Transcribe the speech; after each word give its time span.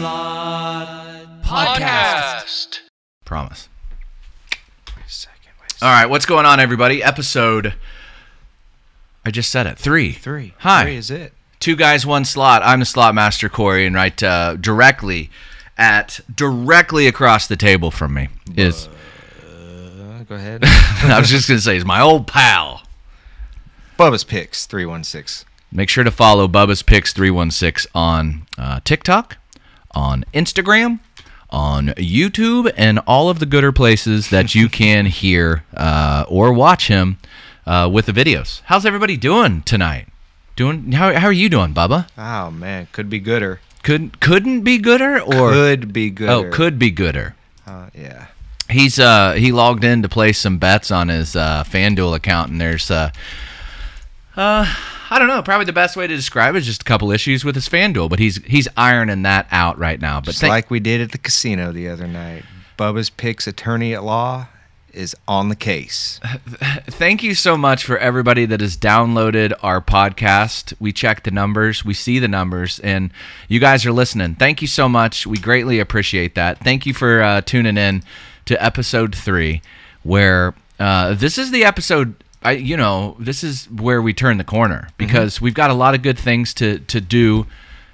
Slot 0.00 1.42
Podcast. 1.42 2.80
Promise. 3.26 3.68
Wait 4.96 5.04
a 5.06 5.10
second. 5.10 5.50
Wait 5.60 5.72
a 5.78 5.84
All 5.84 5.92
right, 5.92 6.08
what's 6.08 6.24
going 6.24 6.46
on, 6.46 6.58
everybody? 6.58 7.02
Episode. 7.02 7.74
I 9.26 9.30
just 9.30 9.50
said 9.50 9.66
it. 9.66 9.76
Three. 9.76 10.12
Three. 10.12 10.54
Hi. 10.60 10.84
Three 10.84 10.96
is 10.96 11.10
it. 11.10 11.34
Two 11.58 11.76
guys, 11.76 12.06
one 12.06 12.24
slot. 12.24 12.62
I'm 12.64 12.80
the 12.80 12.86
slot 12.86 13.14
master, 13.14 13.50
Corey, 13.50 13.84
and 13.84 13.94
right 13.94 14.22
uh, 14.22 14.56
directly 14.56 15.28
at 15.76 16.20
directly 16.34 17.06
across 17.06 17.46
the 17.46 17.56
table 17.56 17.90
from 17.90 18.14
me 18.14 18.28
is. 18.56 18.88
Uh, 19.46 20.24
go 20.26 20.34
ahead. 20.36 20.62
I 20.64 21.18
was 21.20 21.28
just 21.28 21.46
gonna 21.46 21.60
say 21.60 21.76
is 21.76 21.84
my 21.84 22.00
old 22.00 22.26
pal. 22.26 22.84
Bubba's 23.98 24.24
Picks 24.24 24.64
316. 24.64 25.46
Make 25.70 25.90
sure 25.90 26.04
to 26.04 26.10
follow 26.10 26.48
Bubba's 26.48 26.82
Picks 26.82 27.12
316 27.12 27.90
on 27.94 28.46
uh, 28.56 28.80
TikTok, 28.82 29.36
on 29.94 30.24
Instagram, 30.34 31.00
on 31.50 31.88
YouTube, 31.88 32.72
and 32.76 32.98
all 33.06 33.28
of 33.28 33.38
the 33.38 33.46
gooder 33.46 33.72
places 33.72 34.30
that 34.30 34.54
you 34.54 34.68
can 34.80 35.06
hear 35.06 35.64
uh, 35.74 36.24
or 36.28 36.52
watch 36.52 36.88
him 36.88 37.18
uh, 37.66 37.88
with 37.92 38.06
the 38.06 38.12
videos. 38.12 38.62
How's 38.66 38.86
everybody 38.86 39.16
doing 39.16 39.62
tonight? 39.62 40.06
Doing 40.56 40.92
how, 40.92 41.14
how 41.14 41.26
are 41.26 41.32
you 41.32 41.48
doing, 41.48 41.72
Bubba? 41.72 42.08
Oh, 42.18 42.50
man. 42.50 42.88
Could 42.92 43.08
be 43.08 43.18
gooder. 43.18 43.60
Could 43.82 44.20
couldn't 44.20 44.60
be 44.60 44.76
gooder 44.76 45.20
or 45.20 45.52
could 45.52 45.90
be 45.92 46.10
gooder. 46.10 46.32
oh 46.32 46.50
could 46.50 46.78
be 46.78 46.90
gooder. 46.90 47.34
Uh, 47.66 47.88
yeah. 47.94 48.26
He's 48.68 48.98
uh 48.98 49.32
he 49.32 49.52
logged 49.52 49.84
in 49.84 50.02
to 50.02 50.08
place 50.08 50.38
some 50.38 50.58
bets 50.58 50.90
on 50.90 51.08
his 51.08 51.34
uh, 51.34 51.64
FanDuel 51.66 52.14
account, 52.14 52.50
and 52.50 52.60
there's 52.60 52.90
uh 52.90 53.10
uh 54.36 54.66
I 55.10 55.18
don't 55.18 55.28
know, 55.28 55.42
probably 55.42 55.66
the 55.66 55.72
best 55.72 55.96
way 55.96 56.06
to 56.06 56.14
describe 56.14 56.54
it 56.54 56.58
is 56.58 56.66
just 56.66 56.82
a 56.82 56.84
couple 56.84 57.10
issues 57.10 57.44
with 57.44 57.56
his 57.56 57.68
FanDuel, 57.68 58.08
but 58.08 58.18
he's 58.20 58.36
he's 58.44 58.68
ironing 58.76 59.22
that 59.22 59.48
out 59.50 59.78
right 59.78 60.00
now. 60.00 60.20
But 60.20 60.32
Just 60.32 60.42
like 60.44 60.70
we 60.70 60.80
did 60.80 61.00
at 61.00 61.12
the 61.12 61.18
casino 61.18 61.72
the 61.72 61.88
other 61.88 62.06
night. 62.06 62.44
Bubba's 62.78 63.10
Picks 63.10 63.46
attorney 63.46 63.92
at 63.92 64.04
law 64.04 64.46
is 64.92 65.14
on 65.28 65.48
the 65.48 65.56
case. 65.56 66.20
thank 66.86 67.22
you 67.22 67.34
so 67.34 67.56
much 67.56 67.84
for 67.84 67.98
everybody 67.98 68.46
that 68.46 68.60
has 68.60 68.76
downloaded 68.76 69.52
our 69.62 69.80
podcast. 69.80 70.74
We 70.80 70.92
check 70.92 71.24
the 71.24 71.30
numbers, 71.30 71.84
we 71.84 71.94
see 71.94 72.18
the 72.18 72.28
numbers, 72.28 72.78
and 72.80 73.10
you 73.48 73.60
guys 73.60 73.84
are 73.86 73.92
listening. 73.92 74.34
Thank 74.36 74.62
you 74.62 74.68
so 74.68 74.88
much. 74.88 75.26
We 75.26 75.38
greatly 75.38 75.78
appreciate 75.80 76.34
that. 76.36 76.58
Thank 76.60 76.86
you 76.86 76.94
for 76.94 77.22
uh, 77.22 77.40
tuning 77.42 77.76
in 77.76 78.02
to 78.46 78.62
episode 78.62 79.14
three, 79.14 79.62
where 80.02 80.54
uh, 80.78 81.14
this 81.14 81.38
is 81.38 81.50
the 81.50 81.64
episode. 81.64 82.14
I, 82.42 82.52
you 82.52 82.76
know, 82.76 83.16
this 83.18 83.44
is 83.44 83.66
where 83.70 84.00
we 84.00 84.14
turn 84.14 84.38
the 84.38 84.44
corner 84.44 84.88
because 84.96 85.40
we've 85.40 85.54
got 85.54 85.70
a 85.70 85.74
lot 85.74 85.94
of 85.94 86.02
good 86.02 86.18
things 86.18 86.54
to 86.54 86.78
to 86.78 87.00
do 87.00 87.46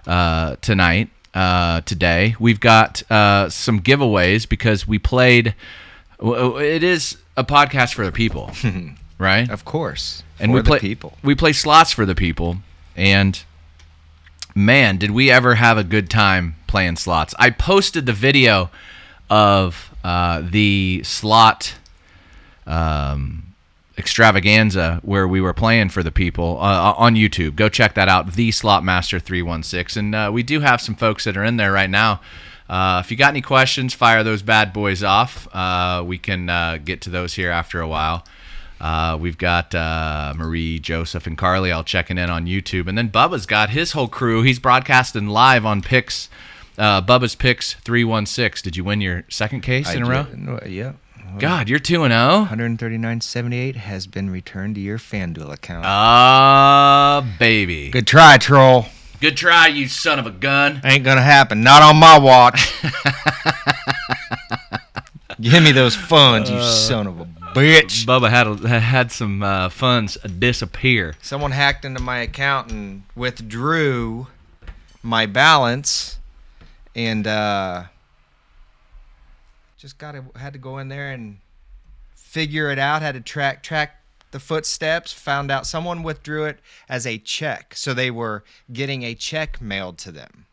uh, 0.07 0.57
tonight. 0.61 1.11
Uh, 1.35 1.81
today 1.83 2.35
we've 2.39 2.61
got 2.61 3.03
uh, 3.11 3.49
some 3.51 3.81
giveaways 3.81 4.49
because 4.49 4.87
we 4.87 4.99
played. 4.99 5.55
It 6.21 6.83
is 6.83 7.19
a 7.37 7.45
podcast 7.45 7.95
for 7.95 8.05
the 8.07 8.13
people, 8.13 8.51
right? 9.19 9.51
Of 9.51 9.65
course. 9.65 10.23
and 10.39 10.53
we 10.53 10.63
play 10.63 10.79
people. 10.79 11.15
We 11.23 11.35
play 11.35 11.53
slots 11.53 11.93
for 11.93 12.07
the 12.07 12.15
people, 12.15 12.59
and 12.97 13.43
man, 14.55 14.97
did 14.97 15.11
we 15.11 15.31
ever 15.31 15.57
have 15.57 15.77
a 15.77 15.85
good 15.85 16.09
time 16.09 16.55
playing 16.69 16.97
slots! 16.97 17.35
I 17.39 17.51
posted 17.51 18.07
the 18.07 18.13
video 18.15 18.71
of 19.29 19.93
uh, 20.05 20.41
the 20.43 21.03
slot 21.05 21.75
um, 22.67 23.46
extravaganza 23.99 25.01
where 25.03 25.27
we 25.27 25.41
were 25.41 25.55
playing 25.55 25.89
for 25.89 26.03
the 26.03 26.13
people 26.13 26.59
uh, 26.61 26.95
on 26.97 27.15
YouTube. 27.15 27.57
Go 27.57 27.69
check 27.69 27.95
that 27.95 28.09
out, 28.09 28.33
the 28.35 28.51
Slot 28.53 28.85
Master 28.85 29.19
three 29.19 29.43
one 29.43 29.63
six, 29.63 29.97
and 29.97 30.15
uh, 30.15 30.31
we 30.33 30.43
do 30.43 30.61
have 30.61 30.81
some 30.81 30.95
folks 30.95 31.25
that 31.25 31.37
are 31.37 31.45
in 31.45 31.57
there 31.57 31.73
right 31.73 31.91
now. 31.91 32.21
Uh, 32.69 33.01
if 33.05 33.11
you 33.11 33.17
got 33.17 33.29
any 33.31 33.41
questions, 33.43 33.95
fire 33.95 34.25
those 34.25 34.43
bad 34.43 34.73
boys 34.73 35.03
off. 35.03 35.47
Uh, 35.55 36.03
we 36.05 36.19
can 36.19 36.49
uh, 36.51 36.79
get 36.85 37.01
to 37.03 37.11
those 37.11 37.35
here 37.35 37.51
after 37.51 37.81
a 37.81 37.87
while. 37.89 38.25
Uh, 38.81 39.17
we've 39.19 39.39
got 39.39 39.75
uh, 39.75 40.35
Marie, 40.37 40.79
Joseph, 40.79 41.27
and 41.27 41.39
Carly 41.39 41.71
all 41.73 41.85
checking 41.85 42.19
in 42.19 42.29
on 42.29 42.47
YouTube, 42.47 42.89
and 42.89 42.99
then 42.99 43.09
Bubba's 43.09 43.47
got 43.47 43.71
his 43.71 43.93
whole 43.93 44.09
crew. 44.09 44.43
He's 44.43 44.59
broadcasting 44.59 45.29
live 45.29 45.65
on 45.65 45.81
Picks. 45.81 46.29
Uh, 46.77 47.01
Bubba's 47.01 47.35
Picks 47.35 47.75
three 47.75 48.05
one 48.05 48.27
six. 48.27 48.61
Did 48.61 48.77
you 48.77 48.85
win 48.85 49.01
your 49.01 49.25
second 49.29 49.63
case 49.63 49.93
in 49.95 50.03
a 50.03 50.07
row? 50.07 50.27
no, 50.35 50.61
Yeah. 50.67 50.93
God, 51.39 51.69
you're 51.69 51.79
two 51.79 52.05
and 52.05 52.13
oh. 52.13 52.47
zero. 52.49 52.67
139.78 52.69 53.77
has 53.77 54.07
been 54.07 54.31
returned 54.31 54.75
to 54.77 54.81
your 54.81 54.99
FanDuel 54.99 55.53
account. 55.53 55.85
Ah, 55.87 57.27
baby. 57.39 57.91
Good 57.91 58.07
try, 58.07 58.39
troll. 58.39 58.87
Good 59.21 59.37
try, 59.37 59.69
you 59.69 59.89
son 59.89 60.19
of 60.19 60.27
a 60.27 60.31
gun. 60.31 60.81
Ain't 60.85 61.05
gonna 61.05 61.23
happen. 61.23 61.63
Not 61.63 61.83
on 61.83 61.97
my 61.97 62.19
watch. 62.19 62.73
Give 65.41 65.63
me 65.63 65.73
those 65.73 65.95
funds, 65.95 66.49
you 66.51 66.63
son 66.63 67.07
of 67.07 67.21
a 67.21 67.25
bitch. 67.25 68.07
Bubba 68.07 68.31
had 68.31 68.47
a, 68.47 68.81
had 68.81 69.13
some 69.13 69.43
uh, 69.43 69.69
funds 69.69 70.17
disappear. 70.39 71.15
Someone 71.21 71.51
hacked 71.51 71.85
into 71.85 72.01
my 72.01 72.19
account 72.19 72.71
and 72.71 73.03
withdrew 73.15 74.29
my 75.03 75.27
balance, 75.27 76.19
and 76.95 77.27
uh, 77.27 77.85
just 79.87 79.99
got 79.99 80.13
to 80.13 80.25
had 80.37 80.53
to 80.53 80.59
go 80.59 80.79
in 80.79 80.89
there 80.89 81.13
and 81.13 81.39
figure 82.17 82.73
it 82.73 82.79
out. 82.79 83.03
Had 83.03 83.15
to 83.15 83.21
track 83.21 83.63
track 83.63 84.03
the 84.33 84.41
footsteps. 84.41 85.13
Found 85.13 85.49
out 85.49 85.65
someone 85.65 86.03
withdrew 86.03 86.45
it 86.47 86.59
as 86.89 87.07
a 87.07 87.19
check, 87.19 87.73
so 87.77 87.95
they 87.95 88.11
were 88.11 88.43
getting 88.73 89.05
a 89.05 89.15
check 89.15 89.61
mailed 89.61 89.97
to 89.99 90.11
them. 90.11 90.47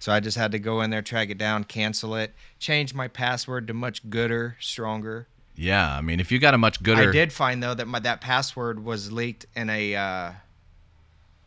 So 0.00 0.10
I 0.12 0.18
just 0.18 0.36
had 0.36 0.50
to 0.50 0.58
go 0.58 0.80
in 0.80 0.90
there, 0.90 1.02
track 1.02 1.30
it 1.30 1.38
down, 1.38 1.62
cancel 1.62 2.16
it, 2.16 2.34
change 2.58 2.92
my 2.92 3.06
password 3.06 3.68
to 3.68 3.74
much 3.74 4.10
gooder, 4.10 4.56
stronger. 4.58 5.28
Yeah, 5.54 5.96
I 5.96 6.00
mean, 6.00 6.18
if 6.18 6.32
you 6.32 6.40
got 6.40 6.54
a 6.54 6.58
much 6.58 6.82
gooder, 6.82 7.10
I 7.10 7.12
did 7.12 7.32
find 7.32 7.62
though 7.62 7.74
that 7.74 7.86
my 7.86 8.00
that 8.00 8.20
password 8.20 8.84
was 8.84 9.12
leaked 9.12 9.46
in 9.54 9.70
a, 9.70 9.94
uh, 9.94 10.32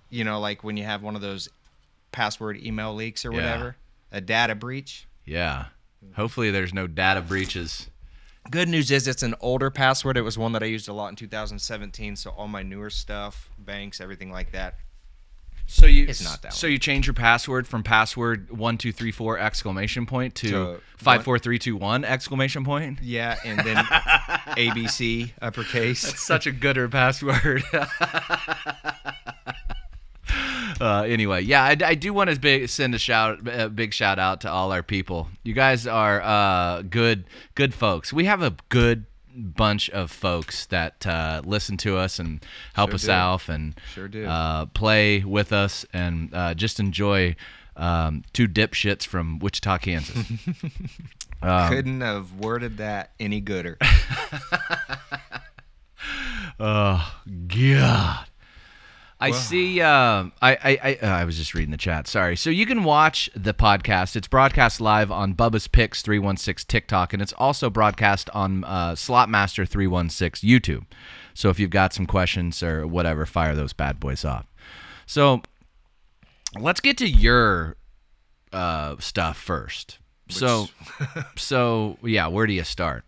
you 0.10 0.24
know, 0.24 0.40
like 0.40 0.64
when 0.64 0.78
you 0.78 0.86
have 0.86 1.04
one 1.04 1.18
of 1.18 1.22
those 1.22 1.50
password 2.14 2.56
email 2.64 2.96
leaks 2.96 3.26
or 3.26 3.32
Yeah. 3.32 3.36
whatever, 3.36 3.76
a 4.14 4.22
data 4.22 4.56
breach. 4.56 5.06
Yeah. 5.26 5.66
Hopefully, 6.16 6.52
there's 6.52 6.74
no 6.74 6.88
data 6.88 7.22
breaches. 7.22 7.90
Good 8.52 8.70
news 8.70 8.92
is 8.92 9.08
it's 9.08 9.24
an 9.24 9.36
older 9.40 9.72
password. 9.72 10.18
It 10.18 10.22
was 10.22 10.38
one 10.38 10.52
that 10.52 10.62
I 10.62 10.68
used 10.68 10.88
a 10.88 10.94
lot 10.94 11.10
in 11.10 11.16
2017. 11.16 12.16
So 12.16 12.30
all 12.30 12.48
my 12.48 12.62
newer 12.62 12.90
stuff, 12.92 13.50
banks, 13.58 14.00
everything 14.00 14.32
like 14.32 14.52
that. 14.52 14.76
So 15.68 15.88
you 15.88 16.06
It's 16.08 16.24
not 16.24 16.44
that 16.44 16.54
So 16.54 16.68
you 16.68 16.78
change 16.78 17.08
your 17.08 17.16
password 17.16 17.68
from 17.68 17.82
password 17.82 18.52
one 18.52 18.78
two 18.78 18.92
three 18.92 19.12
four 19.12 19.40
exclamation 19.40 20.06
point 20.06 20.36
to 20.36 20.50
To 20.50 20.82
five 20.98 21.24
four 21.24 21.40
three 21.40 21.58
two 21.58 21.76
one 21.76 22.06
exclamation 22.06 22.64
point. 22.64 23.00
Yeah, 23.02 23.36
and 23.44 23.60
then 23.62 23.78
ABC 24.56 25.32
uppercase. 25.42 26.02
Such 26.22 26.46
a 26.46 26.52
gooder 26.52 26.88
password. 26.88 27.64
Uh, 30.82 31.04
anyway, 31.04 31.42
yeah, 31.42 31.64
I, 31.64 31.78
I 31.84 31.96
do 31.96 32.14
want 32.14 32.30
to 32.30 32.40
big, 32.40 32.68
send 32.70 32.94
a 32.96 33.00
shout, 33.00 33.48
a 33.48 33.70
big 33.70 33.94
shout 33.94 34.20
out 34.20 34.42
to 34.42 34.50
all 34.52 34.72
our 34.72 34.84
people. 34.84 35.30
You 35.44 35.54
guys 35.54 35.88
are 35.88 36.22
uh, 36.22 36.82
good, 36.82 37.26
good 37.56 37.74
folks. 37.74 38.12
We 38.12 38.26
have 38.26 38.42
a 38.42 38.56
good 38.70 39.06
bunch 39.38 39.90
of 39.90 40.12
folks 40.12 40.66
that 40.68 41.06
uh, 41.08 41.42
listen 41.46 41.78
to 41.78 41.98
us 41.98 42.20
and 42.20 42.44
help 42.74 42.90
Sure 42.92 42.96
us 42.96 43.04
do. 43.06 43.12
out 43.12 43.50
and 43.50 43.80
Sure 43.94 44.08
do. 44.08 44.26
Uh, 44.26 44.66
play 44.68 45.20
with 45.24 45.52
us 45.54 45.86
and 45.94 46.34
uh, 46.34 46.54
just 46.54 46.80
enjoy 46.80 47.36
um, 47.78 48.24
two 48.34 48.48
dipshits 48.48 49.06
from 49.06 49.40
Wichita, 49.40 49.78
Kansas. 49.80 50.18
Um, 51.42 51.70
Couldn't 51.70 52.02
have 52.02 52.32
worded 52.34 52.78
that 52.78 53.12
any 53.20 53.40
gooder. 53.40 53.78
Oh 56.60 57.22
God. 57.48 58.25
I 59.20 59.32
see. 59.32 59.82
Um, 59.82 60.34
I 60.42 60.52
I 60.52 60.80
I, 60.84 61.00
uh, 61.02 61.08
I 61.08 61.26
was 61.26 61.38
just 61.38 61.54
reading 61.54 61.72
the 61.72 61.78
chat. 61.78 62.08
Sorry. 62.08 62.36
So 62.36 62.50
you 62.50 62.66
can 62.66 62.84
watch 62.84 63.30
the 63.36 63.54
podcast. 63.54 64.16
It's 64.16 64.28
broadcast 64.28 64.82
live 64.82 65.10
on 65.10 65.34
Bubba's 65.34 65.68
Picks 65.68 66.02
three 66.02 66.20
one 66.20 66.38
six 66.38 66.66
TikTok, 66.66 67.14
and 67.14 67.22
it's 67.22 67.34
also 67.34 67.70
broadcast 67.70 68.30
on 68.32 68.64
uh, 68.66 68.92
Slotmaster 68.92 69.68
three 69.68 69.88
one 69.88 70.10
six 70.10 70.42
YouTube. 70.42 70.86
So 71.34 71.50
if 71.50 71.60
you've 71.60 71.70
got 71.70 71.94
some 71.94 72.06
questions 72.06 72.62
or 72.62 72.86
whatever, 72.86 73.26
fire 73.26 73.56
those 73.56 73.74
bad 73.74 74.00
boys 74.00 74.26
off. 74.26 74.46
So 75.06 75.42
let's 76.60 76.82
get 76.82 76.98
to 76.98 77.08
your 77.08 77.78
uh, 78.52 78.96
stuff 79.00 79.38
first. 79.38 80.00
So 80.30 80.68
so 81.38 81.98
yeah, 82.04 82.28
where 82.28 82.48
do 82.48 82.54
you 82.54 82.64
start? 82.64 83.06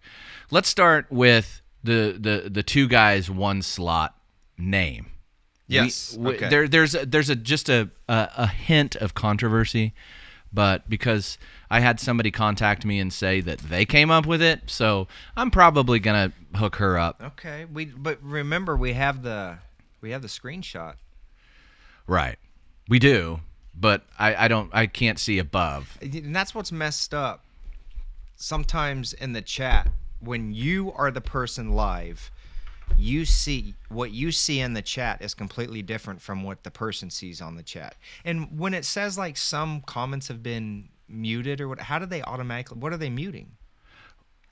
Let's 0.51 0.69
start 0.69 1.07
with 1.10 1.62
the 1.83 2.18
the 2.18 2.50
the 2.50 2.63
two 2.63 2.88
guys 2.88 3.30
one 3.30 3.62
slot 3.62 4.15
name. 4.57 5.07
Yes, 5.67 6.15
We- 6.17 6.25
we- 6.25 6.35
okay. 6.35 6.49
There 6.49 6.67
there's 6.67 6.95
a, 6.95 7.05
there's 7.05 7.29
a 7.29 7.35
just 7.35 7.69
a, 7.69 7.89
a 8.07 8.29
a 8.37 8.47
hint 8.47 8.95
of 8.95 9.13
controversy, 9.13 9.93
but 10.53 10.89
because 10.89 11.37
I 11.69 11.81
had 11.81 11.99
somebody 11.99 12.31
contact 12.31 12.85
me 12.85 12.99
and 12.99 13.11
say 13.11 13.41
that 13.41 13.59
they 13.59 13.85
came 13.85 14.09
up 14.09 14.25
with 14.25 14.41
it, 14.41 14.61
so 14.67 15.07
I'm 15.35 15.51
probably 15.51 15.99
gonna 15.99 16.31
hook 16.55 16.77
her 16.77 16.97
up. 16.97 17.21
Okay, 17.21 17.65
we 17.65 17.85
but 17.85 18.19
remember 18.23 18.77
we 18.77 18.93
have 18.93 19.23
the 19.23 19.57
we 20.01 20.11
have 20.11 20.21
the 20.21 20.27
screenshot. 20.29 20.95
Right. 22.07 22.37
We 22.87 22.99
do, 22.99 23.41
but 23.75 24.03
I, 24.17 24.45
I 24.45 24.47
don't 24.47 24.69
I 24.73 24.85
can't 24.87 25.19
see 25.19 25.39
above. 25.39 25.97
And 26.01 26.33
that's 26.33 26.55
what's 26.55 26.71
messed 26.71 27.13
up. 27.13 27.43
Sometimes 28.37 29.13
in 29.13 29.33
the 29.33 29.41
chat, 29.41 29.89
when 30.19 30.53
you 30.53 30.93
are 30.93 31.11
the 31.11 31.21
person 31.21 31.73
live, 31.73 32.31
you 32.98 33.25
see 33.25 33.74
what 33.89 34.12
you 34.12 34.31
see 34.31 34.60
in 34.60 34.74
the 34.74 34.81
chat 34.81 35.22
is 35.22 35.34
completely 35.34 35.81
different 35.81 36.22
from 36.22 36.44
what 36.44 36.63
the 36.63 36.72
person 36.72 37.10
sees 37.10 37.42
on 37.42 37.56
the 37.56 37.63
chat. 37.63 37.95
And 38.24 38.57
when 38.60 38.74
it 38.74 38.86
says 38.86 39.18
like 39.18 39.38
some 39.38 39.81
comments 39.81 40.28
have 40.30 40.42
been 40.44 40.89
muted 41.10 41.62
or 41.62 41.68
what, 41.68 41.80
how 41.80 42.00
do 42.00 42.06
they 42.06 42.22
automatically? 42.24 42.78
What 42.80 42.94
are 42.94 42.98
they 42.98 43.10
muting? 43.10 43.51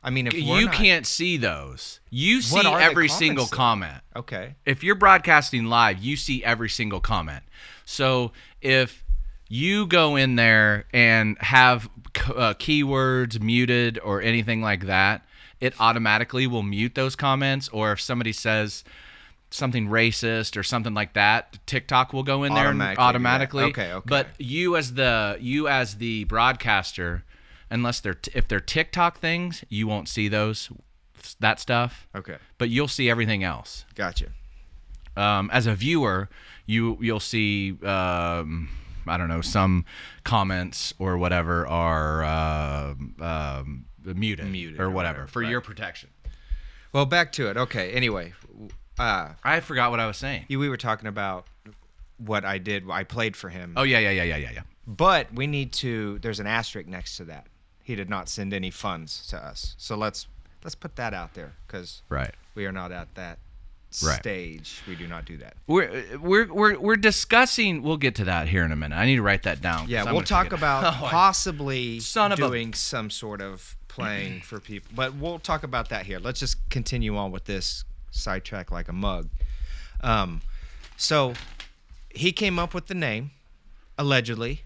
I 0.03 0.11
mean, 0.11 0.27
if 0.27 0.33
You 0.35 0.65
not- 0.65 0.73
can't 0.75 1.07
see 1.07 1.37
those. 1.37 1.99
You 2.11 2.41
see 2.41 2.55
What 2.55 2.67
are 2.67 2.77
the 2.77 2.83
every 2.85 3.09
single 3.09 3.45
then? 3.45 3.51
comment. 3.57 4.01
Okay. 4.15 4.55
if 4.65 4.83
you're 4.83 4.95
broadcasting 4.95 5.65
live, 5.65 5.97
you 6.03 6.15
see 6.15 6.43
every 6.43 6.69
single 6.69 6.99
comment. 6.99 7.43
So 7.85 8.31
if 8.61 9.03
you 9.47 9.87
go 9.87 10.15
in 10.15 10.35
there 10.35 10.85
and 10.93 11.37
have 11.39 11.89
uh, 12.27 12.53
keywords 12.55 13.39
muted 13.41 13.99
or 14.03 14.21
anything 14.21 14.61
like 14.61 14.85
that, 14.85 15.25
it 15.65 15.73
automatically 15.79 16.47
will 16.47 16.63
mute 16.63 16.95
those 16.95 17.15
comments. 17.15 17.67
Or 17.69 17.91
if 17.91 18.01
somebody 18.01 18.31
says 18.31 18.83
something 19.49 19.87
racist 19.87 20.57
or 20.57 20.63
something 20.63 20.93
like 20.93 21.13
that, 21.13 21.57
TikTok 21.65 22.13
will 22.13 22.23
go 22.23 22.43
in 22.43 22.53
there 22.53 22.69
and 22.69 22.81
Automatically 22.81 22.95
do 22.95 23.01
automatically. 23.01 23.63
Okay, 23.65 23.93
okay. 23.93 24.05
But 24.07 24.27
you 24.37 24.75
as 24.75 24.93
the 24.93 25.37
you 25.39 25.67
as 25.67 25.95
the 25.95 26.25
broadcaster, 26.25 27.23
unless 27.69 27.99
they're 27.99 28.13
t- 28.13 28.31
if 28.35 28.47
they're 28.47 28.59
TikTok 28.59 29.19
things, 29.19 29.63
you 29.69 29.87
won't 29.87 30.07
see 30.07 30.27
those 30.27 30.69
that 31.39 31.59
stuff. 31.59 32.07
Okay. 32.15 32.37
But 32.57 32.69
you'll 32.69 32.87
see 32.87 33.09
everything 33.09 33.43
else 33.43 33.85
Gotcha. 33.95 34.27
um, 35.17 35.49
as 35.51 35.65
a 35.65 35.73
viewer, 35.73 36.29
you 36.65 36.97
you'll 37.01 37.19
see 37.19 37.77
um, 37.83 38.69
I 39.07 39.17
don't 39.17 39.29
know 39.29 39.41
some 39.41 39.85
comments 40.23 40.93
or 40.99 41.17
whatever 41.17 41.65
are 41.67 42.23
uh, 42.23 42.93
um, 43.19 43.85
muted, 44.13 44.45
Muted 44.47 44.79
or 44.79 44.85
or 44.85 44.89
whatever, 44.89 45.19
whatever, 45.19 45.27
for 45.27 45.41
right. 45.41 45.49
your 45.49 45.61
protection. 45.61 46.09
Well, 46.93 47.05
back 47.05 47.31
to 47.33 47.49
it. 47.49 47.57
Okay. 47.57 47.91
Anyway, 47.91 48.33
uh, 48.99 49.31
I 49.43 49.59
forgot 49.59 49.91
what 49.91 49.99
I 49.99 50.07
was 50.07 50.17
saying. 50.17 50.45
we 50.49 50.69
were 50.69 50.77
talking 50.77 51.07
about 51.07 51.47
what 52.17 52.45
I 52.45 52.57
did. 52.57 52.89
I 52.89 53.03
played 53.03 53.35
for 53.35 53.49
him. 53.49 53.73
Oh 53.75 53.83
yeah, 53.83 53.99
yeah, 53.99 54.11
yeah, 54.11 54.23
yeah, 54.23 54.37
yeah, 54.37 54.51
yeah. 54.53 54.61
But 54.87 55.33
we 55.33 55.47
need 55.47 55.73
to. 55.73 56.19
There's 56.19 56.39
an 56.39 56.47
asterisk 56.47 56.87
next 56.87 57.17
to 57.17 57.25
that. 57.25 57.47
He 57.83 57.95
did 57.95 58.09
not 58.09 58.29
send 58.29 58.53
any 58.53 58.71
funds 58.71 59.27
to 59.27 59.37
us. 59.37 59.75
So 59.77 59.95
let's 59.95 60.27
let's 60.63 60.75
put 60.75 60.95
that 60.95 61.13
out 61.13 61.33
there 61.33 61.53
because 61.67 62.01
Right. 62.09 62.33
we 62.55 62.65
are 62.65 62.71
not 62.71 62.91
at 62.91 63.13
that 63.15 63.39
Right. 64.03 64.19
stage. 64.19 64.81
We 64.87 64.95
do 64.95 65.07
not 65.07 65.23
do 65.23 65.37
that. 65.37 65.55
We're 65.67 66.03
we're 66.19 66.51
we're 66.53 66.77
we're 66.77 66.95
discussing. 66.97 67.81
We'll 67.81 67.95
get 67.97 68.15
to 68.15 68.25
that 68.25 68.49
here 68.49 68.65
in 68.65 68.71
a 68.73 68.75
minute. 68.75 68.95
I 68.95 69.05
need 69.05 69.15
to 69.15 69.21
write 69.21 69.43
that 69.43 69.61
down. 69.61 69.87
Yeah, 69.87 70.11
we'll 70.11 70.21
talk 70.21 70.51
about 70.51 70.83
Oh, 71.01 71.07
possibly 71.07 72.01
Son 72.01 72.33
of 72.33 72.39
a- 72.39 72.41
doing 72.41 72.73
some 72.73 73.09
sort 73.09 73.41
of 73.41 73.77
playing 73.87 74.41
for 74.41 74.59
people, 74.59 74.91
but 74.93 75.15
we'll 75.15 75.39
talk 75.39 75.63
about 75.63 75.87
that 75.89 76.05
here. 76.05 76.19
Let's 76.19 76.41
just 76.41 76.57
continue 76.69 77.15
on 77.15 77.31
with 77.31 77.45
this 77.45 77.85
sidetrack 78.11 78.69
like 78.69 78.89
a 78.89 78.93
mug. 78.93 79.29
Um, 80.01 80.41
so 80.97 81.33
he 82.09 82.33
came 82.33 82.59
up 82.59 82.73
with 82.73 82.87
the 82.87 82.95
name, 82.95 83.31
allegedly, 83.97 84.63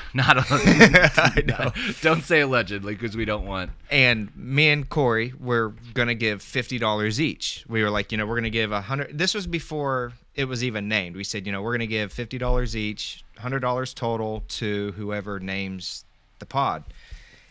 Not 0.14 0.38
a, 0.38 0.44
I 0.50 1.42
know. 1.46 1.72
don't 2.00 2.22
say 2.22 2.40
allegedly 2.40 2.94
because 2.94 3.16
we 3.16 3.24
don't 3.24 3.46
want. 3.46 3.70
and 3.90 4.34
me 4.36 4.68
and 4.70 4.88
Corey 4.88 5.32
were 5.38 5.74
gonna 5.94 6.14
give 6.14 6.42
fifty 6.42 6.78
dollars 6.78 7.20
each. 7.20 7.64
We 7.68 7.82
were 7.82 7.90
like, 7.90 8.10
you 8.12 8.18
know, 8.18 8.26
we're 8.26 8.36
gonna 8.36 8.50
give 8.50 8.72
a 8.72 8.80
hundred. 8.80 9.16
This 9.18 9.34
was 9.34 9.46
before 9.46 10.12
it 10.34 10.44
was 10.46 10.62
even 10.64 10.88
named. 10.88 11.16
We 11.16 11.24
said, 11.24 11.46
you 11.46 11.52
know, 11.52 11.62
we're 11.62 11.72
gonna 11.72 11.86
give 11.86 12.12
fifty 12.12 12.38
dollars 12.38 12.76
each, 12.76 13.24
hundred 13.38 13.60
dollars 13.60 13.92
total 13.94 14.44
to 14.48 14.92
whoever 14.92 15.38
names 15.40 16.04
the 16.38 16.46
pod, 16.46 16.84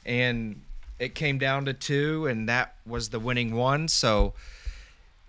and 0.06 0.62
it 1.00 1.14
came 1.14 1.38
down 1.38 1.66
to 1.66 1.74
two, 1.74 2.26
and 2.28 2.50
that 2.50 2.76
was 2.86 3.10
the 3.10 3.20
winning 3.20 3.54
one. 3.56 3.88
So 3.88 4.34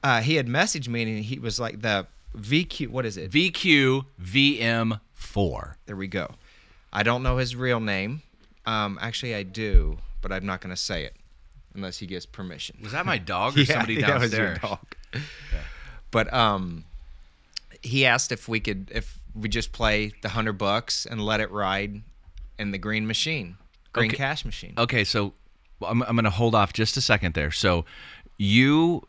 uh, 0.03 0.21
he 0.23 0.37
had 0.37 0.47
messaged 0.47 0.89
me, 0.89 1.03
and 1.03 1.25
he 1.25 1.39
was 1.39 1.61
like, 1.61 1.83
the 1.83 2.07
VQ, 2.37 2.89
what 2.89 3.05
is 3.05 3.17
it? 3.17 3.31
VQ 3.31 4.05
VM 4.23 5.01
four. 5.13 5.77
There 5.87 5.97
we 5.97 6.07
go. 6.07 6.35
I 6.93 7.03
don't 7.03 7.23
know 7.23 7.37
his 7.37 7.55
real 7.57 7.81
name. 7.81 8.23
Um, 8.67 8.99
actually, 9.01 9.35
I 9.35 9.43
do, 9.43 9.99
but 10.21 10.33
I'm 10.33 10.47
not 10.47 10.61
going 10.61 10.75
to 10.75 10.81
say 10.81 11.05
it 11.05 11.15
unless 11.75 11.99
he 11.99 12.07
gets 12.07 12.27
permission. 12.27 12.77
Was 12.83 12.93
that 12.93 13.07
my 13.07 13.19
dog 13.19 13.57
or 13.59 13.65
somebody 13.65 13.97
that 14.01 14.21
was 14.21 14.33
your 14.33 14.55
dog. 14.55 14.79
But 16.11 16.33
um, 16.33 16.85
he 17.83 18.07
asked 18.07 18.33
if 18.33 18.49
we 18.49 18.61
could, 18.61 18.91
if 18.95 19.19
we 19.35 19.49
just 19.49 19.73
play 19.73 20.13
the 20.23 20.31
hundred 20.31 20.55
bucks 20.55 21.05
and 21.05 21.21
let 21.21 21.41
it 21.41 21.51
ride 21.51 22.01
in 22.59 22.71
the 22.71 22.79
green 22.79 23.07
machine, 23.07 23.59
green 23.93 24.09
Okay. 24.11 24.17
cash 24.17 24.45
machine. 24.45 24.73
Okay, 24.79 25.05
so 25.05 25.35
I'm, 25.87 26.03
I'm 26.03 26.17
going 26.17 26.25
to 26.25 26.31
hold 26.31 26.55
off 26.55 26.73
just 26.73 26.97
a 26.97 27.03
second 27.03 27.35
there. 27.35 27.51
So 27.51 27.85
you 28.39 29.07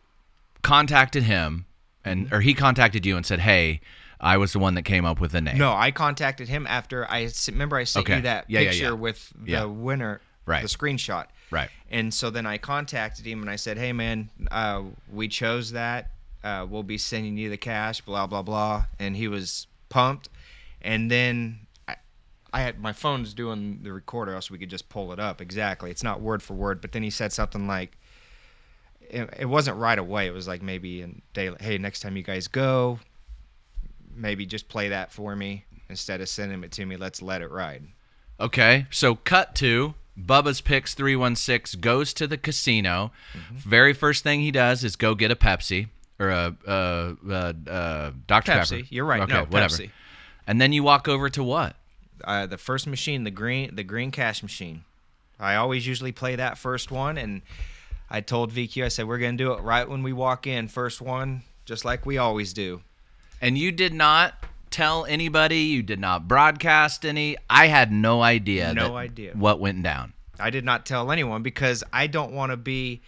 contacted 0.61 1.23
him, 1.23 1.65
and 2.03 2.31
or 2.33 2.41
he 2.41 2.53
contacted 2.53 3.05
you 3.05 3.15
and 3.15 3.25
said, 3.25 3.39
"Hey, 3.39 3.79
I 4.19 4.37
was 4.37 4.53
the 4.53 4.59
one 4.59 4.73
that 4.75 4.83
came 4.83 5.05
up 5.05 5.19
with 5.19 5.31
the 5.31 5.41
name." 5.41 5.57
No, 5.57 5.73
I 5.73 5.91
contacted 5.91 6.47
him 6.49 6.65
after 6.67 7.09
I 7.09 7.29
remember 7.47 7.77
I 7.77 7.83
sent 7.85 8.05
Okay. 8.05 8.17
you 8.17 8.21
that 8.23 8.45
Yeah, 8.49 8.59
yeah, 8.61 8.69
picture 8.71 8.83
yeah. 8.85 8.91
with 8.91 9.31
the 9.35 9.51
Yeah. 9.51 9.63
winner, 9.65 10.21
Right. 10.45 10.61
the 10.61 10.67
screenshot. 10.67 11.25
Right. 11.51 11.69
And 11.89 12.13
so 12.13 12.29
then 12.29 12.45
I 12.45 12.57
contacted 12.57 13.25
him 13.25 13.41
and 13.41 13.49
I 13.49 13.55
said, 13.55 13.77
"Hey 13.77 13.93
man, 13.93 14.29
uh, 14.51 14.83
we 15.11 15.27
chose 15.27 15.71
that. 15.71 16.11
Uh, 16.43 16.65
we'll 16.69 16.83
be 16.83 16.97
sending 16.97 17.37
you 17.37 17.49
the 17.49 17.57
cash. 17.57 18.01
Blah 18.01 18.27
blah 18.27 18.43
blah." 18.43 18.85
And 18.99 19.15
he 19.15 19.27
was 19.27 19.67
pumped. 19.89 20.29
And 20.81 21.09
then 21.09 21.59
I, 21.87 21.95
I 22.53 22.61
had 22.61 22.79
my 22.79 22.93
phone's 22.93 23.33
doing 23.33 23.79
the 23.83 23.91
recorder, 23.91 24.33
else 24.35 24.49
we 24.51 24.57
could 24.57 24.69
just 24.69 24.87
pull 24.89 25.11
it 25.11 25.19
up. 25.19 25.41
Exactly. 25.41 25.91
It's 25.91 26.03
not 26.03 26.21
word 26.21 26.41
for 26.43 26.53
word, 26.53 26.81
but 26.81 26.91
then 26.91 27.03
he 27.03 27.09
said 27.09 27.33
something 27.33 27.67
like, 27.67 27.97
it, 29.01 29.29
it 29.39 29.45
wasn't 29.45 29.77
right 29.77 29.97
away. 29.99 30.27
It 30.27 30.33
was 30.33 30.47
like 30.47 30.61
maybe 30.61 31.01
in 31.01 31.21
day. 31.33 31.51
Hey, 31.59 31.77
next 31.77 31.99
time 32.01 32.15
you 32.15 32.23
guys 32.23 32.47
go, 32.47 32.99
maybe 34.19 34.45
just 34.45 34.67
play 34.67 34.89
that 34.89 35.11
for 35.11 35.35
me 35.35 35.65
instead 35.89 36.21
of 36.21 36.29
sending 36.29 36.63
it 36.63 36.71
to 36.73 36.85
me. 36.85 36.97
Let's 36.97 37.21
let 37.21 37.41
it 37.41 37.49
ride. 37.49 37.83
Okay, 38.39 38.85
so 38.89 39.15
cut 39.15 39.55
to 39.55 39.95
Bubba's 40.17 40.61
Picks 40.61 40.93
316 40.93 41.79
goes 41.81 42.13
to 42.13 42.27
the 42.27 42.37
casino. 42.37 43.11
Mm-hmm. 43.33 43.55
Very 43.57 43.93
first 43.93 44.23
thing 44.23 44.41
he 44.41 44.51
does 44.51 44.83
is 44.83 44.95
go 44.95 45.15
get 45.15 45.31
a 45.31 45.35
Pepsi 45.35 45.87
or 46.19 46.29
a, 46.29 46.55
uh 46.67 47.13
uh 47.29 47.53
uh 47.69 48.11
Dr. 48.27 48.51
Pepsi. 48.51 48.77
Pepper. 48.81 48.87
You're 48.89 49.05
right. 49.05 49.21
Okay, 49.21 49.33
No, 49.33 49.45
whatever. 49.45 49.75
Pepsi. 49.75 49.89
And 50.47 50.59
then 50.59 50.73
you 50.73 50.83
walk 50.83 51.07
over 51.07 51.29
to 51.29 51.43
what? 51.43 51.75
uh, 52.23 52.45
the 52.45 52.57
first 52.57 52.87
machine, 52.87 53.23
the 53.23 53.31
green, 53.31 53.75
the 53.75 53.83
green 53.83 54.11
cash 54.11 54.43
machine. 54.43 54.83
I 55.39 55.55
always 55.55 55.87
usually 55.87 56.11
play 56.11 56.35
that 56.35 56.57
first 56.57 56.91
one, 56.91 57.17
and 57.17 57.41
I 58.09 58.21
told 58.21 58.51
VQ, 58.51 58.83
I 58.83 58.87
said 58.89 59.07
we're 59.07 59.19
gonna 59.19 59.37
do 59.37 59.53
it 59.53 59.61
right 59.61 59.87
when 59.87 60.03
we 60.03 60.11
walk 60.11 60.47
in, 60.47 60.67
first 60.67 61.01
one, 61.01 61.43
just 61.65 61.85
like 61.85 62.05
we 62.05 62.17
always 62.17 62.51
do. 62.53 62.81
And 63.41 63.57
you 63.57 63.71
did 63.71 63.93
not 63.93 64.33
tell 64.69 65.05
anybody, 65.05 65.59
you 65.59 65.81
did 65.83 65.99
not 65.99 66.27
broadcast 66.27 67.05
any. 67.05 67.37
I 67.49 67.67
had 67.67 67.91
no 67.91 68.21
idea. 68.21 68.73
No 68.73 68.95
idea. 68.97 69.31
what 69.33 69.59
went 69.59 69.83
down. 69.83 70.13
I 70.39 70.49
did 70.49 70.63
not 70.63 70.85
tell 70.85 71.11
anyone 71.11 71.43
because 71.43 71.83
I 71.91 72.07
don't 72.07 72.31
want 72.33 72.51
to 72.51 72.57
be. 72.57 73.01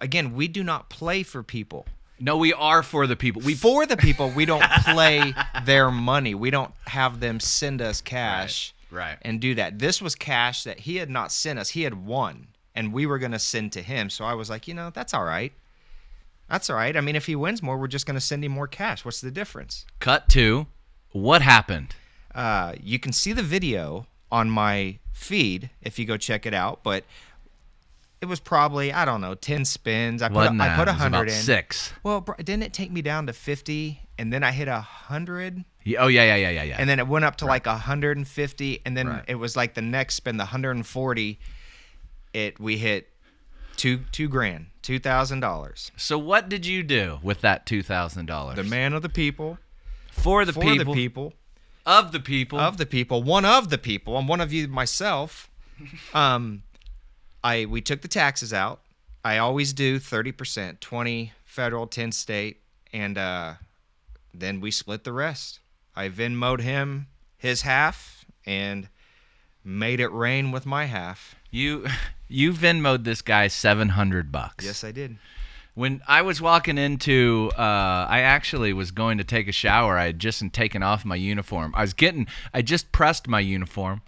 Again, 0.00 0.34
we 0.34 0.48
do 0.48 0.62
not 0.62 0.90
play 0.90 1.22
for 1.22 1.42
people. 1.42 1.86
No, 2.20 2.36
we 2.36 2.52
are 2.52 2.82
for 2.82 3.06
the 3.06 3.16
people. 3.16 3.42
We 3.42 3.54
for 3.66 3.86
the 3.86 3.96
people, 3.96 4.30
we 4.30 4.44
don't 4.44 4.62
play 4.84 5.34
their 5.64 5.90
money. 5.90 6.34
We 6.34 6.50
don't 6.50 6.72
have 6.86 7.20
them 7.20 7.40
send 7.40 7.80
us 7.82 8.00
cash 8.00 8.74
Right, 8.90 9.06
right. 9.08 9.18
and 9.22 9.40
do 9.40 9.54
that. 9.56 9.78
This 9.78 10.00
was 10.02 10.14
cash 10.14 10.64
that 10.64 10.80
he 10.80 10.96
had 10.96 11.10
not 11.10 11.32
sent 11.32 11.58
us. 11.58 11.70
He 11.70 11.82
had 11.82 12.06
won, 12.06 12.48
and 12.74 12.92
we 12.92 13.06
were 13.06 13.18
going 13.18 13.32
to 13.32 13.38
send 13.38 13.72
to 13.72 13.82
him. 13.82 14.10
So 14.10 14.24
I 14.24 14.34
was 14.34 14.48
like, 14.50 14.68
you 14.68 14.74
know, 14.74 14.90
that's 14.90 15.14
all 15.14 15.24
right. 15.24 15.52
That's 16.48 16.68
all 16.70 16.76
right. 16.76 16.96
I 16.96 17.00
mean, 17.00 17.16
if 17.16 17.26
he 17.26 17.34
wins 17.36 17.62
more, 17.62 17.78
we're 17.78 17.86
just 17.88 18.06
going 18.06 18.14
to 18.16 18.20
send 18.20 18.44
him 18.44 18.52
more 18.52 18.68
cash. 18.68 19.04
What's 19.04 19.20
the 19.20 19.30
difference? 19.30 19.86
cut 20.00 20.28
to 20.30 20.66
what 21.12 21.42
happened. 21.42 21.94
Uh, 22.34 22.74
you 22.82 22.98
can 22.98 23.12
see 23.12 23.32
the 23.32 23.42
video 23.42 24.06
on 24.30 24.50
my 24.50 24.98
feed 25.12 25.70
if 25.82 25.98
you 25.98 26.04
go 26.04 26.16
check 26.16 26.44
it 26.46 26.52
out, 26.54 26.82
but 26.82 27.04
it 28.20 28.26
was 28.26 28.40
probably 28.40 28.92
I 28.92 29.04
don't 29.04 29.20
know 29.20 29.34
ten 29.34 29.64
spins. 29.64 30.22
I 30.22 30.28
put 30.28 30.46
a, 30.48 30.50
I 30.58 30.76
put 30.76 30.88
a 30.88 30.92
hundred 30.92 31.28
in. 31.28 31.34
six. 31.34 31.92
Well, 32.02 32.20
didn't 32.38 32.62
it 32.64 32.72
take 32.72 32.90
me 32.90 33.02
down 33.02 33.26
to 33.28 33.32
fifty, 33.32 34.00
and 34.18 34.32
then 34.32 34.42
I 34.42 34.50
hit 34.50 34.66
a 34.66 34.80
hundred, 34.80 35.64
Yeah, 35.84 36.02
Oh 36.02 36.08
yeah, 36.08 36.24
yeah, 36.24 36.36
yeah, 36.36 36.50
yeah, 36.50 36.62
yeah. 36.64 36.76
and 36.78 36.88
then 36.88 36.98
it 36.98 37.06
went 37.06 37.24
up 37.24 37.36
to 37.36 37.46
like 37.46 37.66
a 37.66 37.76
hundred 37.76 38.16
and 38.16 38.26
fifty, 38.26 38.80
and 38.84 38.96
then 38.96 39.08
Right. 39.08 39.24
it 39.28 39.34
was 39.36 39.56
like 39.56 39.74
the 39.74 39.82
next 39.82 40.14
spin, 40.16 40.36
the 40.38 40.46
hundred 40.46 40.72
and 40.72 40.86
forty. 40.86 41.38
It 42.32 42.58
we 42.58 42.76
hit 42.78 43.08
two 43.76 44.00
two 44.12 44.28
grand, 44.28 44.66
two 44.82 44.98
thousand 44.98 45.40
dollars. 45.40 45.90
so 45.96 46.18
what 46.18 46.48
did 46.48 46.64
you 46.66 46.82
do 46.82 47.18
with 47.22 47.40
that 47.42 47.66
two 47.66 47.82
thousand 47.82 48.26
dollars? 48.26 48.56
The 48.56 48.64
man 48.64 48.92
of 48.92 49.02
the 49.02 49.08
people, 49.08 49.58
for 50.10 50.44
the 50.44 50.52
for 50.52 50.60
people 50.60 50.94
the 50.94 51.00
people, 51.00 51.32
of 51.86 52.12
the 52.12 52.20
people 52.20 52.58
of 52.58 52.76
the 52.78 52.86
people, 52.86 53.22
one 53.22 53.44
of 53.44 53.70
the 53.70 53.78
people. 53.78 54.16
I'm 54.16 54.26
one 54.26 54.40
of 54.40 54.52
you 54.52 54.68
myself. 54.68 55.50
Um, 56.14 56.62
I 57.42 57.64
we 57.64 57.80
took 57.80 58.00
the 58.00 58.08
taxes 58.08 58.52
out. 58.52 58.80
I 59.24 59.38
always 59.38 59.72
do 59.72 59.98
thirty 59.98 60.30
percent, 60.30 60.80
twenty 60.80 61.32
federal, 61.44 61.86
ten 61.88 62.12
state, 62.12 62.60
and 62.92 63.18
uh, 63.18 63.54
then 64.32 64.60
we 64.60 64.70
split 64.70 65.02
the 65.02 65.12
rest. 65.12 65.58
I 65.96 66.08
Venmoed 66.08 66.60
him 66.60 67.08
his 67.36 67.62
half 67.62 68.24
and 68.46 68.88
made 69.64 69.98
it 69.98 70.12
rain 70.12 70.52
with 70.52 70.64
my 70.64 70.84
half. 70.84 71.34
You 71.50 71.86
you 72.28 72.52
Venmoed 72.52 73.04
this 73.04 73.22
guy 73.22 73.48
seven 73.48 73.90
hundred 73.90 74.32
bucks. 74.32 74.64
Yes, 74.64 74.84
I 74.84 74.92
did. 74.92 75.16
When 75.74 76.02
I 76.06 76.22
was 76.22 76.40
walking 76.40 76.78
into, 76.78 77.50
uh, 77.58 78.06
I 78.08 78.20
actually 78.20 78.72
was 78.72 78.92
going 78.92 79.18
to 79.18 79.24
take 79.24 79.48
a 79.48 79.52
shower. 79.52 79.98
I 79.98 80.06
had 80.06 80.20
just 80.20 80.42
taken 80.52 80.84
off 80.84 81.04
my 81.04 81.16
uniform. 81.16 81.72
I 81.74 81.80
was 81.80 81.94
getting, 81.94 82.28
I 82.52 82.62
just 82.62 82.92
pressed 82.92 83.26
my 83.26 83.40
uniform, 83.40 84.02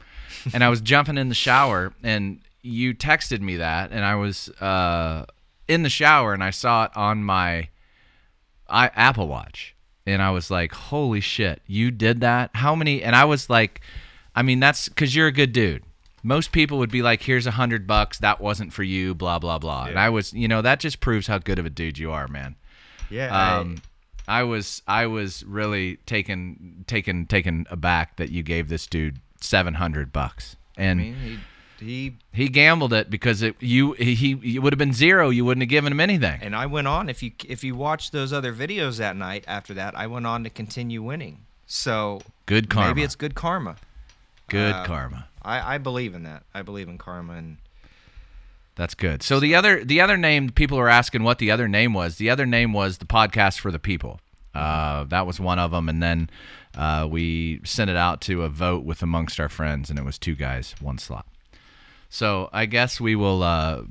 and 0.54 0.62
I 0.62 0.68
was 0.68 0.80
jumping 0.80 1.18
in 1.18 1.28
the 1.28 1.35
shower. 1.35 1.92
And 2.04 2.40
you 2.62 2.94
texted 2.94 3.40
me 3.40 3.56
that, 3.56 3.90
and 3.90 4.04
I 4.04 4.14
was 4.14 4.49
uh, 4.61 5.26
in 5.66 5.82
the 5.82 5.88
shower, 5.88 6.32
and 6.32 6.44
I 6.44 6.50
saw 6.50 6.85
it 6.85 6.96
on 6.96 7.25
my 7.25 7.68
I, 8.68 8.88
Apple 8.94 9.28
Watch, 9.28 9.75
and 10.06 10.23
I 10.23 10.30
was 10.30 10.50
like, 10.50 10.73
"Holy 10.73 11.20
shit, 11.20 11.62
you 11.66 11.90
did 11.90 12.20
that? 12.20 12.50
How 12.54 12.75
many?" 12.75 13.02
And 13.02 13.16
I 13.16 13.25
was 13.25 13.50
like, 13.50 13.80
"I 14.35 14.42
mean, 14.42 14.61
that's 14.61 14.88
because 14.88 15.14
you're 15.16 15.28
a 15.28 15.32
good 15.32 15.52
dude." 15.52 15.82
Most 16.26 16.50
people 16.50 16.78
would 16.78 16.90
be 16.90 17.02
like, 17.02 17.23
"Here's 17.23 17.47
a 17.47 17.52
hundred 17.52 17.87
bucks. 17.87 18.18
That 18.18 18.40
wasn't 18.40 18.73
for 18.73 18.83
you." 18.83 19.14
Blah 19.14 19.38
blah 19.38 19.59
blah. 19.59 19.85
And 19.87 19.99
I 19.99 20.11
was, 20.11 20.33
you 20.33 20.49
know, 20.49 20.61
that 20.61 20.80
just 20.80 20.99
proves 21.00 21.28
how 21.28 21.38
good 21.38 21.59
of 21.59 21.66
a 21.66 21.71
dude 21.71 21.99
you 21.99 22.11
are, 22.11 22.26
man. 22.26 22.56
Yeah. 23.09 23.59
Um, 23.59 23.78
I 24.26 24.42
was 24.42 24.83
I 24.88 25.06
was 25.06 25.45
really 25.45 25.99
taken 26.04 26.85
taken 26.88 27.26
taken 27.26 27.64
aback 27.71 28.16
that 28.16 28.30
you 28.30 28.42
gave 28.42 28.68
this 28.68 28.87
dude 28.88 29.21
seven 29.40 29.75
hundred 29.75 30.12
bucks, 30.12 30.56
and 30.76 31.00
I 31.00 31.04
mean, 31.04 31.40
he, 31.78 31.87
he 31.87 32.16
he 32.33 32.49
gambled 32.49 32.92
it 32.92 33.09
because 33.09 33.42
it 33.42 33.54
you 33.61 33.92
he 33.92 34.14
he 34.16 34.59
would 34.59 34.73
have 34.73 34.78
been 34.78 34.92
zero. 34.92 35.30
You 35.30 35.45
wouldn't 35.45 35.62
have 35.62 35.68
given 35.68 35.92
him 35.92 36.00
anything. 36.00 36.40
and 36.42 36.56
I 36.56 36.66
went 36.66 36.88
on. 36.88 37.09
If 37.09 37.23
you 37.23 37.30
if 37.47 37.62
you 37.62 37.76
watch 37.76 38.11
those 38.11 38.33
other 38.33 38.52
videos 38.52 38.99
that 38.99 39.16
night 39.16 39.45
after 39.47 39.75
that, 39.75 39.97
I 39.97 40.09
went 40.09 40.26
on 40.26 40.42
to 40.42 40.50
continue 40.50 41.02
winning. 41.02 41.47
So 41.66 42.21
Good 42.47 42.68
karma. 42.68 42.88
maybe 42.88 43.02
it's 43.04 43.14
good 43.14 43.35
karma. 43.37 43.76
Good 44.49 44.75
uh, 44.75 44.85
karma. 44.85 45.28
I, 45.46 45.76
I 45.76 45.78
believe 45.78 46.14
in 46.14 46.24
that. 46.24 46.42
I 46.52 46.62
believe 46.62 46.88
in 46.88 46.98
karma, 46.98 47.34
and 47.34 47.58
That's 48.74 48.94
good. 48.94 49.22
So 49.22 49.38
the 49.40 49.54
other 49.54 49.84
the 49.84 50.00
other 50.00 50.16
name 50.16 50.50
people 50.50 50.78
are 50.78 50.88
asking 50.88 51.22
what 51.22 51.38
the 51.38 51.50
other 51.50 51.68
name 51.68 51.94
was. 51.94 52.16
The 52.16 52.28
other 52.28 52.44
name 52.44 52.72
was 52.72 52.98
the 52.98 53.06
podcast 53.06 53.60
for 53.60 53.70
the 53.70 53.78
people. 53.78 54.20
Uh, 54.54 55.04
that 55.04 55.26
was 55.26 55.38
one 55.38 55.58
of 55.58 55.70
them, 55.70 55.88
and 55.88 56.02
then 56.02 56.30
uh, 56.76 57.06
we 57.08 57.60
sent 57.64 57.90
it 57.90 57.96
out 57.96 58.20
to 58.22 58.42
a 58.42 58.48
vote 58.48 58.84
with 58.84 59.02
amongst 59.02 59.38
our 59.38 59.48
friends, 59.48 59.90
and 59.90 59.98
it 59.98 60.04
was 60.04 60.18
two 60.18 60.34
guys, 60.34 60.74
one 60.80 60.98
slot. 60.98 61.26
So 62.08 62.50
I 62.52 62.66
guess 62.66 63.00
we 63.00 63.14
will. 63.14 63.42
Uh, 63.42 63.82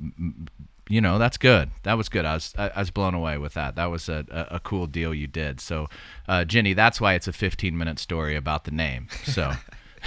you 0.88 1.00
know, 1.00 1.18
that's 1.18 1.36
good. 1.36 1.70
That 1.82 1.94
was 1.94 2.08
good. 2.08 2.24
I 2.24 2.34
was 2.34 2.54
I, 2.56 2.78
was 2.78 2.90
blown 2.90 3.14
away 3.14 3.38
with 3.38 3.54
that. 3.54 3.74
That 3.74 3.86
was 3.86 4.08
a, 4.08 4.24
a, 4.30 4.56
a 4.56 4.60
cool 4.60 4.86
deal 4.86 5.12
you 5.12 5.26
did. 5.26 5.60
So, 5.60 5.88
uh, 6.28 6.44
Jenny, 6.44 6.74
that's 6.74 7.00
why 7.00 7.14
it's 7.14 7.26
a 7.26 7.32
15 7.32 7.76
minute 7.76 7.98
story 7.98 8.36
about 8.36 8.64
the 8.64 8.70
name. 8.70 9.08
So. 9.24 9.52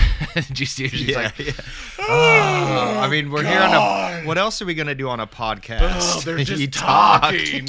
Did 0.33 0.59
you 0.59 0.65
see? 0.65 0.87
She's 0.87 1.15
like, 1.15 1.33
I 1.99 3.07
mean, 3.09 3.31
we're 3.31 3.43
here 3.43 3.61
on 3.61 3.73
a. 3.73 4.27
What 4.27 4.37
else 4.37 4.61
are 4.61 4.65
we 4.65 4.73
gonna 4.73 4.95
do 4.95 5.09
on 5.09 5.19
a 5.19 5.27
podcast? 5.27 6.17
Oh, 6.17 6.21
they're 6.25 6.37
just 6.43 6.73
talk. 6.73 7.21
talking. 7.21 7.67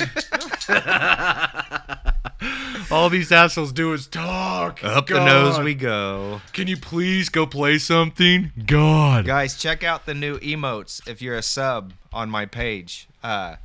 All 2.91 3.09
these 3.09 3.31
assholes 3.31 3.73
do 3.73 3.93
is 3.93 4.07
talk. 4.07 4.83
Up 4.83 5.07
the 5.07 5.25
nose 5.25 5.61
we 5.61 5.75
go. 5.75 6.41
Can 6.53 6.67
you 6.67 6.77
please 6.77 7.29
go 7.29 7.47
play 7.47 7.79
something? 7.79 8.51
God. 8.67 9.27
Guys, 9.27 9.57
check 9.57 9.85
out 9.85 10.07
the 10.07 10.15
new 10.15 10.39
emotes 10.39 11.07
if 11.09 11.23
you're 11.23 11.37
a 11.37 11.43
sub 11.43 11.93
on 12.13 12.31
my 12.31 12.47
page. 12.47 13.07
Uh, 13.23 13.57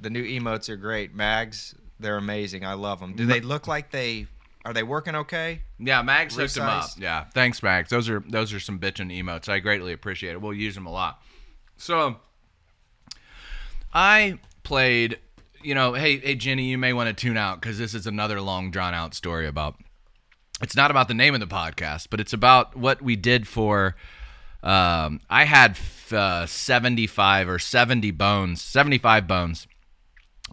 the 0.00 0.08
new 0.08 0.24
emotes 0.24 0.68
are 0.70 0.76
great. 0.76 1.14
Mags, 1.14 1.74
they're 2.00 2.16
amazing. 2.16 2.64
I 2.64 2.74
love 2.74 3.00
them. 3.00 3.14
Do 3.14 3.26
they 3.26 3.40
look 3.40 3.66
like 3.66 3.90
they 3.90 4.26
are 4.64 4.72
they 4.72 4.82
working 4.82 5.14
okay? 5.14 5.62
Yeah, 5.78 6.02
Mags 6.02 6.36
hooked 6.36 6.54
them 6.54 6.68
up. 6.68 6.90
Yeah, 6.98 7.24
thanks, 7.34 7.62
Max. 7.62 7.90
Those 7.90 8.08
are 8.08 8.20
those 8.20 8.52
are 8.52 8.60
some 8.60 8.78
bitchin' 8.78 9.12
emotes. 9.12 9.48
I 9.48 9.58
greatly 9.58 9.92
appreciate 9.92 10.32
it. 10.32 10.40
We'll 10.40 10.54
use 10.54 10.74
them 10.74 10.86
a 10.86 10.92
lot. 10.92 11.22
So, 11.76 12.16
I 13.92 14.38
played. 14.62 15.18
You 15.62 15.74
know, 15.74 15.94
hey, 15.94 16.18
hey, 16.18 16.34
Jenny, 16.34 16.64
you 16.64 16.76
may 16.76 16.92
want 16.92 17.08
to 17.08 17.14
tune 17.14 17.38
out 17.38 17.60
because 17.60 17.78
this 17.78 17.94
is 17.94 18.06
another 18.06 18.40
long, 18.40 18.70
drawn 18.70 18.92
out 18.92 19.14
story 19.14 19.46
about. 19.46 19.76
It's 20.62 20.76
not 20.76 20.90
about 20.90 21.08
the 21.08 21.14
name 21.14 21.34
of 21.34 21.40
the 21.40 21.46
podcast, 21.46 22.08
but 22.10 22.20
it's 22.20 22.32
about 22.32 22.76
what 22.76 23.02
we 23.02 23.16
did 23.16 23.48
for. 23.48 23.96
Um, 24.62 25.20
I 25.28 25.44
had 25.44 25.72
f- 25.72 26.12
uh, 26.12 26.46
seventy-five 26.46 27.48
or 27.48 27.58
seventy 27.58 28.10
bones, 28.10 28.62
seventy-five 28.62 29.26
bones 29.26 29.66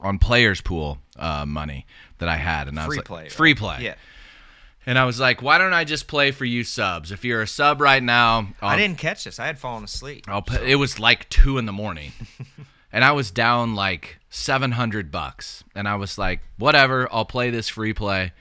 on 0.02 0.18
players 0.18 0.62
pool 0.62 0.98
uh, 1.18 1.46
money 1.46 1.86
that 2.22 2.30
I 2.30 2.38
had, 2.38 2.68
and 2.70 2.80
I 2.80 2.88
was 2.88 2.94
Free 2.96 2.98
like, 3.00 3.06
play. 3.06 3.30
free 3.30 3.56
play. 3.56 3.78
Yeah. 3.82 3.96
And 4.86 4.98
I 4.98 5.06
was 5.06 5.20
like, 5.20 5.44
why 5.44 5.60
don't 5.60 5.74
I 5.74 5.84
just 5.84 6.08
play 6.08 6.32
for 6.32 6.44
you 6.46 6.64
subs? 6.64 7.12
If 7.12 7.24
you're 7.24 7.42
a 7.44 7.48
sub 7.48 7.82
right 7.82 8.02
now, 8.02 8.48
I'll, 8.62 8.70
I 8.70 8.78
didn't 8.78 8.98
catch 8.98 9.26
this. 9.26 9.40
I 9.40 9.46
had 9.46 9.60
fallen 9.60 9.84
asleep. 9.84 10.26
I'll 10.28 10.42
put, 10.42 10.64
it 10.64 10.76
was 10.78 11.00
like 11.00 11.30
two 11.30 11.58
in 11.60 11.66
the 11.68 11.72
morning, 11.72 12.14
and 12.92 13.04
I 13.04 13.12
was 13.12 13.30
down 13.30 13.76
like 13.76 14.18
seven 14.30 14.72
hundred 14.72 15.12
bucks, 15.12 15.64
and 15.76 15.88
I 15.88 15.96
was 15.98 16.18
like, 16.18 16.40
whatever, 16.58 17.08
I'll 17.12 17.26
play 17.26 17.52
this 17.52 17.70
free 17.70 17.94
play, 17.94 18.32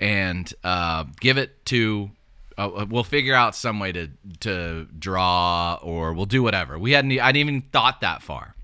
and 0.00 0.52
uh, 0.64 1.04
give 1.20 1.36
it 1.38 1.64
to. 1.66 2.10
Uh, 2.58 2.84
we'll 2.90 3.04
figure 3.04 3.34
out 3.34 3.54
some 3.54 3.78
way 3.78 3.92
to 3.92 4.08
to 4.40 4.86
draw, 4.98 5.78
or 5.82 6.12
we'll 6.14 6.26
do 6.26 6.42
whatever. 6.42 6.78
We 6.78 6.92
hadn't. 6.92 7.12
I 7.12 7.30
didn't 7.32 7.48
even 7.48 7.60
thought 7.70 8.00
that 8.00 8.22
far, 8.22 8.54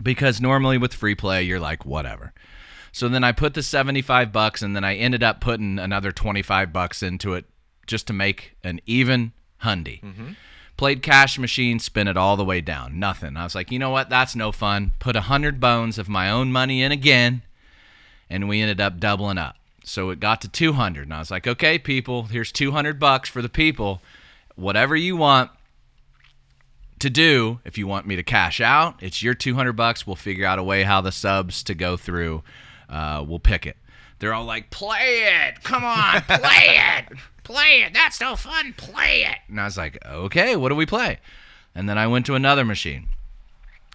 because 0.00 0.40
normally 0.40 0.78
with 0.78 0.94
free 0.94 1.14
play, 1.16 1.42
you're 1.42 1.60
like 1.60 1.84
whatever. 1.84 2.32
So 2.92 3.08
then 3.08 3.24
I 3.24 3.32
put 3.32 3.54
the 3.54 3.62
75 3.62 4.30
bucks 4.32 4.60
and 4.62 4.76
then 4.76 4.84
I 4.84 4.96
ended 4.96 5.22
up 5.22 5.40
putting 5.40 5.78
another 5.78 6.12
25 6.12 6.72
bucks 6.72 7.02
into 7.02 7.32
it 7.32 7.46
just 7.86 8.06
to 8.08 8.12
make 8.12 8.54
an 8.62 8.80
even 8.86 9.32
hundy. 9.62 10.02
Mm-hmm. 10.02 10.32
Played 10.76 11.02
cash 11.02 11.38
machine, 11.38 11.78
spin 11.78 12.08
it 12.08 12.16
all 12.16 12.36
the 12.36 12.44
way 12.44 12.60
down. 12.60 12.98
Nothing. 12.98 13.36
I 13.36 13.44
was 13.44 13.54
like, 13.54 13.70
you 13.70 13.78
know 13.78 13.90
what? 13.90 14.10
That's 14.10 14.36
no 14.36 14.52
fun. 14.52 14.92
Put 14.98 15.16
a 15.16 15.22
hundred 15.22 15.58
bones 15.60 15.98
of 15.98 16.08
my 16.08 16.30
own 16.30 16.52
money 16.52 16.82
in 16.82 16.92
again, 16.92 17.42
and 18.28 18.48
we 18.48 18.60
ended 18.60 18.80
up 18.80 18.98
doubling 18.98 19.38
up. 19.38 19.56
So 19.84 20.10
it 20.10 20.20
got 20.20 20.40
to 20.42 20.48
200, 20.48 21.02
and 21.02 21.14
I 21.14 21.18
was 21.18 21.30
like, 21.30 21.46
okay, 21.46 21.78
people, 21.78 22.24
here's 22.24 22.52
200 22.52 22.98
bucks 22.98 23.28
for 23.28 23.42
the 23.42 23.48
people. 23.48 24.00
Whatever 24.54 24.96
you 24.96 25.16
want 25.16 25.50
to 26.98 27.10
do, 27.10 27.60
if 27.64 27.76
you 27.78 27.86
want 27.86 28.06
me 28.06 28.16
to 28.16 28.22
cash 28.22 28.60
out, 28.60 29.02
it's 29.02 29.22
your 29.22 29.34
200 29.34 29.72
bucks. 29.74 30.06
We'll 30.06 30.16
figure 30.16 30.46
out 30.46 30.58
a 30.58 30.62
way 30.62 30.84
how 30.84 31.00
the 31.00 31.12
subs 31.12 31.62
to 31.64 31.74
go 31.74 31.96
through. 31.96 32.42
Uh, 32.92 33.24
we'll 33.26 33.38
pick 33.40 33.66
it. 33.66 33.76
They're 34.18 34.34
all 34.34 34.44
like, 34.44 34.70
play 34.70 35.22
it. 35.24 35.62
Come 35.64 35.84
on, 35.84 36.20
play 36.22 36.38
it. 36.98 37.18
Play 37.42 37.82
it. 37.82 37.92
That's 37.92 38.20
no 38.20 38.36
fun. 38.36 38.72
Play 38.76 39.24
it. 39.24 39.38
And 39.48 39.60
I 39.60 39.64
was 39.64 39.76
like, 39.76 39.98
okay, 40.06 40.54
what 40.54 40.68
do 40.68 40.76
we 40.76 40.86
play? 40.86 41.18
And 41.74 41.88
then 41.88 41.98
I 41.98 42.06
went 42.06 42.26
to 42.26 42.34
another 42.36 42.64
machine. 42.64 43.08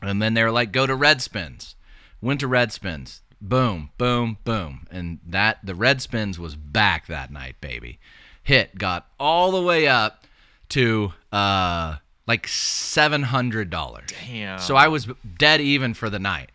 And 0.02 0.22
then 0.22 0.34
they 0.34 0.44
were 0.44 0.52
like, 0.52 0.72
go 0.72 0.86
to 0.86 0.96
red 0.96 1.22
spins. 1.22 1.76
Went 2.22 2.40
to 2.42 2.48
red 2.48 2.74
spins. 2.74 3.22
Boom, 3.40 3.92
boom, 3.98 4.38
boom. 4.44 4.88
And 4.92 5.20
that 5.26 5.60
the 5.64 5.76
red 5.76 6.02
spins 6.02 6.40
was 6.40 6.56
back 6.56 7.08
that 7.08 7.32
night, 7.32 7.56
baby. 7.62 8.00
Hit 8.44 8.78
got 8.78 9.08
all 9.20 9.52
the 9.52 9.62
way 9.62 9.88
up 9.88 10.26
to 10.70 11.14
uh 11.32 11.98
like 12.28 12.48
seven 12.48 13.24
hundred 13.24 13.70
dollars. 13.70 14.10
Damn. 14.28 14.60
So 14.60 14.76
I 14.76 14.88
was 14.88 15.08
dead 15.38 15.62
even 15.62 15.94
for 15.94 16.10
the 16.10 16.20
night. 16.20 16.50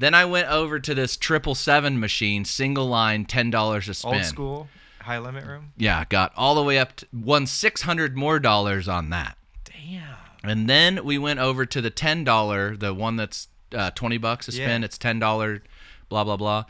Then 0.00 0.14
I 0.14 0.24
went 0.24 0.48
over 0.48 0.80
to 0.80 0.94
this 0.94 1.18
triple 1.18 1.54
seven 1.54 2.00
machine, 2.00 2.46
single 2.46 2.88
line, 2.88 3.26
ten 3.26 3.50
dollars 3.50 3.86
a 3.86 3.92
spin. 3.92 4.14
Old 4.14 4.24
school 4.24 4.68
high 5.02 5.18
limit 5.18 5.44
room. 5.44 5.72
Yeah, 5.76 6.04
got 6.08 6.32
all 6.38 6.54
the 6.54 6.62
way 6.62 6.78
up 6.78 6.96
to 6.96 7.06
won 7.12 7.46
six 7.46 7.82
hundred 7.82 8.16
more 8.16 8.38
dollars 8.38 8.88
on 8.88 9.10
that. 9.10 9.36
Damn. 9.64 10.16
And 10.42 10.70
then 10.70 11.04
we 11.04 11.18
went 11.18 11.38
over 11.38 11.66
to 11.66 11.82
the 11.82 11.90
ten 11.90 12.24
dollar, 12.24 12.78
the 12.78 12.94
one 12.94 13.16
that's 13.16 13.48
uh, 13.74 13.90
twenty 13.90 14.16
bucks 14.16 14.48
a 14.48 14.52
spin. 14.52 14.80
Yeah. 14.80 14.86
It's 14.86 14.96
ten 14.96 15.18
dollar, 15.18 15.62
blah 16.08 16.24
blah 16.24 16.38
blah, 16.38 16.64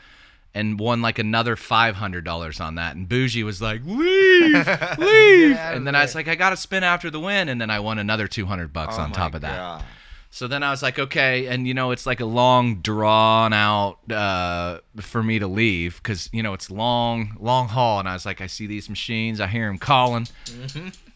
and 0.53 0.77
won 0.77 1.01
like 1.01 1.17
another 1.17 1.55
five 1.55 1.95
hundred 1.95 2.25
dollars 2.25 2.59
on 2.59 2.75
that. 2.75 2.97
And 2.97 3.07
Bougie 3.07 3.43
was 3.43 3.61
like, 3.61 3.81
"Leave, 3.85 4.67
leave!" 4.97 5.51
of 5.53 5.57
and 5.57 5.87
then 5.87 5.95
I 5.95 6.01
was 6.01 6.15
like, 6.15 6.27
"I 6.27 6.35
got 6.35 6.49
to 6.49 6.57
spin 6.57 6.83
after 6.83 7.09
the 7.09 7.21
win," 7.21 7.47
and 7.47 7.61
then 7.61 7.69
I 7.69 7.79
won 7.79 7.97
another 7.97 8.27
two 8.27 8.45
hundred 8.47 8.73
bucks 8.73 8.95
Oh 8.97 9.03
on 9.03 9.13
top 9.13 9.35
of 9.35 9.41
that. 9.41 9.85
So 10.33 10.47
then 10.47 10.63
I 10.63 10.71
was 10.71 10.81
like, 10.81 10.97
okay, 10.97 11.47
and 11.47 11.67
you 11.67 11.73
know, 11.73 11.91
it's 11.91 12.05
like 12.05 12.21
a 12.21 12.25
long 12.25 12.77
drawn 12.77 13.51
out 13.51 13.97
uh, 14.09 14.79
for 15.01 15.21
me 15.21 15.39
to 15.39 15.47
leave 15.47 15.97
because 16.01 16.29
you 16.31 16.41
know 16.41 16.53
it's 16.53 16.71
long, 16.71 17.35
long 17.37 17.67
haul, 17.67 17.99
and 17.99 18.07
I 18.07 18.13
was 18.13 18.25
like, 18.25 18.39
I 18.39 18.47
see 18.47 18.65
these 18.65 18.89
machines, 18.89 19.41
I 19.41 19.47
hear 19.47 19.67
them 19.67 19.77
calling. 19.77 20.27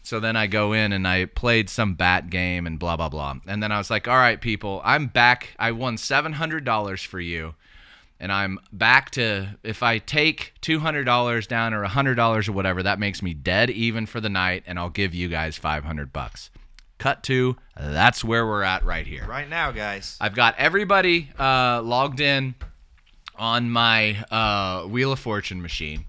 So 0.02 0.20
then 0.20 0.36
I 0.36 0.46
go 0.46 0.72
in 0.74 0.92
and 0.92 1.08
I 1.08 1.24
played 1.24 1.70
some 1.70 1.94
bat 1.94 2.28
game 2.28 2.66
and 2.66 2.78
blah 2.78 2.96
blah 2.98 3.08
blah, 3.08 3.36
and 3.46 3.62
then 3.62 3.72
I 3.72 3.78
was 3.78 3.90
like, 3.90 4.06
all 4.06 4.18
right, 4.18 4.38
people, 4.38 4.82
I'm 4.84 5.06
back. 5.06 5.54
I 5.58 5.72
won 5.72 5.96
seven 5.96 6.34
hundred 6.34 6.64
dollars 6.66 7.02
for 7.02 7.18
you, 7.18 7.54
and 8.20 8.30
I'm 8.30 8.58
back 8.70 9.10
to 9.12 9.56
if 9.62 9.82
I 9.82 9.96
take 9.96 10.52
two 10.60 10.80
hundred 10.80 11.04
dollars 11.04 11.46
down 11.46 11.72
or 11.72 11.82
hundred 11.84 12.16
dollars 12.16 12.48
or 12.48 12.52
whatever, 12.52 12.82
that 12.82 12.98
makes 12.98 13.22
me 13.22 13.32
dead 13.32 13.70
even 13.70 14.04
for 14.04 14.20
the 14.20 14.28
night, 14.28 14.62
and 14.66 14.78
I'll 14.78 14.90
give 14.90 15.14
you 15.14 15.28
guys 15.28 15.56
five 15.56 15.84
hundred 15.84 16.12
bucks. 16.12 16.50
Cut 16.98 17.22
to 17.24 17.56
that's 17.78 18.24
where 18.24 18.46
we're 18.46 18.62
at 18.62 18.84
right 18.84 19.06
here. 19.06 19.26
Right 19.26 19.48
now, 19.48 19.70
guys. 19.70 20.16
I've 20.20 20.34
got 20.34 20.54
everybody 20.58 21.30
uh, 21.38 21.82
logged 21.82 22.20
in 22.20 22.54
on 23.36 23.70
my 23.70 24.24
uh, 24.30 24.86
Wheel 24.88 25.12
of 25.12 25.18
Fortune 25.18 25.60
machine, 25.60 26.06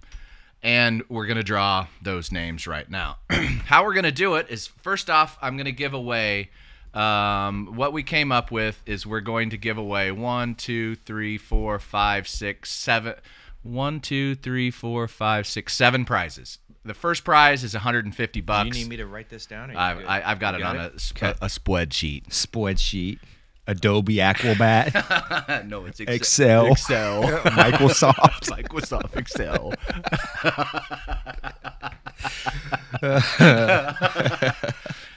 and 0.64 1.04
we're 1.10 1.26
gonna 1.28 1.44
draw 1.44 1.88
those 2.02 2.32
names 2.32 2.68
right 2.68 2.90
now. 2.90 3.18
How 3.30 3.84
we're 3.84 3.94
gonna 3.96 4.12
do 4.12 4.36
it 4.36 4.48
is 4.50 4.68
first 4.68 5.10
off, 5.10 5.38
I'm 5.42 5.58
gonna 5.58 5.72
give 5.72 5.94
away. 5.94 6.50
Um, 6.94 7.76
what 7.76 7.94
we 7.94 8.02
came 8.02 8.32
up 8.32 8.50
with 8.50 8.82
is 8.86 9.06
we're 9.06 9.20
going 9.20 9.50
to 9.52 9.58
give 9.58 9.78
away 9.78 10.12
one, 10.12 10.56
two, 10.56 10.96
three, 10.96 11.38
four, 11.38 11.78
five, 11.80 12.28
six, 12.28 12.72
seven. 12.72 13.16
One, 13.64 14.00
two, 14.00 14.36
three, 14.36 14.72
four, 14.72 15.08
five, 15.08 15.46
six, 15.48 15.74
seven 15.76 16.06
prizes. 16.06 16.60
The 16.86 16.94
first 16.94 17.24
prize 17.26 17.64
is 17.66 17.74
150 17.74 18.42
bucks. 18.42 18.68
You 18.68 18.74
need 18.74 18.90
me 18.90 18.98
to 18.98 19.06
write 19.06 19.28
this 19.30 19.46
down? 19.46 19.76
I've. 19.76 20.06
I, 20.06 20.22
I've 20.26 20.40
got 20.40 20.54
You 20.58 20.62
it 20.62 20.66
on 20.68 20.78
a, 20.78 20.98
sp- 21.00 21.36
a 21.42 21.48
spreadsheet. 21.48 22.28
spreadsheet, 22.30 23.20
Adobe 23.68 24.22
Acrobat, 24.22 25.66
no, 25.68 25.84
it's 25.86 26.00
Excel. 26.00 26.72
Excel. 26.72 27.24
Microsoft. 27.44 28.48
Microsoft 28.50 29.18
Excel. 29.18 29.74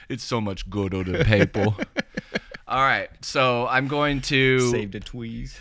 it's 0.09 0.23
so 0.23 0.41
much 0.41 0.69
good 0.69 0.93
on 0.93 1.05
the 1.11 1.23
paper. 1.23 1.67
All 2.71 2.81
right, 2.81 3.09
so 3.19 3.67
I'm 3.67 3.89
going 3.89 4.21
to 4.21 4.59
Saved 4.71 4.95
a 4.95 5.01
tweeze. 5.01 5.55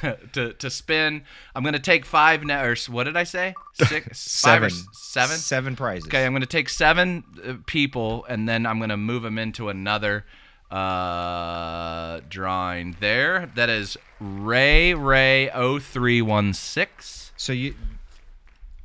to 0.32 0.52
to 0.52 0.68
spin. 0.68 1.22
I'm 1.54 1.62
going 1.62 1.72
to 1.72 1.78
take 1.78 2.04
five 2.04 2.44
now. 2.44 2.62
Or 2.62 2.76
what 2.90 3.04
did 3.04 3.16
I 3.16 3.24
say? 3.24 3.54
Six, 3.72 4.40
five 4.42 4.62
or 4.62 4.68
Seven. 4.68 4.92
seven. 4.92 5.36
Seven 5.38 5.76
prizes. 5.76 6.08
Okay, 6.08 6.26
I'm 6.26 6.32
going 6.32 6.42
to 6.42 6.46
take 6.46 6.68
seven 6.68 7.24
uh, 7.42 7.54
people, 7.64 8.26
and 8.28 8.46
then 8.46 8.66
I'm 8.66 8.76
going 8.76 8.90
to 8.90 8.98
move 8.98 9.22
them 9.22 9.38
into 9.38 9.70
another 9.70 10.26
uh, 10.70 12.20
drawing. 12.28 12.96
There, 13.00 13.50
that 13.54 13.70
is 13.70 13.96
Ray 14.20 14.92
Ray 14.92 15.48
0316. 15.54 17.32
So 17.38 17.54
you 17.54 17.74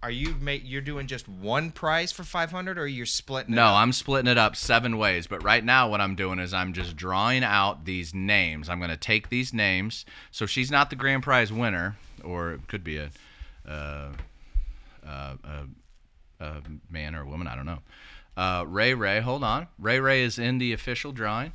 are 0.08 0.12
you 0.12 0.36
make 0.40 0.62
you're 0.64 0.80
doing 0.80 1.06
just 1.06 1.28
one 1.28 1.70
prize 1.70 2.14
for 2.14 2.24
500 2.24 2.78
or 2.78 2.88
you're 2.88 3.06
splitting 3.06 3.52
it 3.52 3.58
No, 3.58 3.66
up? 3.66 3.76
I'm 3.76 3.92
splitting 3.92 4.32
it 4.32 4.38
up 4.38 4.56
seven 4.56 4.98
ways. 4.98 5.28
But 5.28 5.44
right 5.44 5.62
now, 5.62 5.90
what 5.90 6.00
I'm 6.00 6.16
doing 6.16 6.40
is 6.40 6.54
I'm 6.54 6.72
just 6.72 6.96
drawing 6.96 7.44
out 7.44 7.84
these 7.84 8.14
names. 8.14 8.70
I'm 8.70 8.78
going 8.80 8.90
to 8.90 8.96
take 8.96 9.28
these 9.28 9.54
names. 9.54 10.06
So 10.32 10.46
she's 10.46 10.72
not 10.72 10.90
the 10.90 10.96
grand 10.96 11.24
prize 11.24 11.52
winner, 11.52 11.98
or 12.24 12.54
it 12.54 12.70
could 12.70 12.86
be 12.86 12.96
a, 12.96 13.10
uh, 13.68 14.12
uh, 15.06 15.34
a, 15.44 15.66
a 16.40 16.62
man 16.90 17.14
or 17.14 17.24
a 17.24 17.26
woman. 17.28 17.48
I 17.50 17.58
don't 17.58 17.66
know. 17.66 17.80
Uh, 18.38 18.64
Ray 18.66 18.94
Ray, 18.94 19.20
hold 19.20 19.44
on. 19.44 19.68
Ray 19.78 20.00
Ray 20.00 20.24
is 20.24 20.40
in 20.40 20.58
the 20.58 20.72
official 20.72 21.12
drawing. 21.12 21.52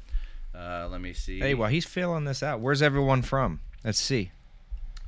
Uh, 0.55 0.89
let 0.91 1.01
me 1.01 1.15
see. 1.15 1.39
Hey, 1.39 1.55
while 1.55 1.71
he's 1.71 1.87
filling 1.87 2.27
this 2.27 2.43
out, 2.43 2.61
where's 2.61 2.83
everyone 2.83 3.23
from? 3.23 3.61
Let's 3.83 3.99
see. 3.99 4.31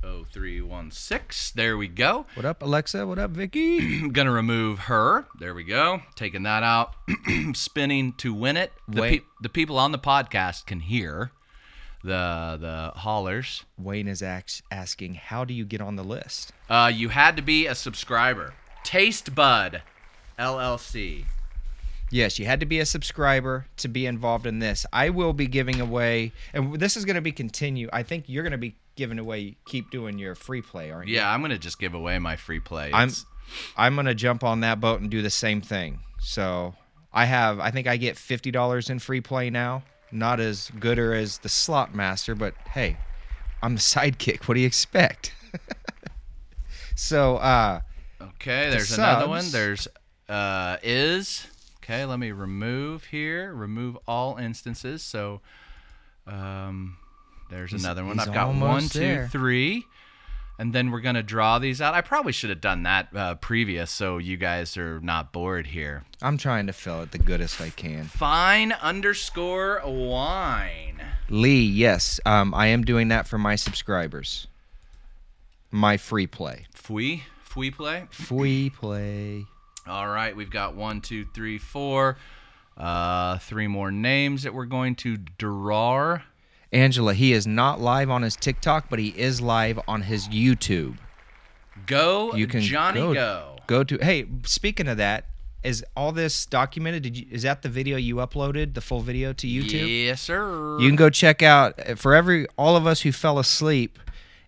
0316. 0.05 1.53
There 1.55 1.77
we 1.77 1.87
go. 1.87 2.25
What 2.35 2.45
up, 2.45 2.61
Alexa? 2.61 3.07
What 3.07 3.17
up, 3.17 3.31
Vicky? 3.31 3.79
I'm 3.79 4.09
gonna 4.13 4.31
remove 4.31 4.79
her. 4.79 5.25
There 5.39 5.53
we 5.55 5.63
go. 5.63 6.01
Taking 6.15 6.43
that 6.43 6.63
out. 6.63 6.93
Spinning 7.53 8.13
to 8.13 8.33
win 8.33 8.57
it. 8.57 8.71
The, 8.87 9.01
Wait. 9.01 9.21
pe- 9.21 9.27
the 9.41 9.49
people 9.49 9.79
on 9.79 9.91
the 9.91 9.99
podcast 9.99 10.65
can 10.67 10.81
hear 10.81 11.31
the 12.03 12.57
the 12.59 12.99
hollers. 12.99 13.65
Wayne 13.77 14.07
is 14.07 14.21
ax- 14.21 14.61
asking, 14.69 15.15
how 15.15 15.43
do 15.43 15.53
you 15.53 15.65
get 15.65 15.81
on 15.81 15.95
the 15.95 16.03
list? 16.03 16.51
Uh, 16.69 16.91
you 16.93 17.09
had 17.09 17.35
to 17.37 17.41
be 17.41 17.65
a 17.65 17.73
subscriber. 17.75 18.53
Taste 18.83 19.33
Bud, 19.33 19.81
LLC. 20.37 21.25
Yes, 22.11 22.37
you 22.37 22.45
had 22.45 22.59
to 22.59 22.67
be 22.67 22.79
a 22.79 22.85
subscriber 22.85 23.65
to 23.77 23.87
be 23.87 24.05
involved 24.05 24.45
in 24.45 24.59
this. 24.59 24.85
I 24.93 25.09
will 25.09 25.33
be 25.33 25.47
giving 25.47 25.81
away, 25.81 26.33
and 26.53 26.79
this 26.79 26.95
is 26.95 27.03
going 27.03 27.15
to 27.15 27.21
be 27.21 27.31
continue. 27.31 27.89
I 27.91 28.03
think 28.03 28.25
you're 28.27 28.43
going 28.43 28.51
to 28.51 28.59
be 28.59 28.75
giving 28.95 29.19
away, 29.19 29.57
keep 29.65 29.91
doing 29.91 30.17
your 30.17 30.35
free 30.35 30.61
play, 30.61 30.91
aren't 30.91 31.07
you? 31.09 31.15
Yeah, 31.15 31.29
I'm 31.31 31.41
gonna 31.41 31.57
just 31.57 31.79
give 31.79 31.93
away 31.93 32.17
my 32.19 32.35
free 32.35 32.59
play. 32.59 32.91
I'm, 32.93 33.09
It's- 33.09 33.25
I'm 33.77 33.93
going 33.93 34.07
to 34.07 34.15
jump 34.15 34.43
on 34.43 34.61
that 34.61 34.79
boat 34.81 35.01
and 35.01 35.11
do 35.11 35.21
the 35.21 35.29
same 35.29 35.61
thing. 35.61 35.99
So 36.19 36.73
I 37.13 37.25
have, 37.25 37.59
I 37.59 37.69
think 37.69 37.85
I 37.85 37.95
get 37.95 38.17
fifty 38.17 38.49
dollars 38.49 38.89
in 38.89 38.97
free 38.97 39.21
play 39.21 39.51
now. 39.51 39.83
Not 40.11 40.39
as 40.39 40.71
good 40.79 40.97
or 40.97 41.13
as 41.13 41.37
the 41.37 41.49
slot 41.49 41.93
master, 41.93 42.33
but 42.33 42.55
hey, 42.71 42.97
I'm 43.61 43.75
the 43.75 43.81
sidekick. 43.93 44.47
What 44.47 44.55
do 44.55 44.61
you 44.61 44.65
expect? 44.67 45.31
so, 46.95 47.37
uh, 47.37 47.81
okay. 48.21 48.69
There's 48.69 48.97
another 48.97 49.27
one. 49.27 49.41
subs. 49.41 49.51
There's 49.51 49.87
uh 50.27 50.77
is 50.81 51.45
okay. 51.83 52.05
Let 52.05 52.17
me 52.19 52.31
remove 52.31 53.05
here. 53.05 53.53
Remove 53.53 53.97
all 54.07 54.37
instances. 54.37 55.03
So, 55.03 55.41
um, 56.25 56.97
there's 57.49 57.71
He's- 57.71 57.83
another 57.83 58.03
one. 58.05 58.19
I've 58.19 58.33
got 58.33 58.47
one, 58.47 58.61
almost 58.61 58.93
two, 58.93 59.27
three. 59.31 59.85
And 60.57 60.71
then 60.71 60.89
we're 60.89 61.01
gonna 61.01 61.21
draw 61.21 61.59
these 61.59 61.81
out. 61.81 61.93
I 61.93 61.99
probably 61.99 62.31
should 62.31 62.49
have 62.49 62.61
done 62.61 62.83
that 62.83 63.09
uh, 63.13 63.35
previous, 63.35 63.91
so 63.91 64.17
you 64.19 64.37
guys 64.37 64.77
are 64.77 65.01
not 65.01 65.33
bored 65.33 65.67
here. 65.67 66.05
I'm 66.21 66.37
trying 66.37 66.67
to 66.67 66.73
fill 66.73 67.01
it 67.01 67.11
the 67.11 67.17
goodest 67.17 67.59
I 67.59 67.71
can. 67.71 68.05
Fine 68.05 68.71
underscore 68.71 69.81
wine. 69.85 71.01
Lee, 71.29 71.61
yes, 71.61 72.21
um, 72.25 72.53
I 72.53 72.67
am 72.67 72.85
doing 72.85 73.09
that 73.09 73.27
for 73.27 73.37
my 73.37 73.55
subscribers. 73.57 74.47
My 75.71 75.97
free 75.97 76.27
play. 76.27 76.67
Fui, 76.73 77.23
fui 77.43 77.69
play. 77.69 78.05
Free 78.11 78.69
play. 78.69 79.45
All 79.87 80.07
right, 80.07 80.33
we've 80.35 80.49
got 80.49 80.73
one, 80.75 81.01
two, 81.01 81.25
three, 81.25 81.57
four, 81.57 82.15
uh, 82.77 83.39
three 83.39 83.67
more 83.67 83.91
names 83.91 84.43
that 84.43 84.53
we're 84.53 84.65
going 84.65 84.95
to 84.95 85.17
draw. 85.17 86.19
Angela, 86.71 87.13
he 87.13 87.33
is 87.33 87.45
not 87.47 87.79
live 87.79 88.09
on 88.09 88.21
his 88.21 88.35
TikTok, 88.35 88.89
but 88.89 88.99
he 88.99 89.09
is 89.09 89.41
live 89.41 89.79
on 89.87 90.03
his 90.03 90.27
YouTube. 90.27 90.97
Go, 91.85 92.33
You 92.33 92.47
can 92.47 92.61
Johnny, 92.61 92.99
go, 92.99 93.13
go. 93.13 93.55
Go 93.67 93.83
to. 93.83 93.97
Hey, 93.97 94.25
speaking 94.45 94.87
of 94.87 94.97
that, 94.97 95.25
is 95.63 95.83
all 95.95 96.11
this 96.11 96.45
documented? 96.45 97.03
Did 97.03 97.17
you? 97.17 97.25
Is 97.31 97.41
that 97.43 97.61
the 97.63 97.69
video 97.69 97.97
you 97.97 98.15
uploaded? 98.17 98.75
The 98.75 98.81
full 98.81 99.01
video 99.01 99.33
to 99.33 99.47
YouTube? 99.47 100.05
Yes, 100.05 100.21
sir. 100.21 100.79
You 100.79 100.87
can 100.87 100.95
go 100.95 101.09
check 101.09 101.41
out 101.41 101.79
uh, 101.79 101.95
for 101.95 102.13
every 102.13 102.47
all 102.57 102.75
of 102.75 102.85
us 102.85 103.01
who 103.01 103.11
fell 103.11 103.39
asleep 103.39 103.97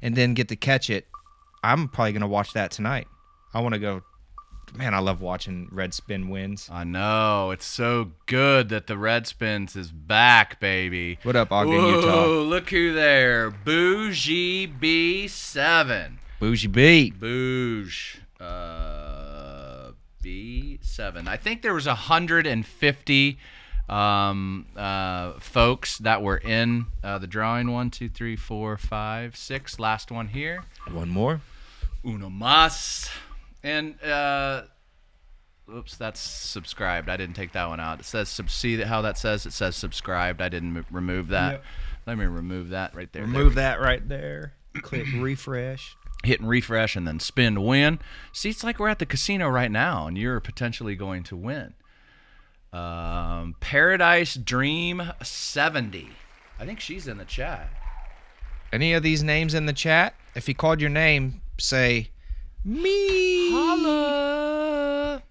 and 0.02 0.14
didn't 0.16 0.36
get 0.36 0.48
to 0.50 0.56
catch 0.56 0.90
it. 0.90 1.08
I'm 1.64 1.88
probably 1.88 2.14
gonna 2.14 2.28
watch 2.28 2.54
that 2.54 2.72
tonight. 2.72 3.08
I 3.54 3.62
want 3.62 3.74
to 3.74 3.80
go. 3.80 4.04
Man, 4.76 4.94
I 4.94 5.00
love 5.00 5.22
watching 5.22 5.70
Red 5.72 5.94
Spin 5.94 6.30
wins. 6.30 6.70
I 6.72 6.84
know 6.84 7.52
it's 7.52 7.66
so 7.66 8.12
good 8.26 8.70
that 8.70 8.88
the 8.88 8.98
Red 8.98 9.26
Spins 9.26 9.76
is 9.76 9.92
back, 9.92 10.60
baby. 10.60 11.20
What 11.24 11.36
up, 11.36 11.52
Ogden, 11.52 11.74
Whoa, 11.74 11.96
Utah? 12.00 12.26
Look 12.26 12.70
who 12.70 12.94
there, 12.94 13.50
Bougie 13.50 14.68
B7. 14.68 16.18
Bougie 16.40 16.68
B. 16.68 17.12
Bouge, 17.12 18.22
uh, 18.40 19.92
B7. 20.24 21.28
I 21.28 21.38
think 21.38 21.62
there 21.62 21.74
was 21.74 21.88
150 21.88 23.40
um, 23.90 24.66
uh, 24.76 25.34
folks 25.40 25.98
that 26.00 26.22
were 26.22 26.38
in 26.38 26.86
uh, 27.04 27.18
the 27.18 27.28
drawing. 27.28 27.72
One, 27.72 27.90
two, 27.90 28.10
three, 28.10 28.36
four, 28.36 28.78
five, 28.78 29.36
six. 29.36 29.80
Last 29.80 30.12
one 30.12 30.28
here. 30.28 30.64
One 30.92 31.10
more. 31.10 31.42
Uno 32.06 32.30
más. 32.30 33.10
And 33.64 34.02
uh 34.04 34.64
oops, 35.70 35.98
that's 35.98 36.20
subscribed. 36.20 37.10
I 37.10 37.18
didn't 37.18 37.36
take 37.36 37.52
that 37.54 37.68
one 37.68 37.80
out. 37.80 38.00
It 38.00 38.06
says 38.06 38.30
sub 38.30 38.50
see 38.50 38.82
how 38.82 39.02
that 39.02 39.18
says? 39.18 39.46
It 39.46 39.54
says 39.54 39.76
subscribed. 39.76 40.42
I 40.42 40.50
didn't 40.50 40.76
m- 40.78 40.86
remove 40.92 41.30
that. 41.30 41.54
Yep. 41.54 41.64
Let 42.06 42.18
me 42.18 42.26
remove 42.26 42.70
that 42.70 42.96
right 42.96 43.12
there. 43.12 43.24
There 43.24 43.32
Remove 43.32 43.54
we 43.54 43.62
that 43.62 43.82
right 43.82 44.08
there. 44.08 44.54
Click 44.82 45.08
refresh. 45.16 45.96
Hit 46.24 46.40
and 46.40 46.50
refresh 46.50 46.96
and 46.96 47.08
then 47.08 47.20
spin 47.20 47.56
to 47.56 47.62
win. 47.62 48.00
See, 48.32 48.50
it's 48.50 48.64
like 48.64 48.80
we're 48.80 48.88
at 48.88 49.00
the 49.00 49.06
casino 49.06 49.50
right 49.50 49.70
now 49.72 50.08
and 50.08 50.18
you're 50.18 50.40
potentially 50.40 50.96
going 50.96 51.24
to 51.24 51.36
win. 51.36 51.74
Um, 52.74 53.56
Paradise 53.60 54.36
Dream 54.36 55.02
70. 55.22 56.10
I 56.60 56.66
think 56.66 56.80
she's 56.80 57.08
in 57.08 57.18
the 57.18 57.26
chat. 57.26 57.70
Any 58.74 58.94
of 58.94 59.04
these 59.04 59.24
names 59.24 59.54
in 59.54 59.66
the 59.66 59.74
chat? 59.74 60.16
If 60.36 60.48
he 60.48 60.54
called 60.54 60.82
your 60.82 60.90
name, 60.90 61.42
say 61.58 62.10
me. 62.68 63.52
Holla. 63.52 65.24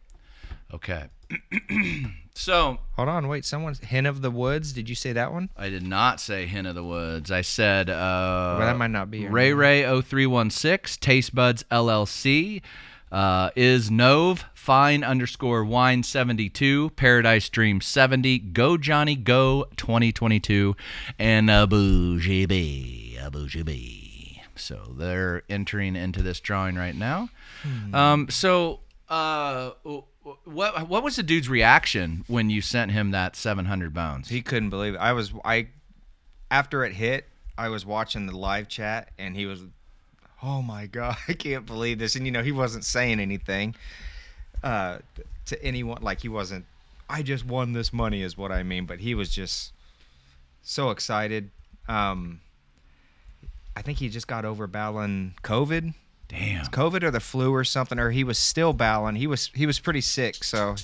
Okay. 0.72 1.04
so 2.34 2.78
Hold 2.92 3.08
on, 3.08 3.28
wait. 3.28 3.44
Someone's 3.44 3.78
Hen 3.80 4.06
of 4.06 4.22
the 4.22 4.30
Woods. 4.30 4.72
Did 4.72 4.88
you 4.88 4.94
say 4.94 5.12
that 5.12 5.32
one? 5.32 5.50
I 5.56 5.68
did 5.68 5.82
not 5.82 6.20
say 6.20 6.46
Hen 6.46 6.66
of 6.66 6.74
the 6.74 6.84
Woods. 6.84 7.30
I 7.30 7.42
said 7.42 7.90
uh, 7.90 8.56
Well, 8.58 8.66
that 8.66 8.78
might 8.78 8.90
not 8.90 9.10
be 9.10 9.28
Ray. 9.28 9.52
Ray 9.52 9.82
0316, 9.82 10.98
Taste 11.00 11.34
Buds 11.34 11.64
LLC, 11.70 12.62
uh, 13.12 13.50
is 13.54 13.90
Nove, 13.90 14.44
Fine 14.54 15.04
underscore 15.04 15.64
Wine 15.64 16.02
72, 16.02 16.90
Paradise 16.90 17.48
Dream 17.50 17.80
70, 17.80 18.38
Go 18.38 18.76
Johnny 18.76 19.14
Go 19.14 19.66
2022, 19.76 20.74
and 21.18 21.50
Abu 21.50 22.18
GB. 22.18 23.22
Abu 23.22 23.46
GB. 23.46 24.05
So 24.56 24.94
they're 24.96 25.42
entering 25.48 25.96
into 25.96 26.22
this 26.22 26.40
drawing 26.40 26.76
right 26.76 26.94
now. 26.94 27.28
Hmm. 27.62 27.94
Um, 27.94 28.28
so, 28.30 28.80
uh, 29.08 29.70
what 30.44 30.88
what 30.88 31.02
was 31.02 31.16
the 31.16 31.22
dude's 31.22 31.48
reaction 31.48 32.24
when 32.26 32.50
you 32.50 32.60
sent 32.60 32.92
him 32.92 33.12
that 33.12 33.36
700 33.36 33.94
bones? 33.94 34.28
He 34.28 34.42
couldn't 34.42 34.70
believe 34.70 34.94
it. 34.94 34.98
I 34.98 35.12
was 35.12 35.32
I 35.44 35.68
after 36.50 36.84
it 36.84 36.94
hit, 36.94 37.26
I 37.56 37.68
was 37.68 37.86
watching 37.86 38.26
the 38.26 38.36
live 38.36 38.68
chat 38.68 39.10
and 39.18 39.36
he 39.36 39.46
was 39.46 39.62
"Oh 40.42 40.62
my 40.62 40.86
god, 40.86 41.16
I 41.28 41.32
can't 41.34 41.66
believe 41.66 41.98
this!" 41.98 42.16
And 42.16 42.26
you 42.26 42.32
know, 42.32 42.42
he 42.42 42.52
wasn't 42.52 42.84
saying 42.84 43.20
anything 43.20 43.74
uh, 44.62 44.98
to 45.46 45.62
anyone. 45.62 46.02
Like 46.02 46.20
he 46.20 46.28
wasn't. 46.28 46.64
I 47.08 47.22
just 47.22 47.46
won 47.46 47.72
this 47.72 47.92
money, 47.92 48.22
is 48.22 48.36
what 48.36 48.50
I 48.50 48.62
mean. 48.64 48.84
But 48.86 49.00
he 49.00 49.14
was 49.14 49.30
just 49.30 49.72
so 50.62 50.90
excited. 50.90 51.50
Um, 51.88 52.40
I 53.76 53.82
think 53.82 53.98
he 53.98 54.08
just 54.08 54.26
got 54.26 54.44
over 54.46 54.66
battling 54.66 55.34
COVID. 55.42 55.94
Damn. 56.28 56.64
COVID 56.66 57.02
or 57.04 57.10
the 57.12 57.20
flu 57.20 57.54
or 57.54 57.62
something, 57.62 57.98
or 57.98 58.10
he 58.10 58.24
was 58.24 58.38
still 58.38 58.72
battling. 58.72 59.14
He 59.16 59.26
was 59.28 59.50
he 59.54 59.66
was 59.66 59.78
pretty 59.78 60.00
sick, 60.00 60.42
so 60.42 60.74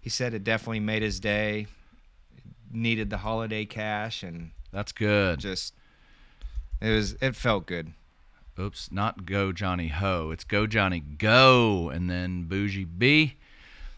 he 0.00 0.08
said 0.08 0.32
it 0.32 0.44
definitely 0.44 0.80
made 0.80 1.02
his 1.02 1.20
day. 1.20 1.66
Needed 2.72 3.10
the 3.10 3.18
holiday 3.18 3.64
cash 3.66 4.22
and 4.22 4.50
That's 4.72 4.90
good. 4.92 5.38
just 5.38 5.74
it 6.80 6.90
was 6.90 7.12
it 7.20 7.36
felt 7.36 7.66
good. 7.66 7.92
Oops, 8.58 8.90
not 8.92 9.26
go 9.26 9.52
Johnny 9.52 9.88
Ho. 9.88 10.30
It's 10.30 10.44
go 10.44 10.66
Johnny 10.66 11.00
go, 11.00 11.88
and 11.90 12.08
then 12.08 12.44
Bougie 12.44 12.84
B. 12.84 13.34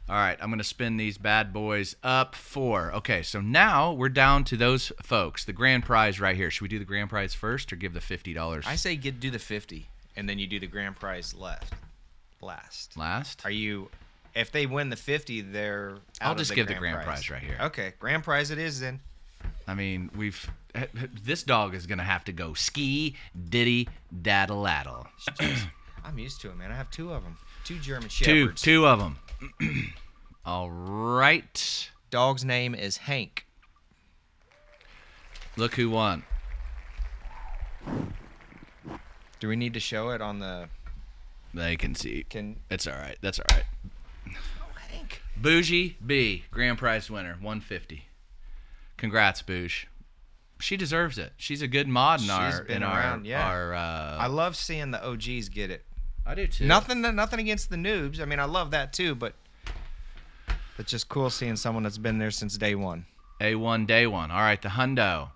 All 0.08 0.14
right, 0.14 0.38
I'm 0.40 0.50
gonna 0.50 0.62
spin 0.62 0.96
these 0.96 1.18
bad 1.18 1.52
boys 1.52 1.96
up 2.04 2.36
four. 2.36 2.92
Okay, 2.92 3.22
so 3.22 3.40
now 3.40 3.92
we're 3.92 4.08
down 4.08 4.44
to 4.44 4.56
those 4.56 4.92
folks. 5.02 5.44
The 5.44 5.52
grand 5.52 5.84
prize 5.84 6.20
right 6.20 6.36
here. 6.36 6.48
Should 6.48 6.62
we 6.62 6.68
do 6.68 6.78
the 6.78 6.84
grand 6.84 7.10
prize 7.10 7.34
first, 7.34 7.72
or 7.72 7.76
give 7.76 7.92
the 7.92 8.00
fifty 8.00 8.32
dollars 8.32 8.64
I 8.68 8.76
say 8.76 8.94
get 8.94 9.18
do 9.18 9.32
the 9.32 9.40
fifty, 9.40 9.88
and 10.14 10.28
then 10.28 10.38
you 10.38 10.46
do 10.46 10.60
the 10.60 10.68
grand 10.68 10.94
prize 10.94 11.34
left, 11.34 11.74
last. 12.40 12.96
last? 12.96 13.44
Are 13.44 13.50
you? 13.50 13.90
If 14.32 14.52
they 14.52 14.66
win 14.66 14.90
the 14.90 14.96
fifty, 14.96 15.40
they're. 15.40 15.96
Out 16.20 16.28
I'll 16.28 16.34
just 16.36 16.50
the 16.50 16.54
give 16.54 16.68
the 16.68 16.74
grand 16.74 16.94
grand 16.94 17.06
prize 17.06 17.28
right 17.28 17.42
here. 17.42 17.58
Okay, 17.62 17.94
grand 17.98 18.22
prize 18.22 18.52
it 18.52 18.58
is 18.58 18.78
then. 18.78 19.00
I 19.66 19.74
mean, 19.74 20.10
we've 20.14 20.48
this 21.24 21.42
dog 21.42 21.74
is 21.74 21.88
gonna 21.88 22.04
have 22.04 22.22
to 22.26 22.32
go 22.32 22.54
ski 22.54 23.16
diddy 23.48 23.88
daddle 24.22 24.68
addle. 24.68 25.08
I'm 26.04 26.16
used 26.16 26.40
to 26.42 26.50
it, 26.50 26.56
man. 26.56 26.70
I 26.70 26.76
have 26.76 26.92
two 26.92 27.12
of 27.12 27.24
them, 27.24 27.36
two 27.64 27.80
German 27.80 28.08
shepherds. 28.08 28.32
two, 28.32 28.44
shepherds. 28.44 28.62
two 28.62 28.86
of 28.86 29.00
them. 29.00 29.18
All 30.46 30.70
right. 30.70 31.90
Dog's 32.10 32.44
name 32.44 32.74
is 32.74 32.98
Hank. 32.98 33.46
Look 35.56 35.74
who 35.74 35.90
won. 35.90 36.22
Do 39.40 39.48
we 39.48 39.56
need 39.56 39.74
to 39.74 39.80
show 39.80 40.10
it 40.10 40.20
on 40.20 40.38
the? 40.38 40.68
They 41.54 41.76
can 41.76 41.94
see. 41.94 42.24
Can 42.28 42.60
It's 42.70 42.86
all 42.86 42.94
right. 42.94 43.16
That's 43.22 43.38
all 43.38 43.46
right. 43.52 43.64
oh, 44.28 44.78
Hank? 44.90 45.22
Bougie 45.36 45.96
B, 46.04 46.44
grand 46.50 46.78
prize 46.78 47.10
winner, 47.10 47.32
150. 47.40 48.04
Congrats, 48.96 49.42
Bouge. 49.42 49.88
She 50.60 50.76
deserves 50.76 51.18
it. 51.18 51.32
She's 51.36 51.60
a 51.62 51.68
good 51.68 51.88
mod 51.88 52.20
in 52.20 52.26
She's 52.26 52.34
our 52.34 52.64
been 52.64 52.76
in 52.78 52.82
around, 52.82 53.20
our 53.20 53.26
yeah. 53.26 53.48
our. 53.48 53.74
Uh, 53.74 54.16
I 54.18 54.26
love 54.26 54.56
seeing 54.56 54.90
the 54.90 55.06
OGs 55.06 55.48
get 55.50 55.70
it. 55.70 55.84
I 56.26 56.34
do 56.34 56.46
too. 56.46 56.66
Nothing, 56.66 57.02
nothing 57.02 57.38
against 57.40 57.70
the 57.70 57.76
noobs. 57.76 58.20
I 58.20 58.24
mean, 58.24 58.40
I 58.40 58.44
love 58.44 58.72
that 58.72 58.92
too, 58.92 59.14
but 59.14 59.34
it's 60.78 60.90
just 60.90 61.08
cool 61.08 61.30
seeing 61.30 61.56
someone 61.56 61.84
that's 61.84 61.98
been 61.98 62.18
there 62.18 62.30
since 62.32 62.58
day 62.58 62.74
one. 62.74 63.06
A1 63.40 63.86
day 63.86 64.06
one. 64.06 64.30
All 64.30 64.40
right, 64.40 64.60
the 64.60 64.70
hundo. 64.70 65.30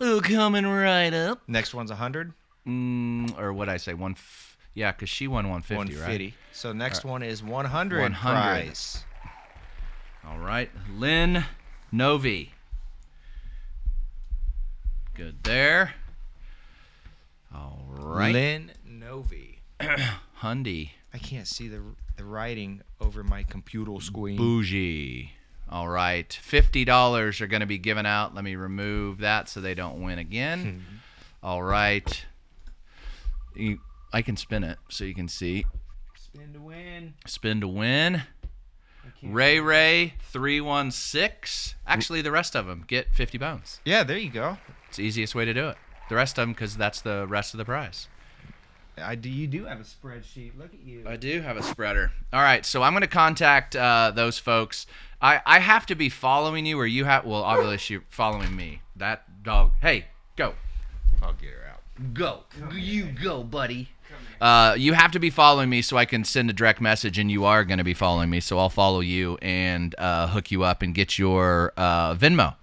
Oh, 0.00 0.20
coming 0.22 0.66
right 0.66 1.12
up. 1.12 1.40
Next 1.48 1.74
one's 1.74 1.90
a 1.90 1.96
hundred, 1.96 2.32
Mm, 2.66 3.38
or 3.38 3.52
what 3.52 3.68
I 3.68 3.76
say? 3.78 3.94
One. 3.94 4.12
F- 4.12 4.56
yeah, 4.74 4.92
because 4.92 5.08
she 5.08 5.26
won 5.26 5.48
150, 5.48 5.96
one 5.96 6.06
right? 6.06 6.34
So 6.52 6.72
next 6.72 7.04
one 7.04 7.22
is 7.22 7.42
one 7.42 7.64
hundred. 7.64 8.02
One 8.02 8.12
hundred. 8.12 8.76
All 10.28 10.38
right, 10.38 10.68
Lynn 10.94 11.44
Novi. 11.90 12.52
Good 15.14 15.42
there. 15.44 15.94
All 17.54 17.86
right, 17.88 18.32
Lynn 18.34 18.72
Novi. 19.06 19.60
Hundy. 20.40 20.90
I 21.14 21.18
can't 21.18 21.46
see 21.46 21.68
the 21.68 21.80
the 22.16 22.24
writing 22.24 22.80
over 23.00 23.22
my 23.22 23.44
computer 23.44 24.00
screen. 24.00 24.36
Bougie. 24.36 25.30
All 25.68 25.88
right, 25.88 26.32
fifty 26.32 26.84
dollars 26.84 27.40
are 27.40 27.46
going 27.46 27.60
to 27.60 27.66
be 27.66 27.78
given 27.78 28.04
out. 28.04 28.34
Let 28.34 28.42
me 28.42 28.56
remove 28.56 29.18
that 29.18 29.48
so 29.48 29.60
they 29.60 29.74
don't 29.74 30.02
win 30.02 30.18
again. 30.18 30.82
Hmm. 30.88 30.96
All 31.46 31.62
right. 31.62 32.24
You, 33.54 33.78
I 34.12 34.22
can 34.22 34.36
spin 34.36 34.64
it 34.64 34.78
so 34.88 35.04
you 35.04 35.14
can 35.14 35.28
see. 35.28 35.64
Spin 36.16 36.52
to 36.54 36.60
win. 36.60 37.14
Spin 37.26 37.60
to 37.60 37.68
win. 37.68 38.22
Ray 39.22 39.60
Ray 39.60 40.14
three 40.20 40.60
one 40.60 40.90
six. 40.90 41.76
Actually, 41.86 42.22
the 42.22 42.32
rest 42.32 42.56
of 42.56 42.66
them 42.66 42.84
get 42.86 43.14
fifty 43.14 43.38
bones. 43.38 43.80
Yeah, 43.84 44.02
there 44.02 44.18
you 44.18 44.30
go. 44.30 44.58
It's 44.88 44.96
the 44.96 45.04
easiest 45.04 45.36
way 45.36 45.44
to 45.44 45.54
do 45.54 45.68
it. 45.68 45.76
The 46.08 46.16
rest 46.16 46.38
of 46.38 46.42
them, 46.42 46.52
because 46.52 46.76
that's 46.76 47.00
the 47.00 47.26
rest 47.28 47.54
of 47.54 47.58
the 47.58 47.64
prize. 47.64 48.08
I 49.02 49.14
do. 49.14 49.28
You 49.28 49.46
do 49.46 49.64
have 49.66 49.80
a 49.80 49.84
spreadsheet. 49.84 50.52
Look 50.58 50.72
at 50.72 50.80
you. 50.80 51.04
I 51.06 51.16
do 51.16 51.40
have 51.42 51.56
a 51.56 51.62
spreader. 51.62 52.12
All 52.32 52.40
right, 52.40 52.64
so 52.64 52.82
I'm 52.82 52.92
going 52.92 53.02
to 53.02 53.06
contact 53.06 53.76
uh, 53.76 54.12
those 54.14 54.38
folks. 54.38 54.86
I, 55.20 55.40
I 55.44 55.58
have 55.58 55.86
to 55.86 55.94
be 55.94 56.08
following 56.08 56.66
you, 56.66 56.78
or 56.78 56.86
you 56.86 57.04
have. 57.04 57.24
Well, 57.24 57.42
obviously 57.42 57.94
you're 57.94 58.04
following 58.10 58.56
me. 58.56 58.80
That 58.94 59.42
dog. 59.42 59.72
Hey, 59.80 60.06
go, 60.36 60.54
I'll 61.22 61.34
get 61.34 61.50
her 61.50 61.70
out. 61.72 62.14
go, 62.14 62.44
you 62.74 63.06
go, 63.06 63.42
buddy. 63.42 63.90
Uh, 64.40 64.74
you 64.76 64.92
have 64.92 65.12
to 65.12 65.18
be 65.18 65.30
following 65.30 65.70
me 65.70 65.80
so 65.80 65.96
I 65.96 66.04
can 66.04 66.24
send 66.24 66.50
a 66.50 66.52
direct 66.52 66.80
message, 66.80 67.18
and 67.18 67.30
you 67.30 67.44
are 67.44 67.64
going 67.64 67.78
to 67.78 67.84
be 67.84 67.94
following 67.94 68.28
me, 68.28 68.40
so 68.40 68.58
I'll 68.58 68.68
follow 68.68 69.00
you 69.00 69.38
and 69.40 69.94
uh, 69.98 70.28
hook 70.28 70.50
you 70.50 70.62
up 70.62 70.82
and 70.82 70.94
get 70.94 71.18
your 71.18 71.72
uh, 71.76 72.14
Venmo. 72.14 72.54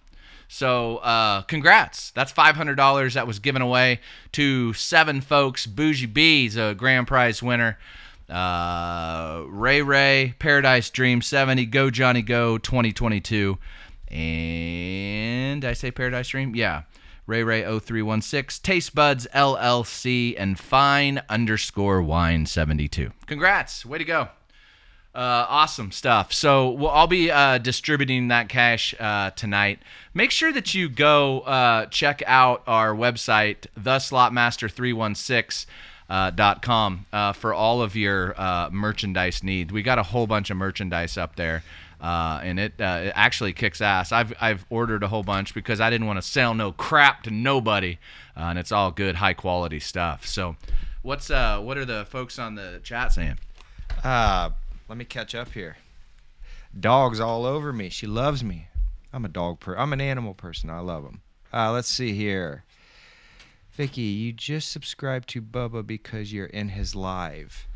So, 0.53 0.97
uh, 0.97 1.41
congrats. 1.41 2.11
That's 2.11 2.31
$500 2.31 3.13
that 3.15 3.25
was 3.25 3.39
given 3.39 3.63
away 3.63 4.01
to 4.33 4.71
seven 4.73 5.19
folks. 5.19 5.65
Bougie 5.65 6.05
B's 6.05 6.57
a 6.57 6.75
grand 6.75 7.07
prize 7.07 7.41
winner. 7.41 7.79
Uh, 8.29 9.45
Ray 9.47 9.81
Ray, 9.81 10.35
Paradise 10.37 10.91
Dream 10.91 11.23
70, 11.23 11.65
Go 11.65 11.89
Johnny 11.89 12.21
Go 12.21 12.59
2022. 12.59 13.57
And 14.09 15.65
I 15.65 15.73
say 15.73 15.89
Paradise 15.89 16.27
Dream? 16.27 16.55
Yeah. 16.55 16.83
Ray 17.25 17.41
Ray 17.43 17.63
0316, 17.63 18.61
Taste 18.61 18.93
Buds 18.93 19.25
LLC, 19.33 20.35
and 20.37 20.59
Fine 20.59 21.23
underscore 21.29 22.03
Wine 22.03 22.45
72. 22.45 23.11
Congrats. 23.25 23.87
Way 23.87 23.97
to 23.97 24.03
go. 24.03 24.27
Uh, 25.15 25.45
awesome 25.47 25.91
stuff. 25.91 26.33
So 26.33 26.71
we'll, 26.71 26.89
I'll 26.89 27.05
be 27.05 27.29
uh, 27.29 27.59
distributing 27.59 28.29
that 28.29 28.49
cash 28.49 28.95
uh, 28.99 29.29
tonight. 29.31 29.77
Make 30.15 30.31
sure 30.31 30.51
that 30.51 30.73
you 30.73 30.89
go 30.89 31.41
uh, 31.41 31.85
check 31.85 32.23
out 32.25 32.63
our 32.65 32.95
website, 32.95 33.67
theslotmaster316. 33.79 35.67
Uh, 36.09 36.31
uh, 37.13 37.33
for 37.33 37.53
all 37.53 37.81
of 37.81 37.95
your 37.95 38.39
uh, 38.39 38.69
merchandise 38.71 39.43
needs. 39.43 39.71
We 39.71 39.81
got 39.83 39.97
a 39.99 40.03
whole 40.03 40.27
bunch 40.27 40.49
of 40.49 40.57
merchandise 40.57 41.17
up 41.17 41.35
there, 41.37 41.63
uh, 42.01 42.41
and 42.43 42.59
it, 42.59 42.73
it 42.77 43.13
actually 43.15 43.53
kicks 43.53 43.81
ass. 43.81 44.11
I've 44.11 44.33
I've 44.39 44.65
ordered 44.69 45.01
a 45.01 45.07
whole 45.07 45.23
bunch 45.23 45.55
because 45.55 45.79
I 45.79 45.89
didn't 45.89 46.05
want 46.05 46.17
to 46.17 46.21
sell 46.21 46.53
no 46.53 46.71
crap 46.71 47.23
to 47.23 47.31
nobody, 47.31 47.97
and 48.35 48.59
it's 48.59 48.71
all 48.71 48.91
good, 48.91 49.15
high 49.15 49.33
quality 49.33 49.79
stuff. 49.79 50.27
So, 50.27 50.55
what's 51.01 51.31
uh 51.31 51.59
what 51.61 51.77
are 51.77 51.85
the 51.85 52.05
folks 52.05 52.37
on 52.37 52.55
the 52.55 52.79
chat 52.83 53.13
saying? 53.13 53.39
Uh, 54.03 54.49
let 54.93 54.97
me 54.99 55.05
catch 55.05 55.33
up 55.33 55.53
here. 55.53 55.77
Dogs 56.79 57.19
all 57.19 57.47
over 57.47 57.73
me. 57.73 57.89
She 57.89 58.05
loves 58.05 58.43
me. 58.43 58.67
I'm 59.11 59.25
a 59.25 59.27
dog 59.27 59.59
per. 59.59 59.75
I'm 59.75 59.91
an 59.91 59.99
animal 59.99 60.35
person. 60.35 60.69
I 60.69 60.81
love 60.81 61.01
them. 61.01 61.21
Uh, 61.51 61.71
let's 61.71 61.87
see 61.87 62.13
here. 62.13 62.63
Vicky, 63.71 64.01
you 64.03 64.31
just 64.31 64.71
subscribed 64.71 65.27
to 65.29 65.41
Bubba 65.41 65.83
because 65.83 66.31
you're 66.31 66.45
in 66.45 66.69
his 66.69 66.93
live. 66.93 67.67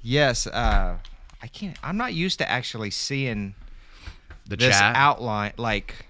Yes. 0.00 0.46
Uh, 0.46 0.96
I 1.42 1.46
can't. 1.48 1.76
I'm 1.82 1.98
not 1.98 2.14
used 2.14 2.38
to 2.38 2.48
actually 2.50 2.90
seeing 2.90 3.54
The 4.48 4.56
this 4.56 4.78
chat. 4.78 4.96
outline 4.96 5.52
like 5.58 6.06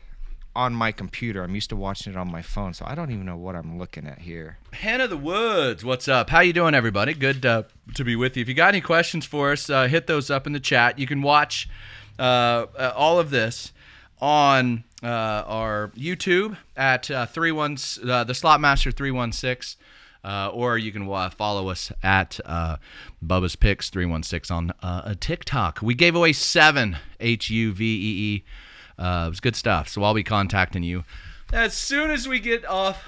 on 0.54 0.74
my 0.74 0.92
computer. 0.92 1.42
I'm 1.42 1.54
used 1.54 1.70
to 1.70 1.76
watching 1.76 2.12
it 2.12 2.16
on 2.16 2.30
my 2.30 2.42
phone, 2.42 2.74
so 2.74 2.84
I 2.86 2.94
don't 2.94 3.10
even 3.10 3.24
know 3.24 3.36
what 3.36 3.56
I'm 3.56 3.78
looking 3.78 4.06
at 4.06 4.18
here. 4.18 4.58
Hannah 4.72 5.08
the 5.08 5.16
Woods, 5.16 5.84
what's 5.84 6.08
up? 6.08 6.30
How 6.30 6.40
you 6.40 6.52
doing, 6.52 6.74
everybody? 6.74 7.14
Good 7.14 7.46
uh, 7.46 7.64
to 7.94 8.04
be 8.04 8.16
with 8.16 8.36
you. 8.36 8.42
If 8.42 8.48
you 8.48 8.54
got 8.54 8.68
any 8.68 8.80
questions 8.80 9.24
for 9.24 9.52
us, 9.52 9.70
uh, 9.70 9.88
hit 9.88 10.06
those 10.06 10.30
up 10.30 10.46
in 10.46 10.52
the 10.52 10.60
chat. 10.60 10.98
You 10.98 11.06
can 11.06 11.22
watch 11.22 11.68
uh, 12.18 12.22
uh, 12.78 12.92
all 12.94 13.18
of 13.18 13.30
this 13.30 13.72
on 14.20 14.84
uh, 15.02 15.06
our 15.06 15.90
YouTube 15.96 16.56
at 16.76 17.10
uh, 17.10 17.26
three 17.26 17.52
one 17.52 17.74
the 17.74 18.26
Slotmaster 18.28 18.94
three 18.94 19.10
one 19.10 19.32
six. 19.32 19.76
Or 20.24 20.78
you 20.78 20.92
can 20.92 21.08
follow 21.30 21.68
us 21.68 21.90
at 22.02 22.38
Bubba's 23.24 23.56
Picks 23.56 23.90
316 23.90 24.54
on 24.54 24.72
a 24.82 25.16
TikTok. 25.16 25.80
We 25.82 25.94
gave 25.94 26.14
away 26.14 26.32
seven 26.32 26.98
H 27.18 27.50
U 27.50 27.72
V 27.72 27.84
E 27.84 28.34
E. 28.36 28.44
Uh, 28.98 29.24
it 29.26 29.30
was 29.30 29.40
good 29.40 29.56
stuff. 29.56 29.88
So 29.88 30.02
I'll 30.02 30.14
be 30.14 30.24
contacting 30.24 30.82
you 30.82 31.04
as 31.52 31.74
soon 31.74 32.10
as 32.10 32.26
we 32.28 32.40
get 32.40 32.64
off 32.64 33.04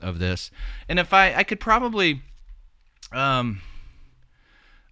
of 0.00 0.18
this. 0.18 0.50
And 0.88 0.98
if 0.98 1.12
I, 1.12 1.34
I 1.34 1.44
could 1.44 1.60
probably, 1.60 2.22
um, 3.12 3.60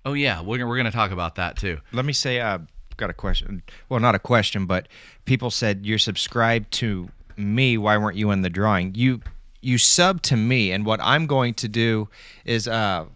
oh 0.05 0.13
yeah, 0.13 0.43
we're, 0.43 0.67
we're 0.67 0.77
gonna 0.77 0.91
talk 0.91 1.11
about 1.11 1.37
that 1.37 1.57
too. 1.57 1.79
Let 1.93 2.05
me 2.05 2.13
say, 2.13 2.41
uh, 2.41 2.59
got 2.97 3.11
a 3.11 3.15
question. 3.15 3.63
Well, 3.89 4.01
not 4.01 4.15
a 4.15 4.19
question, 4.19 4.67
but 4.67 4.87
people 5.25 5.51
said 5.51 5.87
you're 5.87 5.99
subscribed 5.99 6.71
to 6.73 7.09
me. 7.37 7.79
Why 7.79 7.97
weren't 7.97 8.17
you 8.17 8.31
in 8.31 8.43
the 8.43 8.51
drawing? 8.51 8.95
You, 8.95 9.23
you 9.63 9.79
sub 9.79 10.23
to 10.23 10.37
me, 10.37 10.71
and 10.71 10.85
what 10.85 11.01
I'm 11.03 11.27
going 11.27 11.55
to 11.55 11.69
do 11.69 12.09
is 12.45 12.69
uh, 12.69 13.07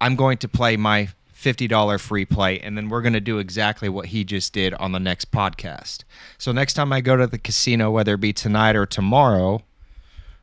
I'm 0.00 0.16
going 0.16 0.38
to 0.38 0.48
play 0.48 0.76
my 0.76 1.08
$50 1.42 2.00
free 2.00 2.24
play, 2.24 2.60
and 2.60 2.76
then 2.76 2.88
we're 2.88 3.02
going 3.02 3.12
to 3.12 3.20
do 3.20 3.38
exactly 3.38 3.88
what 3.88 4.06
he 4.06 4.24
just 4.24 4.52
did 4.52 4.74
on 4.74 4.92
the 4.92 5.00
next 5.00 5.30
podcast. 5.30 6.04
So 6.38 6.52
next 6.52 6.74
time 6.74 6.92
I 6.92 7.00
go 7.00 7.16
to 7.16 7.26
the 7.26 7.38
casino, 7.38 7.90
whether 7.90 8.14
it 8.14 8.20
be 8.20 8.32
tonight 8.32 8.76
or 8.76 8.86
tomorrow, 8.86 9.62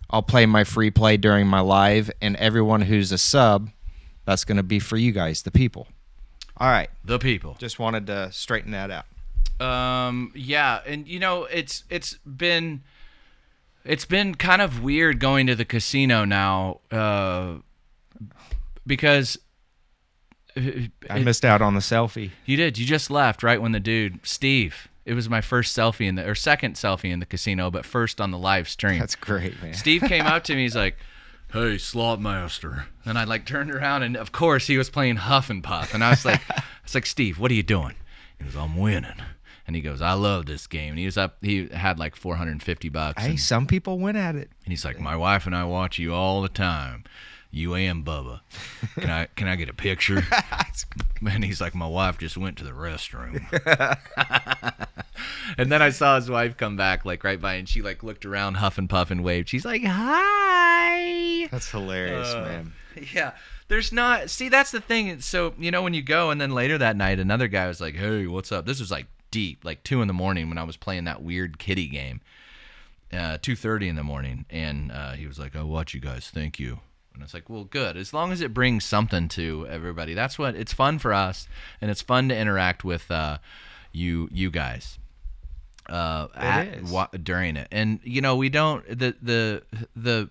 I'll 0.09 0.23
play 0.23 0.45
my 0.45 0.63
free 0.63 0.91
play 0.91 1.17
during 1.17 1.47
my 1.47 1.59
live, 1.59 2.11
and 2.21 2.35
everyone 2.37 2.81
who's 2.81 3.11
a 3.11 3.17
sub, 3.17 3.69
that's 4.25 4.43
going 4.43 4.57
to 4.57 4.63
be 4.63 4.79
for 4.79 4.97
you 4.97 5.11
guys, 5.11 5.43
the 5.43 5.51
people. 5.51 5.87
All 6.57 6.69
right. 6.69 6.89
The 7.05 7.19
people. 7.19 7.55
Just 7.59 7.79
wanted 7.79 8.07
to 8.07 8.31
straighten 8.31 8.71
that 8.71 8.91
out. 8.91 9.05
Um, 9.59 10.31
yeah, 10.35 10.79
and 10.85 11.07
you 11.07 11.19
know, 11.19 11.43
it's 11.45 11.83
it's 11.89 12.13
been 12.19 12.81
it's 13.83 14.05
been 14.05 14.35
kind 14.35 14.61
of 14.61 14.81
weird 14.81 15.19
going 15.19 15.47
to 15.47 15.55
the 15.55 15.65
casino 15.65 16.23
now, 16.23 16.79
uh, 16.91 17.55
because 18.87 19.37
I 21.09 21.19
missed 21.19 21.45
out 21.45 21.61
on 21.61 21.73
the 21.73 21.79
selfie. 21.81 22.31
you 22.45 22.57
did. 22.57 22.77
You 22.77 22.85
just 22.85 23.09
left 23.09 23.43
right 23.43 23.61
when 23.61 23.71
the 23.71 23.79
dude 23.79 24.19
Steve. 24.23 24.87
It 25.05 25.13
was 25.13 25.27
my 25.29 25.41
first 25.41 25.75
selfie 25.75 26.07
in 26.07 26.15
the 26.15 26.27
or 26.29 26.35
second 26.35 26.75
selfie 26.75 27.11
in 27.11 27.19
the 27.19 27.25
casino, 27.25 27.71
but 27.71 27.85
first 27.85 28.21
on 28.21 28.31
the 28.31 28.37
live 28.37 28.69
stream. 28.69 28.99
That's 28.99 29.15
great, 29.15 29.61
man. 29.61 29.73
Steve 29.73 30.03
came 30.03 30.25
up 30.25 30.43
to 30.45 30.55
me. 30.55 30.63
He's 30.63 30.75
like, 30.75 30.97
"Hey, 31.51 31.77
slot 31.79 32.21
master," 32.21 32.85
and 33.05 33.17
I 33.17 33.23
like 33.23 33.45
turned 33.45 33.71
around, 33.71 34.03
and 34.03 34.15
of 34.15 34.31
course 34.31 34.67
he 34.67 34.77
was 34.77 34.89
playing 34.89 35.15
Huff 35.15 35.49
and 35.49 35.63
Puff, 35.63 35.93
and 35.95 36.03
I 36.03 36.11
was 36.11 36.25
like, 36.25 36.41
"I 36.49 36.63
was 36.83 36.93
like, 36.93 37.07
Steve, 37.07 37.39
what 37.39 37.49
are 37.49 37.55
you 37.55 37.63
doing?" 37.63 37.95
He 38.37 38.45
goes, 38.45 38.55
"I'm 38.55 38.77
winning," 38.77 39.15
and 39.65 39.75
he 39.75 39.81
goes, 39.81 39.99
"I 39.99 40.13
love 40.13 40.45
this 40.45 40.67
game." 40.67 40.91
And 40.91 40.99
he 40.99 41.05
was 41.05 41.17
up. 41.17 41.37
He 41.41 41.69
had 41.69 41.97
like 41.97 42.15
450 42.15 42.89
bucks. 42.89 43.23
Hey, 43.23 43.29
and, 43.31 43.39
some 43.39 43.65
people 43.65 43.97
win 43.97 44.15
at 44.15 44.35
it. 44.35 44.51
and 44.63 44.71
he's 44.71 44.85
like, 44.85 44.99
"My 44.99 45.15
wife 45.15 45.47
and 45.47 45.55
I 45.55 45.63
watch 45.63 45.97
you 45.97 46.13
all 46.13 46.43
the 46.43 46.49
time." 46.49 47.03
You 47.51 47.73
and 47.73 48.05
Bubba. 48.05 48.41
Can 48.95 49.09
I 49.09 49.25
can 49.35 49.47
I 49.47 49.55
get 49.55 49.69
a 49.69 49.73
picture? 49.73 50.23
And 51.29 51.43
he's 51.43 51.59
like, 51.59 51.75
my 51.75 51.85
wife 51.85 52.17
just 52.17 52.37
went 52.37 52.57
to 52.59 52.63
the 52.63 52.71
restroom. 52.71 53.43
and 55.57 55.69
then 55.69 55.81
I 55.81 55.89
saw 55.89 56.15
his 56.15 56.29
wife 56.29 56.55
come 56.55 56.77
back 56.77 57.03
like 57.03 57.25
right 57.25 57.39
by, 57.39 57.55
and 57.55 57.67
she 57.67 57.81
like 57.81 58.03
looked 58.03 58.25
around, 58.25 58.55
huff 58.55 58.77
and 58.77 58.89
puff 58.89 59.11
and 59.11 59.21
waved. 59.23 59.49
She's 59.49 59.65
like, 59.65 59.83
"Hi." 59.83 61.47
That's 61.51 61.69
hilarious, 61.69 62.33
Uh, 62.33 62.41
man. 62.41 62.73
Yeah. 63.13 63.31
There's 63.67 63.91
not. 63.91 64.29
See, 64.29 64.47
that's 64.49 64.71
the 64.71 64.79
thing. 64.81 65.19
So 65.19 65.53
you 65.59 65.71
know 65.71 65.81
when 65.83 65.93
you 65.93 66.01
go, 66.01 66.31
and 66.31 66.39
then 66.39 66.51
later 66.51 66.77
that 66.77 66.95
night, 66.95 67.19
another 67.19 67.47
guy 67.49 67.67
was 67.67 67.81
like, 67.81 67.95
"Hey, 67.95 68.25
what's 68.27 68.51
up?" 68.51 68.65
This 68.65 68.79
was 68.79 68.89
like 68.91 69.07
deep, 69.29 69.63
like 69.65 69.83
two 69.83 70.01
in 70.01 70.07
the 70.07 70.13
morning 70.13 70.47
when 70.49 70.57
I 70.57 70.63
was 70.63 70.77
playing 70.77 71.03
that 71.03 71.21
weird 71.21 71.59
kitty 71.59 71.87
game. 71.87 72.21
Uh, 73.11 73.37
two 73.41 73.55
thirty 73.57 73.89
in 73.89 73.95
the 73.97 74.03
morning, 74.03 74.45
and 74.49 74.91
uh, 74.91 75.11
he 75.11 75.27
was 75.27 75.37
like, 75.37 75.55
"I 75.55 75.63
watch 75.63 75.93
you 75.93 75.99
guys. 75.99 76.29
Thank 76.33 76.59
you." 76.59 76.79
And 77.19 77.25
it's 77.25 77.33
like, 77.33 77.49
well, 77.49 77.65
good. 77.65 77.97
As 77.97 78.13
long 78.13 78.31
as 78.31 78.39
it 78.39 78.53
brings 78.53 78.85
something 78.85 79.27
to 79.29 79.67
everybody, 79.69 80.13
that's 80.13 80.39
what 80.39 80.55
it's 80.55 80.71
fun 80.71 80.99
for 80.99 81.13
us, 81.13 81.49
and 81.81 81.91
it's 81.91 82.01
fun 82.01 82.29
to 82.29 82.37
interact 82.37 82.85
with 82.85 83.11
uh, 83.11 83.39
you, 83.91 84.29
you 84.31 84.49
guys. 84.49 84.97
Uh, 85.89 86.27
at, 86.33 86.67
is. 86.69 86.89
wa- 86.89 87.09
during 87.21 87.57
it, 87.57 87.67
and 87.71 87.99
you 88.03 88.21
know, 88.21 88.37
we 88.37 88.47
don't 88.47 88.87
the 88.87 89.15
the 89.21 89.63
the. 89.95 90.29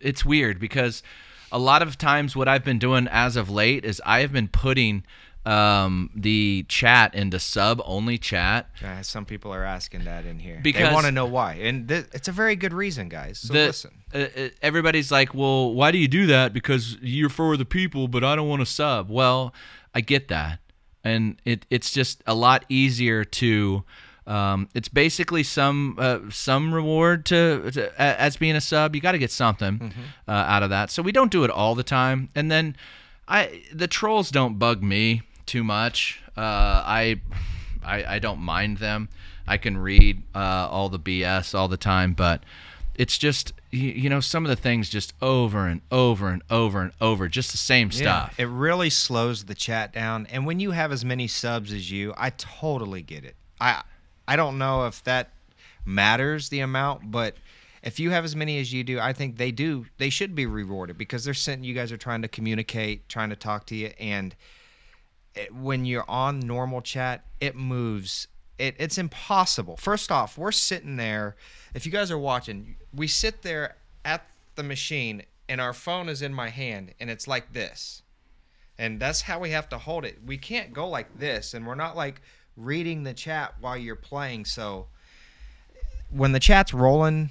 It's 0.00 0.24
weird 0.24 0.60
because 0.60 1.02
a 1.50 1.58
lot 1.58 1.82
of 1.82 1.98
times 1.98 2.36
what 2.36 2.46
I've 2.46 2.64
been 2.64 2.78
doing 2.78 3.08
as 3.10 3.34
of 3.34 3.50
late 3.50 3.84
is 3.84 4.00
I 4.06 4.20
have 4.20 4.32
been 4.32 4.48
putting 4.48 5.04
um, 5.46 6.10
the 6.14 6.64
chat 6.68 7.14
into 7.14 7.38
sub 7.38 7.80
only 7.84 8.16
chat. 8.18 8.70
Uh, 8.84 9.02
some 9.02 9.24
people 9.24 9.52
are 9.52 9.64
asking 9.64 10.04
that 10.04 10.24
in 10.24 10.38
here. 10.38 10.60
Because- 10.62 10.88
they 10.88 10.94
want 10.94 11.06
to 11.06 11.12
know 11.12 11.26
why, 11.26 11.54
and 11.54 11.88
th- 11.88 12.06
it's 12.12 12.28
a 12.28 12.32
very 12.32 12.56
good 12.56 12.72
reason, 12.72 13.08
guys. 13.08 13.38
So 13.40 13.52
the, 13.52 13.66
listen. 13.66 13.90
uh, 14.14 14.18
uh, 14.18 14.48
everybody's 14.62 15.12
like, 15.12 15.34
well, 15.34 15.72
why 15.74 15.90
do 15.90 15.98
you 15.98 16.08
do 16.08 16.26
that? 16.26 16.52
Because 16.52 16.96
you're 17.02 17.28
for 17.28 17.56
the 17.56 17.64
people, 17.66 18.08
but 18.08 18.24
I 18.24 18.34
don't 18.36 18.48
want 18.48 18.60
to 18.60 18.66
sub. 18.66 19.10
Well, 19.10 19.52
I 19.94 20.00
get 20.00 20.28
that, 20.28 20.60
and 21.02 21.40
it 21.44 21.66
it's 21.70 21.90
just 21.90 22.22
a 22.26 22.34
lot 22.34 22.64
easier 22.68 23.24
to. 23.24 23.84
Um, 24.26 24.70
it's 24.74 24.88
basically 24.88 25.42
some 25.42 25.96
uh, 25.98 26.20
some 26.30 26.72
reward 26.72 27.26
to, 27.26 27.70
to 27.72 28.00
as 28.00 28.38
being 28.38 28.56
a 28.56 28.60
sub. 28.62 28.94
You 28.94 29.02
got 29.02 29.12
to 29.12 29.18
get 29.18 29.30
something 29.30 29.92
uh, 30.26 30.30
out 30.30 30.62
of 30.62 30.70
that. 30.70 30.90
So 30.90 31.02
we 31.02 31.12
don't 31.12 31.30
do 31.30 31.44
it 31.44 31.50
all 31.50 31.74
the 31.74 31.82
time, 31.82 32.30
and 32.34 32.50
then 32.50 32.74
I 33.28 33.60
the 33.70 33.86
trolls 33.86 34.30
don't 34.30 34.58
bug 34.58 34.82
me 34.82 35.20
too 35.46 35.64
much. 35.64 36.22
Uh, 36.36 36.40
I, 36.40 37.20
I 37.84 38.04
I 38.16 38.18
don't 38.18 38.40
mind 38.40 38.78
them. 38.78 39.08
I 39.46 39.58
can 39.58 39.76
read 39.76 40.22
uh, 40.34 40.68
all 40.70 40.88
the 40.88 40.98
BS 40.98 41.54
all 41.54 41.68
the 41.68 41.76
time, 41.76 42.14
but 42.14 42.42
it's 42.94 43.18
just 43.18 43.52
you, 43.70 43.90
you 43.90 44.08
know 44.08 44.20
some 44.20 44.44
of 44.44 44.48
the 44.48 44.56
things 44.56 44.88
just 44.88 45.12
over 45.20 45.66
and 45.66 45.80
over 45.90 46.28
and 46.28 46.42
over 46.50 46.80
and 46.80 46.92
over, 47.00 47.28
just 47.28 47.50
the 47.50 47.58
same 47.58 47.90
stuff. 47.90 48.34
It 48.38 48.48
really 48.48 48.90
slows 48.90 49.44
the 49.44 49.54
chat 49.54 49.92
down. 49.92 50.26
And 50.30 50.46
when 50.46 50.60
you 50.60 50.70
have 50.70 50.92
as 50.92 51.04
many 51.04 51.26
subs 51.26 51.72
as 51.72 51.90
you, 51.90 52.14
I 52.16 52.30
totally 52.30 53.02
get 53.02 53.24
it. 53.24 53.36
I 53.60 53.82
I 54.26 54.36
don't 54.36 54.58
know 54.58 54.86
if 54.86 55.02
that 55.04 55.30
matters 55.84 56.48
the 56.48 56.60
amount, 56.60 57.10
but 57.10 57.36
if 57.82 58.00
you 58.00 58.10
have 58.10 58.24
as 58.24 58.34
many 58.34 58.58
as 58.58 58.72
you 58.72 58.82
do, 58.82 58.98
I 58.98 59.12
think 59.12 59.36
they 59.36 59.52
do. 59.52 59.86
They 59.98 60.08
should 60.08 60.34
be 60.34 60.46
rewarded 60.46 60.96
because 60.96 61.24
they're 61.24 61.34
sitting. 61.34 61.64
You 61.64 61.74
guys 61.74 61.92
are 61.92 61.98
trying 61.98 62.22
to 62.22 62.28
communicate, 62.28 63.08
trying 63.08 63.30
to 63.30 63.36
talk 63.36 63.66
to 63.66 63.76
you, 63.76 63.92
and 63.98 64.34
it, 65.34 65.54
when 65.54 65.84
you're 65.84 66.08
on 66.08 66.40
normal 66.40 66.80
chat, 66.80 67.24
it 67.40 67.56
moves. 67.56 68.28
It, 68.58 68.76
it's 68.78 68.98
impossible. 68.98 69.76
First 69.76 70.12
off, 70.12 70.38
we're 70.38 70.52
sitting 70.52 70.96
there. 70.96 71.36
If 71.74 71.86
you 71.86 71.92
guys 71.92 72.10
are 72.10 72.18
watching, 72.18 72.76
we 72.94 73.06
sit 73.06 73.42
there 73.42 73.76
at 74.04 74.26
the 74.54 74.62
machine, 74.62 75.22
and 75.48 75.60
our 75.60 75.72
phone 75.72 76.08
is 76.08 76.22
in 76.22 76.32
my 76.32 76.50
hand, 76.50 76.94
and 77.00 77.10
it's 77.10 77.26
like 77.26 77.52
this 77.52 78.02
and 78.78 78.98
that's 78.98 79.22
how 79.22 79.38
we 79.38 79.50
have 79.50 79.68
to 79.68 79.78
hold 79.78 80.04
it. 80.04 80.18
We 80.24 80.36
can't 80.36 80.72
go 80.72 80.88
like 80.88 81.18
this, 81.18 81.54
and 81.54 81.66
we're 81.66 81.74
not 81.74 81.96
like 81.96 82.20
reading 82.56 83.04
the 83.04 83.14
chat 83.14 83.54
while 83.60 83.76
you're 83.76 83.96
playing. 83.96 84.44
So 84.46 84.86
when 86.10 86.32
the 86.32 86.40
chat's 86.40 86.74
rolling 86.74 87.30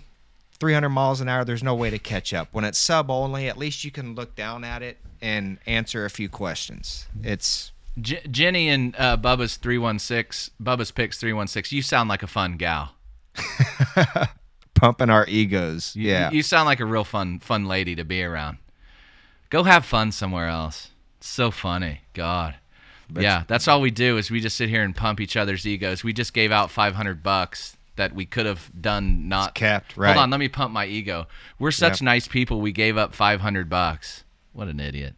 300 0.59 0.89
miles 0.89 1.21
an 1.21 1.27
hour, 1.27 1.43
there's 1.43 1.63
no 1.63 1.75
way 1.75 1.89
to 1.89 1.99
catch 1.99 2.33
up. 2.33 2.49
When 2.51 2.63
it's 2.63 2.77
sub 2.77 3.11
only, 3.11 3.47
at 3.47 3.57
least 3.57 3.83
you 3.83 3.91
can 3.91 4.15
look 4.15 4.35
down 4.35 4.63
at 4.63 4.81
it 4.81 4.97
and 5.21 5.57
answer 5.65 6.05
a 6.05 6.09
few 6.09 6.29
questions. 6.29 7.07
It's 7.21 7.71
J- 8.01 8.21
Jenny 8.29 8.69
and 8.69 8.95
uh, 8.97 9.17
Bubba's 9.17 9.57
three 9.57 9.77
one 9.77 9.99
six, 9.99 10.49
Bubba's 10.61 10.91
picks 10.91 11.17
three 11.19 11.33
one 11.33 11.47
six. 11.47 11.71
You 11.71 11.81
sound 11.81 12.09
like 12.09 12.23
a 12.23 12.27
fun 12.27 12.57
gal. 12.57 12.95
pumping 14.73 15.09
our 15.09 15.25
egos. 15.27 15.95
You- 15.95 16.09
Yeah. 16.09 16.31
you 16.31 16.43
sound 16.43 16.65
like 16.65 16.79
a 16.79 16.85
real 16.85 17.03
fun 17.03 17.39
fun 17.39 17.65
lady 17.65 17.95
to 17.95 18.03
be 18.03 18.23
around. 18.23 18.57
Go 19.49 19.63
have 19.63 19.85
fun 19.85 20.11
somewhere 20.11 20.47
else. 20.47 20.89
It's 21.19 21.27
so 21.29 21.51
funny, 21.51 22.01
God. 22.13 22.55
yeah, 23.15 23.43
that's 23.47 23.67
all 23.67 23.79
we 23.81 23.91
do 23.91 24.17
is 24.17 24.31
we 24.31 24.39
just 24.39 24.57
sit 24.57 24.69
here 24.69 24.81
and 24.81 24.95
pump 24.95 25.19
each 25.19 25.37
other's 25.37 25.67
egos. 25.67 26.03
We 26.03 26.13
just 26.13 26.33
gave 26.33 26.51
out 26.51 26.71
five 26.71 26.95
hundred 26.95 27.21
bucks 27.21 27.77
that 27.95 28.13
we 28.15 28.25
could 28.25 28.47
have 28.47 28.71
done 28.81 29.29
not 29.29 29.53
kept, 29.53 29.91
Hold 29.93 30.17
on, 30.17 30.29
let 30.31 30.39
me 30.39 30.47
pump 30.47 30.73
my 30.73 30.87
ego. 30.87 31.27
We're 31.59 31.69
such 31.69 32.01
Yep. 32.01 32.05
nice 32.05 32.27
people. 32.27 32.59
We 32.59 32.71
gave 32.71 32.97
up 32.97 33.13
five 33.13 33.41
hundred 33.41 33.69
bucks. 33.69 34.23
What 34.51 34.67
an 34.67 34.79
idiot. 34.79 35.13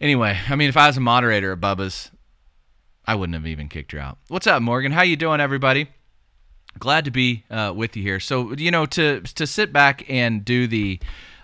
Anyway, 0.00 0.38
I 0.48 0.54
mean, 0.54 0.68
if 0.68 0.76
I 0.76 0.86
was 0.86 0.96
a 0.96 1.00
moderator 1.00 1.52
at 1.52 1.60
Bubba's, 1.60 2.10
I 3.04 3.14
wouldn't 3.16 3.34
have 3.34 3.46
even 3.46 3.68
kicked 3.68 3.92
her 3.92 3.98
out. 3.98 4.18
What's 4.28 4.46
up, 4.46 4.62
Morgan? 4.62 4.92
How 4.92 5.02
you 5.02 5.16
doing, 5.16 5.40
everybody? 5.40 5.88
Glad 6.78 7.04
to 7.06 7.10
be 7.10 7.44
uh, 7.50 7.72
with 7.74 7.96
you 7.96 8.02
here. 8.02 8.20
So 8.20 8.52
you 8.54 8.70
know, 8.70 8.86
to 8.86 9.20
to 9.22 9.46
sit 9.46 9.72
back 9.72 10.08
and 10.08 10.44
do 10.44 10.68
the 10.68 11.00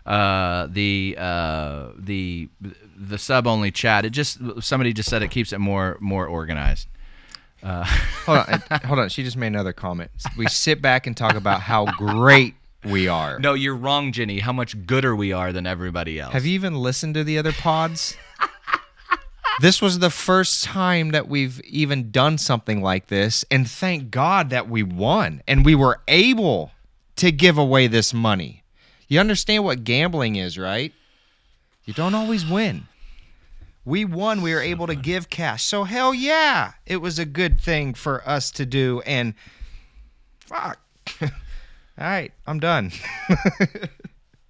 uh, 0.06 0.68
the 0.70 1.16
uh, 1.18 1.88
the 1.98 2.48
the 2.96 3.18
sub 3.18 3.48
only 3.48 3.72
chat. 3.72 4.04
It 4.04 4.10
just 4.10 4.38
somebody 4.60 4.92
just 4.92 5.08
said 5.08 5.22
it 5.22 5.30
keeps 5.32 5.52
it 5.52 5.58
more 5.58 5.96
more 6.00 6.26
organized. 6.26 6.86
hold 7.64 8.38
on. 8.38 8.62
hold 8.84 8.98
on. 8.98 9.08
She 9.08 9.24
just 9.24 9.38
made 9.38 9.46
another 9.46 9.72
comment. 9.72 10.10
We 10.36 10.46
sit 10.48 10.82
back 10.82 11.06
and 11.06 11.16
talk 11.16 11.34
about 11.34 11.62
how 11.62 11.86
great 11.96 12.54
we 12.85 13.09
are. 13.09 13.38
No, 13.38 13.55
you're 13.55 13.77
wrong, 13.77 14.12
Jenny. 14.12 14.40
How 14.40 14.53
much 14.53 14.87
gooder 14.87 15.14
we 15.16 15.33
are 15.33 15.53
than 15.53 15.66
everybody 15.66 16.20
else. 16.20 16.33
Have 16.33 16.47
you 16.47 16.53
even 16.53 16.75
listened 16.75 17.14
to 17.14 17.25
the 17.25 17.38
other 17.38 17.53
pods? 17.53 18.16
this 19.61 19.81
was 19.81 19.99
the 19.99 20.11
first 20.11 20.64
time 20.64 21.11
that 21.11 21.29
we've 21.29 21.61
even 21.62 22.11
done 22.11 22.38
something 22.38 22.83
like 22.83 23.07
this, 23.07 23.44
and 23.51 23.68
thank 23.68 24.11
God 24.11 24.51
that 24.51 24.68
we 24.68 24.83
won 24.83 25.42
and 25.47 25.64
we 25.64 25.75
were 25.75 26.01
able 26.09 26.73
to 27.16 27.31
give 27.31 27.59
away 27.59 27.87
this 27.87 28.12
money. 28.12 28.62
You 29.09 29.20
understand 29.20 29.64
what 29.64 29.85
gambling 29.85 30.37
is, 30.37 30.59
right? 30.59 30.92
You 31.85 31.94
don't 31.94 32.14
always 32.14 32.47
win. 32.47 32.88
We 33.85 34.07
won, 34.07 34.40
we 34.40 34.55
were 34.55 34.62
able 34.62 34.87
to 34.87 34.94
give 34.94 35.29
cash. 35.29 35.64
So 35.64 35.85
hell 35.85 36.14
yeah, 36.14 36.73
it 36.87 36.97
was 36.99 37.18
a 37.18 37.27
good 37.27 37.61
thing 37.61 37.92
for 37.92 38.27
us 38.27 38.51
to 38.53 38.64
do 38.64 39.03
and 39.05 39.35
fuck. 40.40 40.79
All 41.98 42.07
right, 42.07 42.33
I'm 42.46 42.59
done. 42.61 42.90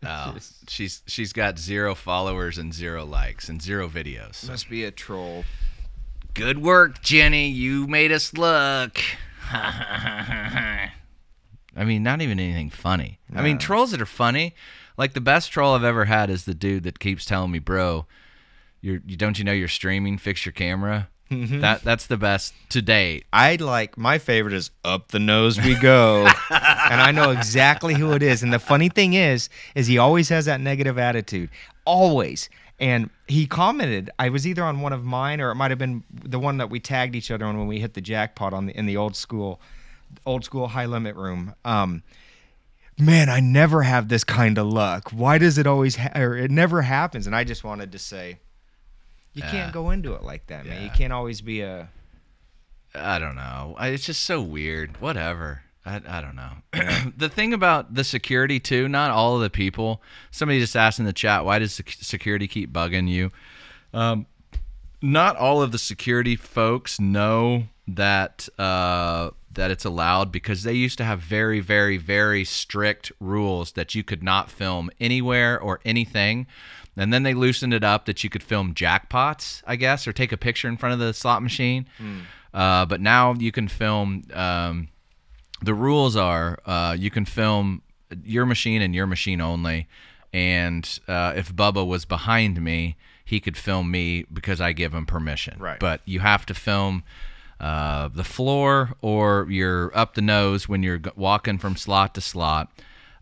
Oh, 0.07 0.37
she's 0.69 1.03
she's 1.07 1.33
got 1.33 1.59
zero 1.59 1.95
followers 1.95 2.59
and 2.59 2.75
zero 2.75 3.05
likes 3.05 3.49
and 3.49 3.63
zero 3.63 3.89
videos. 3.89 4.47
Must 4.49 4.69
be 4.69 4.85
a 4.85 4.91
troll. 4.91 5.45
Good 6.35 6.59
work, 6.63 7.01
Jenny. 7.01 7.49
You 7.49 7.87
made 7.87 8.13
us 8.13 8.35
look. 8.35 9.01
I 9.53 10.91
mean, 11.85 12.03
not 12.03 12.21
even 12.21 12.39
anything 12.39 12.71
funny. 12.71 13.19
I 13.35 13.43
mean, 13.43 13.59
trolls 13.59 13.91
that 13.93 14.01
are 14.01 14.07
funny, 14.07 14.55
like 14.97 15.13
the 15.13 15.21
best 15.21 15.51
troll 15.51 15.75
I've 15.75 15.85
ever 15.85 16.05
had 16.05 16.31
is 16.31 16.45
the 16.45 16.55
dude 16.55 16.83
that 16.85 16.99
keeps 16.99 17.25
telling 17.25 17.51
me, 17.51 17.59
"Bro, 17.59 18.07
you're 18.81 19.01
you 19.07 19.17
don't 19.17 19.39
you 19.39 19.45
know 19.45 19.53
you're 19.53 19.69
streaming? 19.69 20.19
Fix 20.19 20.45
your 20.45 20.53
camera." 20.53 21.09
Mm-hmm. 21.31 21.61
That 21.61 21.83
that's 21.83 22.07
the 22.07 22.17
best 22.17 22.55
to 22.71 22.83
date. 22.83 23.25
I 23.33 23.57
like 23.57 23.97
my 23.97 24.19
favorite 24.19 24.53
is 24.53 24.71
up 24.85 25.09
the 25.09 25.19
nose 25.19 25.59
we 25.59 25.75
go, 25.75 26.27
and 26.51 27.01
I 27.01 27.13
know 27.13 27.31
exactly 27.31 27.95
who 27.95 28.13
it 28.13 28.23
is. 28.23 28.43
And 28.43 28.53
the 28.53 28.59
funny 28.59 28.89
thing 28.91 29.15
is, 29.15 29.49
is 29.75 29.87
he 29.87 29.97
always 29.99 30.29
has 30.29 30.45
that 30.45 30.61
negative 30.61 30.99
attitude, 30.99 31.49
always. 31.85 32.51
And 32.79 33.09
he 33.29 33.47
commented, 33.47 34.11
I 34.19 34.29
was 34.29 34.47
either 34.47 34.65
on 34.65 34.81
one 34.81 34.93
of 34.93 35.05
mine 35.05 35.41
or 35.41 35.51
it 35.51 35.55
might 35.55 35.71
have 35.71 35.79
been 35.79 36.03
the 36.11 36.39
one 36.39 36.59
that 36.59 36.71
we 36.71 36.81
tagged 36.81 37.15
each 37.15 37.31
other 37.31 37.45
on 37.45 37.57
when 37.57 37.69
we 37.69 37.79
hit 37.81 37.95
the 37.95 38.01
jackpot 38.01 38.53
on 38.53 38.67
the 38.67 38.77
in 38.77 38.87
the 38.87 38.97
old 38.97 39.17
school, 39.17 39.61
old 40.27 40.45
school 40.45 40.69
high 40.69 40.87
limit 40.87 41.17
room. 41.17 41.55
Um, 41.65 42.03
man, 42.99 43.29
I 43.29 43.41
never 43.41 43.83
have 43.83 44.09
this 44.09 44.25
kind 44.25 44.59
of 44.59 44.67
luck. 44.67 45.11
Why 45.11 45.39
does 45.39 45.57
it 45.57 45.67
always, 45.67 45.97
ha- 45.97 46.13
or 46.15 46.37
it 46.37 46.51
never 46.51 46.83
happens? 46.83 47.27
And 47.27 47.35
I 47.35 47.45
just 47.45 47.65
wanted 47.65 47.93
to 47.93 47.99
say, 47.99 48.39
you 49.35 49.43
can't 49.43 49.73
go 49.73 49.91
into 49.91 50.15
it 50.15 50.23
like 50.23 50.47
that, 50.49 50.65
man. 50.67 50.83
You 50.85 50.91
can't 50.91 51.13
always 51.13 51.41
be 51.41 51.61
a. 51.61 51.89
I 52.95 53.19
don't 53.19 53.35
know. 53.35 53.75
I- 53.79 53.89
It's 53.89 54.07
just 54.07 54.23
so 54.25 54.41
weird. 54.41 55.01
Whatever. 55.01 55.63
I, 55.87 56.01
I 56.09 56.21
don't 56.23 56.37
know. 56.37 57.11
the 57.17 57.29
thing 57.29 57.53
about 57.53 57.95
the 57.95 58.05
security 58.05 58.59
too, 58.59 58.89
not 58.89 59.11
all 59.11 59.37
of 59.37 59.43
the 59.43 59.51
people. 59.51 60.01
Somebody 60.31 60.59
just 60.61 60.77
asked 60.77 60.99
in 60.99 61.05
the 61.05 61.13
chat, 61.13 61.45
why 61.45 61.59
does 61.59 61.75
security 62.01 62.49
keep 62.49 62.73
bugging 62.73 63.07
you? 63.09 63.31
Um, 63.93 64.27
not 65.03 65.37
all 65.37 65.61
of 65.61 65.73
the 65.73 65.79
security 65.79 66.37
folks 66.37 66.99
know 66.99 67.65
that 67.87 68.49
uh, 68.59 69.31
that 69.53 69.71
it's 69.71 69.85
allowed 69.85 70.33
because 70.33 70.63
they 70.63 70.73
used 70.73 70.97
to 70.99 71.05
have 71.05 71.21
very, 71.21 71.61
very, 71.61 71.99
very 71.99 72.45
strict 72.45 73.13
rules 73.21 73.73
that 73.73 73.95
you 73.95 74.03
could 74.03 74.23
not 74.23 74.51
film 74.51 74.91
anywhere 74.99 75.61
or 75.61 75.81
anything. 75.85 76.47
And 76.97 77.13
then 77.13 77.25
they 77.25 77.35
loosened 77.35 77.75
it 77.75 77.83
up 77.83 78.05
that 78.07 78.23
you 78.23 78.31
could 78.31 78.43
film 78.43 78.73
jackpots, 78.75 79.63
I 79.67 79.77
guess, 79.77 80.07
or 80.07 80.13
take 80.13 80.31
a 80.33 80.37
picture 80.37 80.69
in 80.69 80.77
front 80.77 80.93
of 80.93 80.99
the 81.01 81.13
slot 81.13 81.43
machine. 81.43 81.87
Uh, 82.53 82.87
but 82.87 83.01
now 83.01 83.35
you 83.35 83.51
can 83.51 83.67
film. 83.69 84.23
Um, 84.33 84.89
the 85.63 85.75
rules 85.75 86.15
are 86.17 86.59
uh, 86.67 86.97
you 86.99 87.11
can 87.11 87.25
film 87.25 87.83
your 88.25 88.47
machine 88.47 88.81
and 88.83 88.95
your 88.95 89.07
machine 89.07 89.41
only. 89.41 89.89
And 90.33 90.99
uh, 91.09 91.33
if 91.37 91.55
Bubba 91.55 91.87
was 91.87 92.05
behind 92.05 92.63
me, 92.63 92.97
he 93.25 93.41
could 93.41 93.57
film 93.57 93.91
me 93.91 94.25
because 94.33 94.61
I 94.61 94.73
give 94.73 94.93
him 94.93 95.07
permission. 95.07 95.59
Right. 95.59 95.81
But 95.81 96.01
you 96.05 96.21
have 96.21 96.45
to 96.47 96.55
film 96.55 97.03
uh, 97.61 98.09
the 98.09 98.25
floor 98.25 98.95
or 99.01 99.47
you're 99.49 99.97
up 99.97 100.15
the 100.15 100.23
nose 100.23 100.69
when 100.69 100.83
you're 100.83 101.01
walking 101.17 101.59
from 101.59 101.77
slot 101.77 102.15
to 102.17 102.21
slot. 102.21 102.71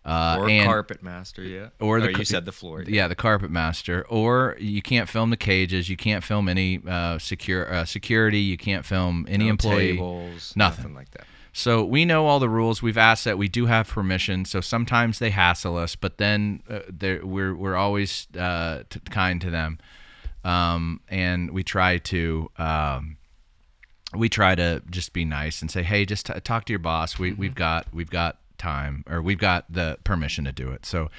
Uh, 0.04 0.36
Or 0.40 0.48
and- 0.50 0.66
carpet 0.66 1.00
master, 1.02 1.44
yeah. 1.44 1.68
or 1.80 2.00
the 2.00 2.10
you 2.18 2.24
said 2.24 2.44
the 2.44 2.50
floor. 2.52 2.82
yeah, 2.88 3.06
the 3.06 3.14
carpet 3.14 3.50
master. 3.52 4.04
Or 4.08 4.56
you 4.58 4.82
can't 4.82 5.08
film 5.08 5.30
the 5.30 5.36
cages. 5.36 5.88
You 5.88 5.96
can't 5.96 6.24
film 6.24 6.48
any 6.48 6.80
uh, 6.88 7.18
secure 7.18 7.72
uh, 7.72 7.84
security. 7.84 8.40
You 8.40 8.56
can't 8.56 8.84
film 8.84 9.26
any 9.28 9.44
No 9.44 9.50
employee. 9.50 9.92
tables, 9.92 10.54
nothing. 10.56 10.92
like 10.94 11.10
that. 11.12 11.24
So 11.52 11.84
we 11.84 12.04
know 12.04 12.26
all 12.26 12.40
the 12.40 12.48
rules. 12.48 12.82
We've 12.82 12.98
asked 12.98 13.24
that. 13.26 13.38
We 13.38 13.46
do 13.46 13.66
have 13.66 13.86
permission. 13.86 14.44
So 14.44 14.60
sometimes 14.60 15.20
they 15.20 15.30
hassle 15.30 15.76
us, 15.76 15.94
but 15.94 16.18
then 16.18 16.62
uh, 16.68 16.80
we're 17.22 17.54
we're 17.54 17.76
always 17.76 18.26
uh, 18.36 18.82
t- 18.90 18.98
kind 19.10 19.40
to 19.42 19.50
them, 19.50 19.78
um, 20.44 21.00
and 21.08 21.50
we 21.52 21.62
try 21.62 21.98
to. 21.98 22.50
Um, 22.58 23.18
we 24.14 24.28
try 24.28 24.54
to 24.54 24.82
just 24.90 25.12
be 25.12 25.24
nice 25.24 25.62
and 25.62 25.70
say, 25.70 25.82
"Hey, 25.82 26.04
just 26.04 26.26
t- 26.26 26.40
talk 26.40 26.64
to 26.66 26.72
your 26.72 26.80
boss. 26.80 27.18
We 27.18 27.32
we've 27.32 27.54
got 27.54 27.86
we've 27.94 28.10
got 28.10 28.38
time 28.62 29.05
or 29.09 29.20
we've 29.20 29.38
got 29.38 29.70
the 29.72 29.98
permission 30.05 30.44
to 30.44 30.53
do 30.53 30.70
it." 30.70 30.87
So, 30.87 31.11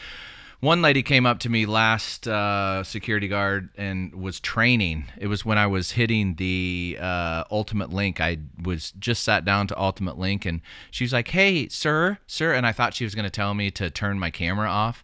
one 0.64 0.82
lady 0.82 1.04
came 1.04 1.26
up 1.26 1.40
to 1.40 1.50
me 1.50 1.66
last 1.66 2.26
uh, 2.26 2.86
security 2.86 3.28
guard 3.28 3.70
and 3.76 4.16
was 4.16 4.40
training. 4.40 5.06
It 5.18 5.28
was 5.28 5.44
when 5.44 5.58
I 5.58 5.68
was 5.68 5.92
hitting 5.92 6.36
the 6.36 6.98
uh, 7.02 7.44
ultimate 7.52 7.92
link. 7.92 8.22
I 8.22 8.38
was 8.64 8.92
just 8.92 9.24
sat 9.24 9.44
down 9.44 9.68
to 9.68 9.78
ultimate 9.78 10.18
link, 10.18 10.46
and 10.46 10.62
she 10.90 11.04
was 11.04 11.12
like, 11.12 11.28
"Hey, 11.28 11.68
sir, 11.68 12.18
sir," 12.28 12.54
and 12.54 12.66
I 12.66 12.72
thought 12.72 12.94
she 12.94 13.04
was 13.04 13.14
going 13.14 13.26
to 13.26 13.30
tell 13.30 13.54
me 13.54 13.72
to 13.72 13.90
turn 13.90 14.20
my 14.20 14.30
camera 14.30 14.70
off. 14.70 15.04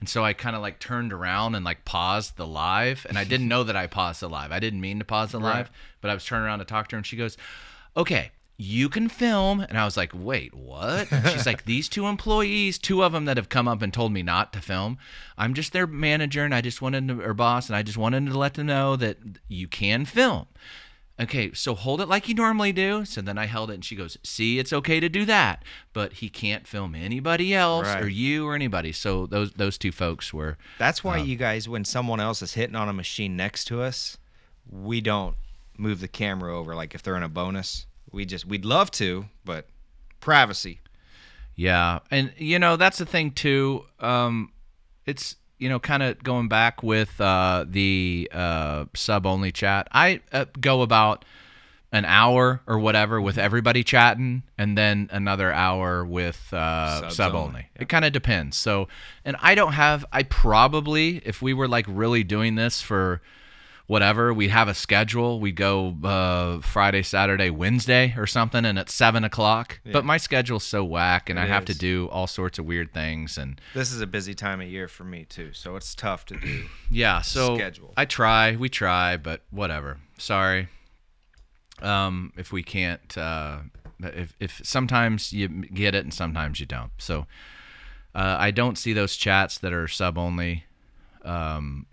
And 0.00 0.08
so 0.08 0.24
I 0.24 0.32
kind 0.32 0.56
of 0.56 0.62
like 0.62 0.78
turned 0.78 1.12
around 1.12 1.54
and 1.54 1.66
like 1.66 1.84
paused 1.84 2.38
the 2.38 2.46
live, 2.46 3.04
and 3.06 3.18
I 3.18 3.24
didn't 3.24 3.48
know 3.48 3.62
that 3.62 3.76
I 3.76 3.86
paused 3.86 4.20
the 4.22 4.28
live. 4.28 4.52
I 4.52 4.58
didn't 4.58 4.80
mean 4.80 4.98
to 5.00 5.04
pause 5.04 5.32
the 5.32 5.38
live, 5.40 5.70
but 6.00 6.10
I 6.10 6.14
was 6.14 6.24
turning 6.24 6.46
around 6.46 6.60
to 6.60 6.64
talk 6.64 6.88
to 6.88 6.96
her, 6.96 6.98
and 6.98 7.06
she 7.06 7.16
goes, 7.16 7.36
"Okay, 7.94 8.30
you 8.56 8.88
can 8.88 9.08
film." 9.08 9.60
And 9.60 9.78
I 9.78 9.84
was 9.84 9.96
like, 9.96 10.12
"Wait, 10.14 10.54
what?" 10.54 11.08
She's 11.32 11.46
like, 11.46 11.64
"These 11.66 11.88
two 11.88 12.06
employees, 12.06 12.78
two 12.78 13.02
of 13.02 13.12
them 13.12 13.24
that 13.24 13.36
have 13.36 13.48
come 13.48 13.68
up 13.68 13.82
and 13.82 13.92
told 13.92 14.12
me 14.12 14.22
not 14.22 14.52
to 14.52 14.60
film. 14.60 14.98
I'm 15.36 15.54
just 15.54 15.72
their 15.72 15.86
manager, 15.86 16.44
and 16.44 16.54
I 16.54 16.60
just 16.60 16.82
wanted 16.82 17.08
to, 17.08 17.20
or 17.22 17.34
boss, 17.34 17.68
and 17.68 17.76
I 17.76 17.82
just 17.82 17.98
wanted 17.98 18.26
to 18.26 18.38
let 18.38 18.54
them 18.54 18.66
know 18.66 18.96
that 18.96 19.18
you 19.48 19.68
can 19.68 20.04
film." 20.04 20.46
Okay, 21.20 21.52
so 21.52 21.76
hold 21.76 22.00
it 22.00 22.08
like 22.08 22.28
you 22.28 22.34
normally 22.34 22.72
do. 22.72 23.04
So 23.04 23.20
then 23.20 23.38
I 23.38 23.46
held 23.46 23.70
it, 23.70 23.74
and 23.74 23.84
she 23.84 23.94
goes, 23.94 24.18
"See, 24.24 24.58
it's 24.58 24.72
okay 24.72 24.98
to 24.98 25.08
do 25.08 25.24
that, 25.26 25.62
but 25.92 26.14
he 26.14 26.28
can't 26.28 26.66
film 26.66 26.96
anybody 26.96 27.54
else 27.54 27.86
or 27.94 28.08
you 28.08 28.46
or 28.46 28.54
anybody." 28.54 28.90
So 28.90 29.26
those 29.26 29.52
those 29.52 29.78
two 29.78 29.92
folks 29.92 30.34
were 30.34 30.58
That's 30.78 31.04
why 31.04 31.20
um, 31.20 31.28
you 31.28 31.36
guys, 31.36 31.68
when 31.68 31.84
someone 31.84 32.18
else 32.18 32.42
is 32.42 32.54
hitting 32.54 32.74
on 32.74 32.88
a 32.88 32.92
machine 32.92 33.36
next 33.36 33.66
to 33.66 33.80
us, 33.80 34.18
we 34.68 35.00
don't 35.00 35.36
move 35.78 36.00
the 36.00 36.08
camera 36.08 36.56
over. 36.56 36.74
Like 36.74 36.96
if 36.96 37.02
they're 37.02 37.16
in 37.16 37.22
a 37.22 37.28
bonus, 37.28 37.86
we 38.14 38.24
just 38.24 38.46
we'd 38.46 38.64
love 38.64 38.90
to, 38.92 39.26
but 39.44 39.66
privacy. 40.20 40.80
Yeah, 41.56 42.00
and 42.10 42.32
you 42.36 42.58
know 42.58 42.76
that's 42.76 42.98
the 42.98 43.06
thing 43.06 43.32
too. 43.32 43.84
Um, 44.00 44.52
it's 45.06 45.36
you 45.58 45.68
know 45.68 45.78
kind 45.78 46.02
of 46.02 46.22
going 46.22 46.48
back 46.48 46.82
with 46.82 47.20
uh, 47.20 47.64
the 47.68 48.30
uh, 48.32 48.86
sub 48.94 49.26
only 49.26 49.52
chat. 49.52 49.88
I 49.92 50.20
uh, 50.32 50.46
go 50.60 50.82
about 50.82 51.24
an 51.92 52.04
hour 52.04 52.60
or 52.66 52.80
whatever 52.80 53.20
with 53.20 53.38
everybody 53.38 53.84
chatting, 53.84 54.42
and 54.58 54.76
then 54.76 55.08
another 55.12 55.52
hour 55.52 56.04
with 56.04 56.52
uh, 56.52 57.08
sub 57.08 57.34
only, 57.34 57.46
only. 57.46 57.66
It 57.76 57.88
kind 57.88 58.04
of 58.04 58.12
depends. 58.12 58.56
So, 58.56 58.88
and 59.24 59.36
I 59.40 59.54
don't 59.54 59.74
have. 59.74 60.04
I 60.12 60.24
probably 60.24 61.22
if 61.24 61.40
we 61.40 61.54
were 61.54 61.68
like 61.68 61.86
really 61.88 62.24
doing 62.24 62.56
this 62.56 62.80
for 62.80 63.22
whatever. 63.86 64.32
We'd 64.32 64.48
have 64.50 64.68
a 64.68 64.74
schedule. 64.74 65.40
We'd 65.40 65.56
go 65.56 65.94
uh, 66.02 66.60
Friday, 66.60 67.02
Saturday, 67.02 67.50
Wednesday 67.50 68.14
or 68.16 68.26
something, 68.26 68.64
and 68.64 68.78
it's 68.78 68.94
seven 68.94 69.24
o'clock. 69.24 69.80
But 69.90 70.04
my 70.04 70.16
schedule's 70.16 70.64
so 70.64 70.84
whack, 70.84 71.28
and 71.30 71.38
It 71.38 71.42
I 71.42 71.46
have 71.46 71.64
to 71.66 71.74
do 71.74 72.08
all 72.10 72.26
sorts 72.26 72.58
of 72.58 72.64
weird 72.64 72.92
things. 72.92 73.36
And 73.38 73.60
This 73.74 73.92
is 73.92 74.00
a 74.00 74.06
busy 74.06 74.34
time 74.34 74.60
of 74.60 74.68
year 74.68 74.88
for 74.88 75.04
me 75.04 75.24
too, 75.24 75.52
so 75.52 75.76
it's 75.76 75.94
tough 75.94 76.24
to 76.26 76.36
do. 76.36 76.64
yeah, 76.90 77.20
so 77.20 77.56
Schedule. 77.56 77.92
I 77.96 78.04
try, 78.04 78.56
we 78.56 78.68
try, 78.68 79.16
but 79.16 79.42
whatever. 79.50 79.98
Sorry. 80.18 80.68
Um, 81.82 82.32
if 82.36 82.52
we 82.52 82.62
can't, 82.62 83.16
uh, 83.18 83.58
if 84.00 84.34
if 84.40 84.60
sometimes 84.64 85.32
you 85.32 85.48
get 85.48 85.94
it 85.94 86.04
and 86.04 86.14
sometimes 86.14 86.60
you 86.60 86.66
don't. 86.66 86.92
So 86.98 87.26
uh, 88.14 88.36
I 88.38 88.52
don't 88.52 88.78
see 88.78 88.92
those 88.92 89.16
chats 89.16 89.58
that 89.58 89.72
are 89.72 89.88
sub 89.88 90.16
only. 90.16 90.64
Um, 91.24 91.86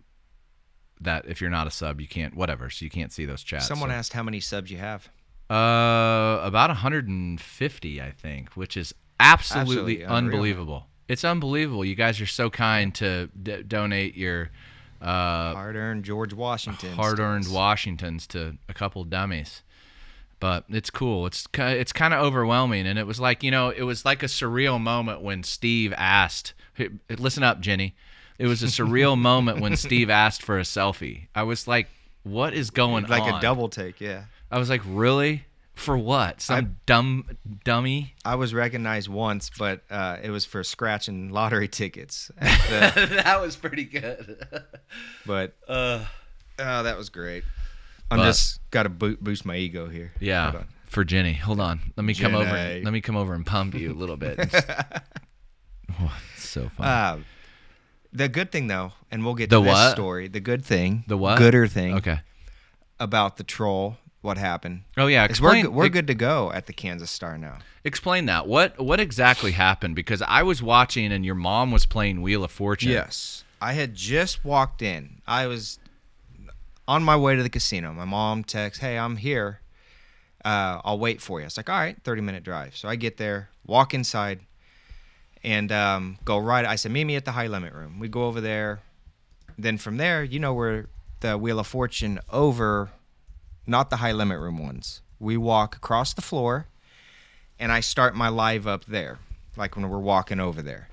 that 1.01 1.25
if 1.27 1.41
you're 1.41 1.49
not 1.49 1.67
a 1.67 1.71
sub, 1.71 1.99
you 1.99 2.07
can't 2.07 2.35
whatever. 2.35 2.69
So 2.69 2.85
you 2.85 2.91
can't 2.91 3.11
see 3.11 3.25
those 3.25 3.43
chats. 3.43 3.67
Someone 3.67 3.89
so. 3.89 3.95
asked 3.95 4.13
how 4.13 4.23
many 4.23 4.39
subs 4.39 4.71
you 4.71 4.77
have. 4.77 5.09
Uh, 5.49 6.39
about 6.43 6.69
150, 6.69 8.01
I 8.01 8.11
think, 8.11 8.49
which 8.53 8.77
is 8.77 8.93
absolutely, 9.19 9.71
Absolutely 9.73 10.03
unreal. 10.03 10.15
unbelievable. 10.15 10.87
It's 11.07 11.25
unbelievable. 11.25 11.83
You 11.83 11.95
guys 11.95 12.21
are 12.21 12.25
so 12.25 12.49
kind 12.49 12.95
to 12.95 13.29
d- 13.41 13.63
donate 13.63 14.15
your 14.15 14.49
uh, 15.01 15.53
Hard-earned 15.53 16.05
George 16.05 16.33
Washington. 16.33 16.93
hard-earned 16.93 17.47
Washingtons 17.51 18.27
to 18.27 18.57
a 18.69 18.73
couple 18.73 19.03
dummies. 19.03 19.61
But 20.39 20.65
it's 20.69 20.89
cool. 20.89 21.27
It's 21.27 21.47
it's 21.55 21.91
kind 21.93 22.13
of 22.15 22.21
overwhelming, 22.23 22.87
and 22.87 22.97
it 22.97 23.05
was 23.05 23.19
like 23.19 23.43
you 23.43 23.51
know, 23.51 23.69
it 23.69 23.83
was 23.83 24.05
like 24.05 24.23
a 24.23 24.27
surreal 24.27 24.79
moment 24.81 25.21
when 25.21 25.43
Steve 25.43 25.93
asked. 25.95 26.53
"Hey, 26.73 26.89
Listen 27.09 27.43
up, 27.43 27.59
Jenny. 27.59 27.93
It 28.41 28.47
was 28.47 28.63
a 28.63 28.65
surreal 28.65 29.15
moment 29.15 29.61
when 29.61 29.77
Steve 29.77 30.09
asked 30.09 30.41
for 30.41 30.57
a 30.57 30.63
selfie. 30.63 31.27
I 31.35 31.43
was 31.43 31.67
like, 31.67 31.87
"What 32.23 32.55
is 32.55 32.71
going 32.71 33.05
like 33.05 33.21
on?" 33.21 33.29
Like 33.33 33.37
a 33.37 33.41
double 33.41 33.69
take. 33.69 34.01
Yeah, 34.01 34.23
I 34.49 34.57
was 34.57 34.67
like, 34.67 34.81
really? 34.87 35.45
For 35.75 35.95
what? 35.95 36.41
Some 36.41 36.77
dumb 36.87 37.37
dummy? 37.63 38.15
I 38.25 38.35
was 38.35 38.53
recognized 38.55 39.09
once, 39.09 39.51
but 39.57 39.81
uh, 39.91 40.17
it 40.23 40.31
was 40.31 40.43
for 40.43 40.63
scratching 40.63 41.29
lottery 41.29 41.67
tickets. 41.67 42.31
the- 42.39 43.21
that 43.23 43.39
was 43.39 43.55
pretty 43.55 43.85
good. 43.85 44.43
but 45.27 45.55
uh, 45.67 46.03
oh, 46.57 46.83
that 46.83 46.97
was 46.97 47.09
great. 47.09 47.43
I'm 48.09 48.17
But- 48.17 48.25
just 48.25 48.59
got 48.71 48.83
to 48.83 48.89
boost 48.89 49.45
my 49.45 49.55
ego 49.55 49.87
here. 49.87 50.13
Yeah, 50.19 50.63
for 50.87 51.03
Jenny. 51.03 51.33
Hold 51.33 51.59
on. 51.59 51.79
Let 51.95 52.05
me 52.05 52.15
come 52.15 52.33
over. 52.33 52.49
Jenny. 52.49 52.83
Let 52.83 52.91
me 52.91 53.01
come 53.01 53.17
over 53.17 53.35
and 53.35 53.45
pump 53.45 53.75
you 53.75 53.91
a 53.91 53.93
little 53.93 54.17
bit. 54.17 54.39
oh, 55.99 56.13
it's 56.35 56.49
so 56.49 56.69
fun. 56.69 56.87
Uh, 56.87 57.17
the 58.13 58.27
good 58.29 58.51
thing, 58.51 58.67
though, 58.67 58.93
and 59.09 59.23
we'll 59.25 59.35
get 59.35 59.49
The 59.49 59.59
to 59.59 59.63
this 59.65 59.73
what? 59.73 59.91
story. 59.91 60.27
The 60.27 60.39
good 60.39 60.63
thing, 60.65 61.03
the 61.07 61.17
what? 61.17 61.37
gooder 61.37 61.67
thing 61.67 61.95
Okay. 61.95 62.19
about 62.99 63.37
the 63.37 63.43
troll 63.43 63.97
what 64.21 64.37
happened. 64.37 64.83
Oh 64.97 65.07
yeah, 65.07 65.27
'Cause 65.27 65.41
we're 65.41 65.67
we're 65.69 65.85
ex- 65.85 65.93
good 65.93 66.07
to 66.07 66.13
go 66.13 66.51
at 66.51 66.67
the 66.67 66.73
Kansas 66.73 67.09
Star 67.09 67.37
now. 67.39 67.57
Explain 67.83 68.27
that. 68.27 68.47
What 68.47 68.79
what 68.79 68.99
exactly 68.99 69.51
happened? 69.53 69.95
Because 69.95 70.21
I 70.21 70.43
was 70.43 70.61
watching 70.61 71.11
and 71.11 71.25
your 71.25 71.33
mom 71.35 71.71
was 71.71 71.85
playing 71.87 72.21
Wheel 72.21 72.43
of 72.43 72.51
Fortune. 72.51 72.91
Yes. 72.91 73.43
I 73.59 73.73
had 73.73 73.95
just 73.95 74.43
walked 74.45 74.81
in. 74.83 75.21
I 75.27 75.47
was 75.47 75.79
on 76.87 77.03
my 77.03 77.15
way 77.15 77.35
to 77.35 77.41
the 77.43 77.49
casino. 77.49 77.93
My 77.93 78.05
mom 78.05 78.43
texts, 78.43 78.81
"Hey, 78.81 78.97
I'm 78.97 79.17
here. 79.17 79.61
Uh, 80.45 80.81
I'll 80.83 80.99
wait 80.99 81.21
for 81.21 81.39
you." 81.39 81.45
It's 81.45 81.57
like, 81.57 81.69
"All 81.69 81.79
right, 81.79 81.95
30 82.03 82.21
minute 82.21 82.43
drive." 82.43 82.75
So 82.75 82.89
I 82.89 82.95
get 82.95 83.17
there, 83.17 83.49
walk 83.65 83.93
inside, 83.93 84.41
and 85.43 85.71
um, 85.71 86.17
go 86.25 86.37
right. 86.37 86.65
I 86.65 86.75
said, 86.75 86.91
"Meet 86.91 87.05
me 87.05 87.15
at 87.15 87.25
the 87.25 87.31
high 87.31 87.47
limit 87.47 87.73
room." 87.73 87.99
We 87.99 88.07
go 88.07 88.25
over 88.25 88.41
there. 88.41 88.81
Then 89.57 89.77
from 89.77 89.97
there, 89.97 90.23
you 90.23 90.39
know 90.39 90.53
we're 90.53 90.87
the 91.19 91.37
Wheel 91.37 91.59
of 91.59 91.67
Fortune 91.67 92.19
over, 92.29 92.89
not 93.67 93.89
the 93.89 93.97
high 93.97 94.11
limit 94.11 94.39
room 94.39 94.57
ones. 94.57 95.01
We 95.19 95.37
walk 95.37 95.75
across 95.75 96.13
the 96.13 96.21
floor, 96.21 96.67
and 97.59 97.71
I 97.71 97.79
start 97.79 98.15
my 98.15 98.29
live 98.29 98.65
up 98.65 98.85
there, 98.85 99.19
like 99.55 99.75
when 99.75 99.89
we're 99.89 99.99
walking 99.99 100.39
over 100.39 100.61
there 100.61 100.87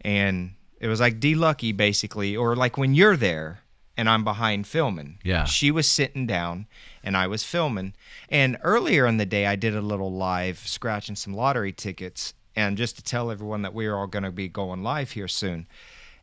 and 0.00 0.54
it 0.80 0.88
was 0.88 1.00
like 1.00 1.20
D 1.20 1.34
Lucky 1.34 1.72
basically, 1.72 2.36
or 2.36 2.56
like 2.56 2.78
when 2.78 2.94
you're 2.94 3.16
there 3.16 3.60
and 3.96 4.08
I'm 4.08 4.24
behind 4.24 4.66
filming. 4.66 5.18
Yeah. 5.22 5.44
She 5.44 5.70
was 5.70 5.90
sitting 5.90 6.26
down 6.26 6.66
and 7.02 7.16
I 7.16 7.26
was 7.26 7.44
filming. 7.44 7.94
And 8.30 8.56
earlier 8.62 9.06
in 9.06 9.18
the 9.18 9.26
day, 9.26 9.46
I 9.46 9.56
did 9.56 9.76
a 9.76 9.82
little 9.82 10.12
live 10.12 10.58
scratching 10.58 11.16
some 11.16 11.34
lottery 11.34 11.72
tickets, 11.72 12.32
and 12.56 12.76
just 12.76 12.96
to 12.96 13.02
tell 13.02 13.30
everyone 13.30 13.62
that 13.62 13.74
we 13.74 13.86
are 13.86 13.96
all 13.96 14.06
going 14.06 14.22
to 14.22 14.32
be 14.32 14.48
going 14.48 14.82
live 14.82 15.12
here 15.12 15.28
soon. 15.28 15.66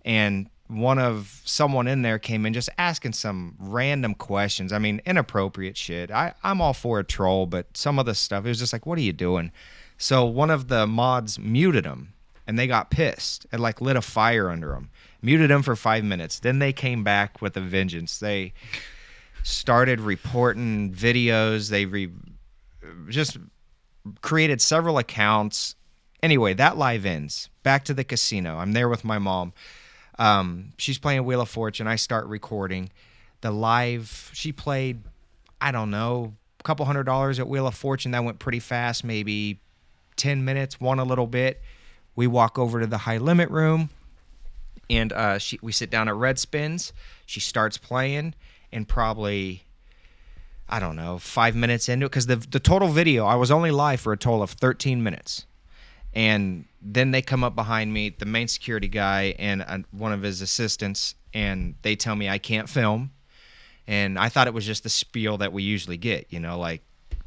And 0.06 0.50
one 0.68 1.00
of 1.00 1.42
someone 1.46 1.88
in 1.88 2.02
there 2.02 2.20
came 2.20 2.46
in 2.46 2.54
just 2.54 2.70
asking 2.78 3.14
some 3.14 3.56
random 3.60 4.14
questions. 4.14 4.74
I 4.74 4.80
mean, 4.80 5.02
inappropriate 5.06 5.78
shit. 5.78 6.12
I, 6.12 6.34
I'm 6.44 6.62
all 6.62 6.74
for 6.74 7.00
a 7.00 7.04
troll, 7.04 7.46
but 7.46 7.76
some 7.76 8.00
of 8.00 8.06
the 8.06 8.16
stuff, 8.16 8.46
it 8.46 8.50
was 8.50 8.60
just 8.60 8.74
like, 8.74 8.86
what 8.86 8.98
are 8.98 9.02
you 9.02 9.14
doing? 9.14 9.52
So 9.98 10.26
one 10.26 10.50
of 10.50 10.68
the 10.68 10.86
mods 10.86 11.40
muted 11.40 11.86
him 11.86 12.14
and 12.46 12.60
they 12.60 12.68
got 12.68 12.92
pissed 12.92 13.46
and 13.52 13.62
like 13.62 13.82
lit 13.82 13.96
a 13.96 14.02
fire 14.02 14.50
under 14.50 14.74
him, 14.74 14.90
muted 15.22 15.50
him 15.50 15.62
for 15.62 15.76
five 15.76 16.04
minutes. 16.04 16.40
Then 16.40 16.60
they 16.60 16.74
came 16.74 17.04
back 17.04 17.42
with 17.42 17.56
a 17.58 17.62
vengeance. 17.62 18.20
They 18.20 18.54
started 19.44 20.02
reporting 20.02 20.94
videos. 20.94 21.70
They 21.70 21.86
re- 21.86 22.12
just 23.08 23.38
created 24.22 24.62
several 24.62 24.98
accounts. 24.98 25.76
Anyway, 26.24 26.54
that 26.54 26.78
live 26.78 27.06
ends. 27.06 27.50
Back 27.64 27.86
to 27.86 27.94
the 27.94 28.04
casino. 28.04 28.58
I'm 28.58 28.74
there 28.74 28.90
with 28.90 29.04
my 29.04 29.20
mom. 29.20 29.54
Um, 30.18 30.74
she's 30.78 30.98
playing 30.98 31.26
Wheel 31.26 31.42
of 31.42 31.50
Fortune. 31.50 31.88
I 31.88 31.96
start 31.96 32.26
recording. 32.26 32.90
The 33.42 33.52
live, 33.52 34.32
she 34.34 34.52
played, 34.52 35.04
I 35.62 35.72
don't 35.72 35.92
know, 35.92 36.34
a 36.60 36.64
couple 36.64 36.86
hundred 36.86 37.04
dollars 37.04 37.40
at 37.40 37.48
Wheel 37.48 37.68
of 37.68 37.76
Fortune. 37.76 38.12
That 38.12 38.24
went 38.24 38.40
pretty 38.40 38.60
fast, 38.60 39.04
maybe 39.04 39.60
10 40.16 40.44
minutes, 40.44 40.82
won 40.82 40.98
a 40.98 41.04
little 41.04 41.28
bit. 41.28 41.62
We 42.16 42.26
walk 42.26 42.58
over 42.58 42.80
to 42.80 42.88
the 42.88 42.98
high 42.98 43.18
limit 43.18 43.52
room 43.52 43.92
and 44.90 45.14
uh, 45.14 45.38
she, 45.38 45.60
we 45.62 45.72
sit 45.72 45.90
down 45.90 46.08
at 46.08 46.16
Red 46.16 46.40
Spins. 46.40 46.94
She 47.26 47.40
starts 47.40 47.78
playing, 47.78 48.36
and 48.72 48.88
probably, 48.88 49.64
I 50.70 50.80
don't 50.80 50.96
know, 50.96 51.18
five 51.18 51.56
minutes 51.56 51.90
into 51.90 52.06
it, 52.06 52.10
because 52.10 52.28
the, 52.28 52.38
the 52.38 52.60
total 52.60 52.88
video, 52.90 53.26
I 53.26 53.36
was 53.36 53.52
only 53.52 53.72
live 53.72 54.00
for 54.00 54.14
a 54.14 54.18
total 54.18 54.44
of 54.44 54.52
13 54.52 55.04
minutes. 55.04 55.46
And 56.18 56.66
then 56.82 57.12
they 57.12 57.22
come 57.22 57.44
up 57.44 57.54
behind 57.54 57.94
me, 57.94 58.10
the 58.10 58.26
main 58.26 58.48
security 58.48 58.88
guy 58.88 59.36
and 59.38 59.62
uh, 59.62 59.78
one 59.92 60.12
of 60.12 60.24
his 60.24 60.42
assistants, 60.42 61.14
and 61.32 61.76
they 61.84 61.96
tell 61.96 62.16
me 62.16 62.28
I 62.28 62.40
can't 62.40 62.68
film. 62.68 63.12
And 63.86 64.18
I 64.18 64.28
thought 64.28 64.48
it 64.48 64.54
was 64.56 64.66
just 64.66 64.82
the 64.82 64.90
spiel 64.90 65.38
that 65.38 65.54
we 65.54 65.62
usually 65.62 65.96
get, 65.96 66.26
you 66.32 66.40
know, 66.40 66.58
like, 66.58 66.82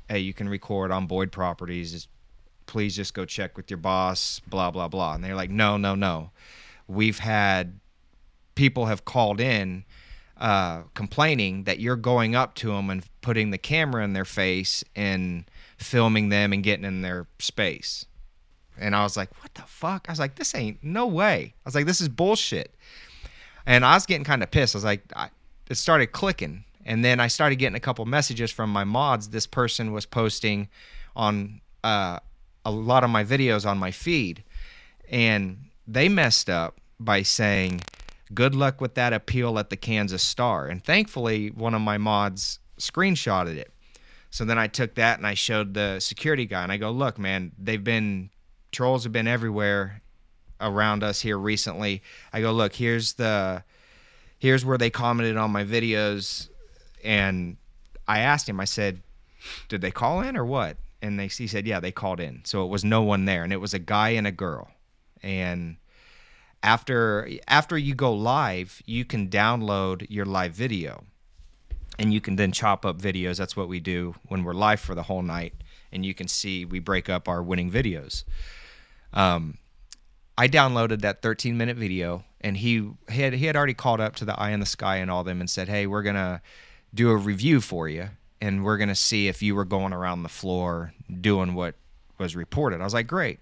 hey, 0.08 0.18
you 0.18 0.34
can 0.34 0.48
record 0.48 0.90
on 0.90 1.06
Boyd 1.06 1.30
properties. 1.30 2.08
Please 2.66 2.96
just 2.96 3.14
go 3.14 3.24
check 3.24 3.56
with 3.56 3.70
your 3.70 3.78
boss, 3.78 4.40
blah, 4.48 4.72
blah, 4.72 4.88
blah. 4.88 5.14
And 5.14 5.22
they're 5.22 5.36
like, 5.36 5.50
no, 5.50 5.76
no, 5.76 5.94
no. 5.94 6.32
We've 6.88 7.20
had 7.20 7.78
people 8.56 8.86
have 8.86 9.04
called 9.04 9.40
in 9.40 9.84
uh, 10.36 10.82
complaining 10.94 11.62
that 11.62 11.78
you're 11.78 11.94
going 11.94 12.34
up 12.34 12.56
to 12.56 12.72
them 12.72 12.90
and 12.90 13.04
putting 13.20 13.50
the 13.50 13.58
camera 13.58 14.02
in 14.02 14.14
their 14.14 14.24
face 14.24 14.82
and 14.96 15.44
filming 15.78 16.28
them 16.28 16.52
and 16.52 16.64
getting 16.64 16.84
in 16.84 17.02
their 17.02 17.28
space. 17.38 18.06
And 18.80 18.96
I 18.96 19.02
was 19.02 19.16
like, 19.16 19.30
what 19.42 19.54
the 19.54 19.62
fuck? 19.62 20.06
I 20.08 20.12
was 20.12 20.18
like, 20.18 20.36
this 20.36 20.54
ain't 20.54 20.82
no 20.82 21.06
way. 21.06 21.54
I 21.54 21.68
was 21.68 21.74
like, 21.74 21.86
this 21.86 22.00
is 22.00 22.08
bullshit. 22.08 22.74
And 23.66 23.84
I 23.84 23.94
was 23.94 24.06
getting 24.06 24.24
kind 24.24 24.42
of 24.42 24.50
pissed. 24.50 24.74
I 24.74 24.78
was 24.78 24.84
like, 24.84 25.02
I, 25.14 25.28
it 25.68 25.76
started 25.76 26.08
clicking. 26.08 26.64
And 26.84 27.04
then 27.04 27.20
I 27.20 27.28
started 27.28 27.56
getting 27.56 27.76
a 27.76 27.80
couple 27.80 28.04
messages 28.06 28.50
from 28.50 28.70
my 28.70 28.84
mods. 28.84 29.28
This 29.28 29.46
person 29.46 29.92
was 29.92 30.06
posting 30.06 30.68
on 31.14 31.60
uh, 31.84 32.18
a 32.64 32.70
lot 32.70 33.04
of 33.04 33.10
my 33.10 33.22
videos 33.22 33.68
on 33.68 33.78
my 33.78 33.90
feed. 33.90 34.42
And 35.10 35.58
they 35.86 36.08
messed 36.08 36.48
up 36.48 36.78
by 36.98 37.22
saying, 37.22 37.82
good 38.32 38.54
luck 38.54 38.80
with 38.80 38.94
that 38.94 39.12
appeal 39.12 39.58
at 39.58 39.70
the 39.70 39.76
Kansas 39.76 40.22
Star. 40.22 40.66
And 40.66 40.82
thankfully, 40.82 41.50
one 41.50 41.74
of 41.74 41.82
my 41.82 41.98
mods 41.98 42.58
screenshotted 42.78 43.56
it. 43.56 43.72
So 44.30 44.44
then 44.44 44.58
I 44.58 44.68
took 44.68 44.94
that 44.94 45.18
and 45.18 45.26
I 45.26 45.34
showed 45.34 45.74
the 45.74 45.98
security 45.98 46.46
guy 46.46 46.62
and 46.62 46.70
I 46.70 46.76
go, 46.76 46.90
look, 46.90 47.18
man, 47.18 47.52
they've 47.58 47.82
been 47.82 48.30
trolls 48.72 49.04
have 49.04 49.12
been 49.12 49.28
everywhere 49.28 50.02
around 50.60 51.02
us 51.02 51.20
here 51.20 51.38
recently. 51.38 52.02
I 52.32 52.40
go, 52.40 52.52
look, 52.52 52.74
here's 52.74 53.14
the 53.14 53.64
here's 54.38 54.64
where 54.64 54.78
they 54.78 54.90
commented 54.90 55.36
on 55.36 55.50
my 55.50 55.64
videos 55.64 56.48
and 57.04 57.56
I 58.08 58.20
asked 58.20 58.48
him, 58.48 58.60
I 58.60 58.64
said, 58.64 59.02
did 59.68 59.80
they 59.80 59.90
call 59.90 60.20
in 60.20 60.36
or 60.36 60.44
what? 60.44 60.76
And 61.02 61.18
they 61.18 61.28
he 61.28 61.46
said, 61.46 61.66
yeah, 61.66 61.80
they 61.80 61.92
called 61.92 62.20
in. 62.20 62.42
So 62.44 62.64
it 62.64 62.68
was 62.68 62.84
no 62.84 63.02
one 63.02 63.24
there 63.24 63.44
and 63.44 63.52
it 63.52 63.60
was 63.60 63.74
a 63.74 63.78
guy 63.78 64.10
and 64.10 64.26
a 64.26 64.32
girl. 64.32 64.70
And 65.22 65.76
after 66.62 67.28
after 67.48 67.78
you 67.78 67.94
go 67.94 68.12
live, 68.12 68.82
you 68.84 69.04
can 69.04 69.28
download 69.28 70.06
your 70.08 70.26
live 70.26 70.52
video 70.52 71.04
and 71.98 72.14
you 72.14 72.20
can 72.20 72.36
then 72.36 72.50
chop 72.50 72.86
up 72.86 72.98
videos. 72.98 73.36
That's 73.36 73.56
what 73.56 73.68
we 73.68 73.78
do 73.78 74.14
when 74.28 74.42
we're 74.42 74.54
live 74.54 74.80
for 74.80 74.94
the 74.94 75.02
whole 75.02 75.22
night, 75.22 75.54
and 75.92 76.04
you 76.04 76.14
can 76.14 76.28
see 76.28 76.64
we 76.64 76.78
break 76.78 77.10
up 77.10 77.28
our 77.28 77.42
winning 77.42 77.70
videos. 77.70 78.24
Um, 79.12 79.58
I 80.38 80.48
downloaded 80.48 81.02
that 81.02 81.22
13 81.22 81.56
minute 81.56 81.76
video, 81.76 82.24
and 82.40 82.56
he 82.56 82.90
had 83.08 83.34
he 83.34 83.46
had 83.46 83.56
already 83.56 83.74
called 83.74 84.00
up 84.00 84.16
to 84.16 84.24
the 84.24 84.38
Eye 84.38 84.50
in 84.50 84.60
the 84.60 84.66
Sky 84.66 84.96
and 84.96 85.10
all 85.10 85.24
them 85.24 85.40
and 85.40 85.50
said, 85.50 85.68
"Hey, 85.68 85.86
we're 85.86 86.02
gonna 86.02 86.40
do 86.94 87.10
a 87.10 87.16
review 87.16 87.60
for 87.60 87.88
you, 87.88 88.10
and 88.40 88.64
we're 88.64 88.78
gonna 88.78 88.94
see 88.94 89.28
if 89.28 89.42
you 89.42 89.54
were 89.54 89.64
going 89.64 89.92
around 89.92 90.22
the 90.22 90.28
floor 90.28 90.94
doing 91.20 91.54
what 91.54 91.74
was 92.18 92.34
reported." 92.36 92.80
I 92.80 92.84
was 92.84 92.94
like, 92.94 93.06
"Great." 93.06 93.40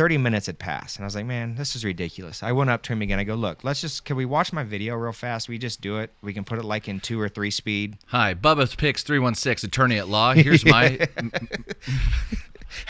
30 0.00 0.16
minutes 0.16 0.46
had 0.46 0.58
passed 0.58 0.96
and 0.96 1.04
I 1.04 1.06
was 1.06 1.14
like, 1.14 1.26
man, 1.26 1.56
this 1.56 1.76
is 1.76 1.84
ridiculous. 1.84 2.42
I 2.42 2.52
went 2.52 2.70
up 2.70 2.80
to 2.84 2.92
him 2.94 3.02
again. 3.02 3.18
I 3.18 3.24
go, 3.24 3.34
look, 3.34 3.64
let's 3.64 3.82
just, 3.82 4.06
can 4.06 4.16
we 4.16 4.24
watch 4.24 4.50
my 4.50 4.64
video 4.64 4.94
real 4.94 5.12
fast? 5.12 5.46
We 5.46 5.58
just 5.58 5.82
do 5.82 5.98
it. 5.98 6.10
We 6.22 6.32
can 6.32 6.42
put 6.42 6.58
it 6.58 6.64
like 6.64 6.88
in 6.88 7.00
two 7.00 7.20
or 7.20 7.28
three 7.28 7.50
speed. 7.50 7.98
Hi, 8.06 8.32
Bubba's 8.32 8.74
Picks 8.74 9.02
316, 9.02 9.68
attorney 9.68 9.98
at 9.98 10.08
law. 10.08 10.32
Here's 10.32 10.64
my 10.64 11.06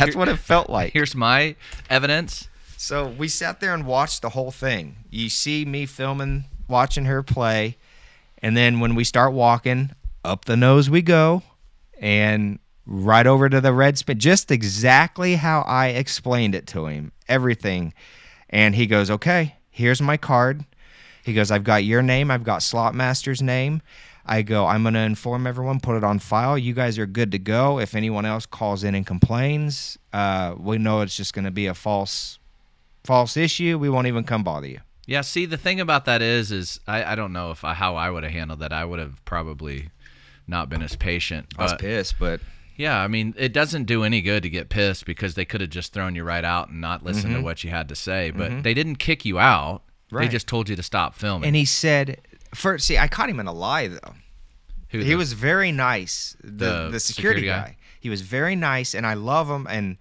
That's 0.06 0.16
what 0.16 0.28
it 0.28 0.36
felt 0.36 0.68
like. 0.70 0.92
here's 0.92 1.14
my 1.14 1.56
evidence. 1.88 2.48
So 2.76 3.08
we 3.08 3.28
sat 3.28 3.60
there 3.60 3.74
and 3.74 3.86
watched 3.86 4.22
the 4.22 4.30
whole 4.30 4.50
thing. 4.50 4.96
You 5.10 5.28
see 5.28 5.64
me 5.64 5.86
filming, 5.86 6.44
watching 6.68 7.04
her 7.04 7.22
play. 7.22 7.76
And 8.42 8.56
then 8.56 8.80
when 8.80 8.94
we 8.94 9.04
start 9.04 9.32
walking, 9.32 9.90
up 10.24 10.46
the 10.46 10.56
nose 10.56 10.88
we 10.88 11.02
go. 11.02 11.42
And 11.98 12.58
right 12.86 13.26
over 13.26 13.48
to 13.48 13.60
the 13.60 13.72
red 13.72 13.98
spin, 13.98 14.18
just 14.18 14.50
exactly 14.50 15.36
how 15.36 15.62
I 15.62 15.88
explained 15.88 16.54
it 16.54 16.66
to 16.68 16.86
him, 16.86 17.12
everything. 17.28 17.92
And 18.48 18.74
he 18.74 18.86
goes, 18.86 19.10
Okay, 19.10 19.56
here's 19.70 20.00
my 20.00 20.16
card. 20.16 20.64
He 21.22 21.34
goes, 21.34 21.50
I've 21.50 21.64
got 21.64 21.84
your 21.84 22.02
name, 22.02 22.30
I've 22.30 22.44
got 22.44 22.60
Slotmaster's 22.60 23.42
name. 23.42 23.82
I 24.30 24.42
go, 24.42 24.64
I'm 24.64 24.82
going 24.82 24.94
to 24.94 25.00
inform 25.00 25.46
everyone, 25.46 25.80
put 25.80 25.96
it 25.96 26.04
on 26.04 26.20
file. 26.20 26.56
You 26.56 26.72
guys 26.72 26.98
are 26.98 27.06
good 27.06 27.32
to 27.32 27.38
go. 27.38 27.80
If 27.80 27.94
anyone 27.96 28.24
else 28.24 28.46
calls 28.46 28.84
in 28.84 28.94
and 28.94 29.04
complains, 29.06 29.98
uh, 30.12 30.54
we 30.56 30.78
know 30.78 31.00
it's 31.00 31.16
just 31.16 31.34
going 31.34 31.44
to 31.46 31.50
be 31.50 31.66
a 31.66 31.74
false 31.74 32.38
false 33.04 33.36
issue. 33.36 33.76
We 33.78 33.88
won't 33.90 34.06
even 34.06 34.24
come 34.24 34.44
bother 34.44 34.68
you. 34.68 34.80
Yeah, 35.06 35.22
see, 35.22 35.46
the 35.46 35.56
thing 35.56 35.80
about 35.80 36.04
that 36.04 36.22
is, 36.22 36.52
is 36.52 36.78
I, 36.86 37.02
I 37.12 37.14
don't 37.16 37.32
know 37.32 37.50
if 37.50 37.64
I, 37.64 37.74
how 37.74 37.96
I 37.96 38.08
would 38.10 38.22
have 38.22 38.32
handled 38.32 38.60
that. 38.60 38.72
I 38.72 38.84
would 38.84 39.00
have 39.00 39.22
probably 39.24 39.90
not 40.46 40.68
been 40.68 40.82
as 40.82 40.94
patient. 40.94 41.46
I 41.58 41.62
was 41.64 41.74
pissed, 41.74 42.16
but 42.20 42.40
yeah, 42.76 42.96
I 43.00 43.08
mean, 43.08 43.34
it 43.36 43.52
doesn't 43.52 43.84
do 43.84 44.04
any 44.04 44.20
good 44.22 44.44
to 44.44 44.50
get 44.50 44.68
pissed 44.68 45.06
because 45.06 45.34
they 45.34 45.44
could 45.44 45.60
have 45.60 45.70
just 45.70 45.92
thrown 45.92 46.14
you 46.14 46.22
right 46.22 46.44
out 46.44 46.68
and 46.68 46.80
not 46.80 47.02
listened 47.04 47.34
to 47.34 47.40
what 47.42 47.64
you 47.64 47.70
had 47.70 47.88
to 47.88 47.96
say. 47.96 48.30
But 48.30 48.62
they 48.62 48.74
didn't 48.74 48.96
kick 48.96 49.24
you 49.24 49.38
out. 49.40 49.82
They 50.12 50.28
just 50.28 50.46
told 50.46 50.68
you 50.68 50.76
to 50.76 50.82
stop 50.82 51.14
filming. 51.14 51.46
and 51.48 51.56
he 51.56 51.64
said, 51.64 52.20
first, 52.54 52.86
see, 52.86 52.96
I 52.98 53.08
caught 53.08 53.28
him 53.30 53.40
in 53.40 53.46
a 53.46 53.52
lie 53.52 53.88
though. 53.88 54.14
Who 54.90 54.98
he 54.98 55.04
the- 55.10 55.14
was 55.16 55.32
very 55.32 55.72
nice. 55.72 56.36
The 56.42 56.48
The 56.50 56.88
the, 56.92 57.00
security, 57.00 57.40
security 57.42 57.46
guy? 57.46 57.60
guy. 57.70 57.76
He 58.00 58.08
was 58.10 58.22
very 58.22 58.56
nice, 58.56 58.94
and 58.94 59.06
I 59.06 59.14
love 59.14 59.48
him, 59.48 59.66
and 59.68 59.96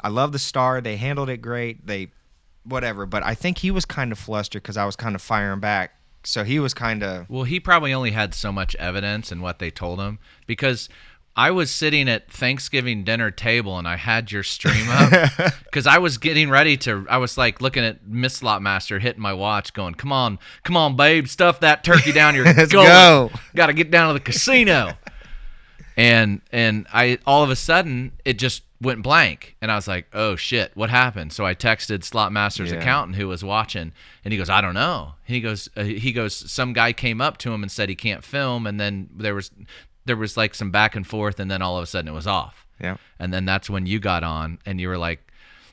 I 0.00 0.08
love 0.08 0.32
the 0.32 0.38
star. 0.38 0.80
They 0.80 0.96
handled 0.96 1.28
it 1.30 1.38
great. 1.38 1.86
They, 1.86 2.08
whatever. 2.64 3.06
But 3.06 3.22
I 3.22 3.34
think 3.34 3.58
he 3.58 3.70
was 3.70 3.84
kind 3.84 4.10
of 4.12 4.18
flustered 4.18 4.62
because 4.62 4.76
I 4.76 4.84
was 4.84 4.96
kind 4.96 5.14
of 5.14 5.22
firing 5.22 5.60
back. 5.60 5.92
So 6.26 6.42
he 6.42 6.58
was 6.58 6.72
kind 6.72 7.02
of 7.02 7.28
Well, 7.28 7.44
he 7.44 7.60
probably 7.60 7.92
only 7.92 8.12
had 8.12 8.32
so 8.34 8.50
much 8.50 8.74
evidence 8.76 9.30
and 9.30 9.42
what 9.42 9.58
they 9.58 9.70
told 9.70 10.00
him 10.00 10.18
because 10.46 10.88
I 11.36 11.50
was 11.50 11.70
sitting 11.70 12.08
at 12.08 12.30
Thanksgiving 12.30 13.02
dinner 13.02 13.30
table 13.32 13.76
and 13.78 13.88
I 13.88 13.96
had 13.96 14.30
your 14.30 14.44
stream 14.44 14.88
up 14.88 15.30
because 15.64 15.86
I 15.86 15.98
was 15.98 16.18
getting 16.18 16.48
ready 16.48 16.76
to. 16.78 17.06
I 17.10 17.18
was 17.18 17.36
like 17.36 17.60
looking 17.60 17.84
at 17.84 18.06
Miss 18.06 18.34
Slot 18.34 18.62
Master 18.62 19.00
hitting 19.00 19.20
my 19.22 19.32
watch, 19.32 19.72
going, 19.72 19.94
"Come 19.94 20.12
on, 20.12 20.38
come 20.62 20.76
on, 20.76 20.94
babe, 20.96 21.26
stuff 21.26 21.60
that 21.60 21.82
turkey 21.82 22.12
down 22.12 22.34
your 22.36 22.44
Let's 22.54 22.70
gullet. 22.70 22.86
go." 22.86 23.30
Got 23.56 23.66
to 23.66 23.72
get 23.72 23.90
down 23.90 24.08
to 24.08 24.14
the 24.14 24.20
casino." 24.24 24.92
and 25.96 26.40
and 26.52 26.86
I 26.92 27.18
all 27.26 27.42
of 27.44 27.50
a 27.50 27.56
sudden 27.56 28.12
it 28.24 28.38
just 28.38 28.62
went 28.80 29.02
blank, 29.02 29.56
and 29.62 29.70
I 29.72 29.76
was 29.76 29.88
like, 29.88 30.06
"Oh 30.12 30.36
shit, 30.36 30.72
what 30.76 30.90
happened?" 30.90 31.32
So 31.32 31.44
I 31.46 31.54
texted 31.54 32.04
Slot 32.04 32.32
Master's 32.32 32.70
Yeah. 32.72 32.78
accountant 32.78 33.16
who 33.16 33.28
was 33.28 33.42
watching, 33.44 33.92
and 34.24 34.32
he 34.32 34.38
goes, 34.38 34.50
"I 34.50 34.60
don't 34.60 34.74
know." 34.74 35.14
He 35.24 35.40
goes, 35.40 35.68
uh, 35.76 35.84
"He 35.84 36.12
goes." 36.12 36.34
Some 36.50 36.72
guy 36.72 36.92
came 36.92 37.20
up 37.20 37.38
to 37.38 37.52
him 37.52 37.62
and 37.62 37.70
said 37.72 37.88
he 37.88 37.94
can't 37.96 38.24
film, 38.24 38.66
and 38.66 38.78
then 38.80 39.08
there 39.16 39.34
was 39.34 39.50
there 40.04 40.16
was 40.16 40.36
like 40.36 40.54
some 40.54 40.70
back 40.70 40.96
and 40.96 41.06
forth, 41.06 41.40
and 41.40 41.50
then 41.50 41.62
all 41.62 41.76
of 41.76 41.82
a 41.82 41.86
sudden 41.86 42.08
it 42.08 42.14
was 42.14 42.26
off. 42.26 42.66
Yeah. 42.80 42.96
And 43.18 43.32
then 43.32 43.44
that's 43.44 43.70
when 43.70 43.86
you 43.86 43.98
got 44.00 44.22
on, 44.24 44.58
and 44.66 44.80
you 44.80 44.88
were 44.88 44.98
like, 44.98 45.20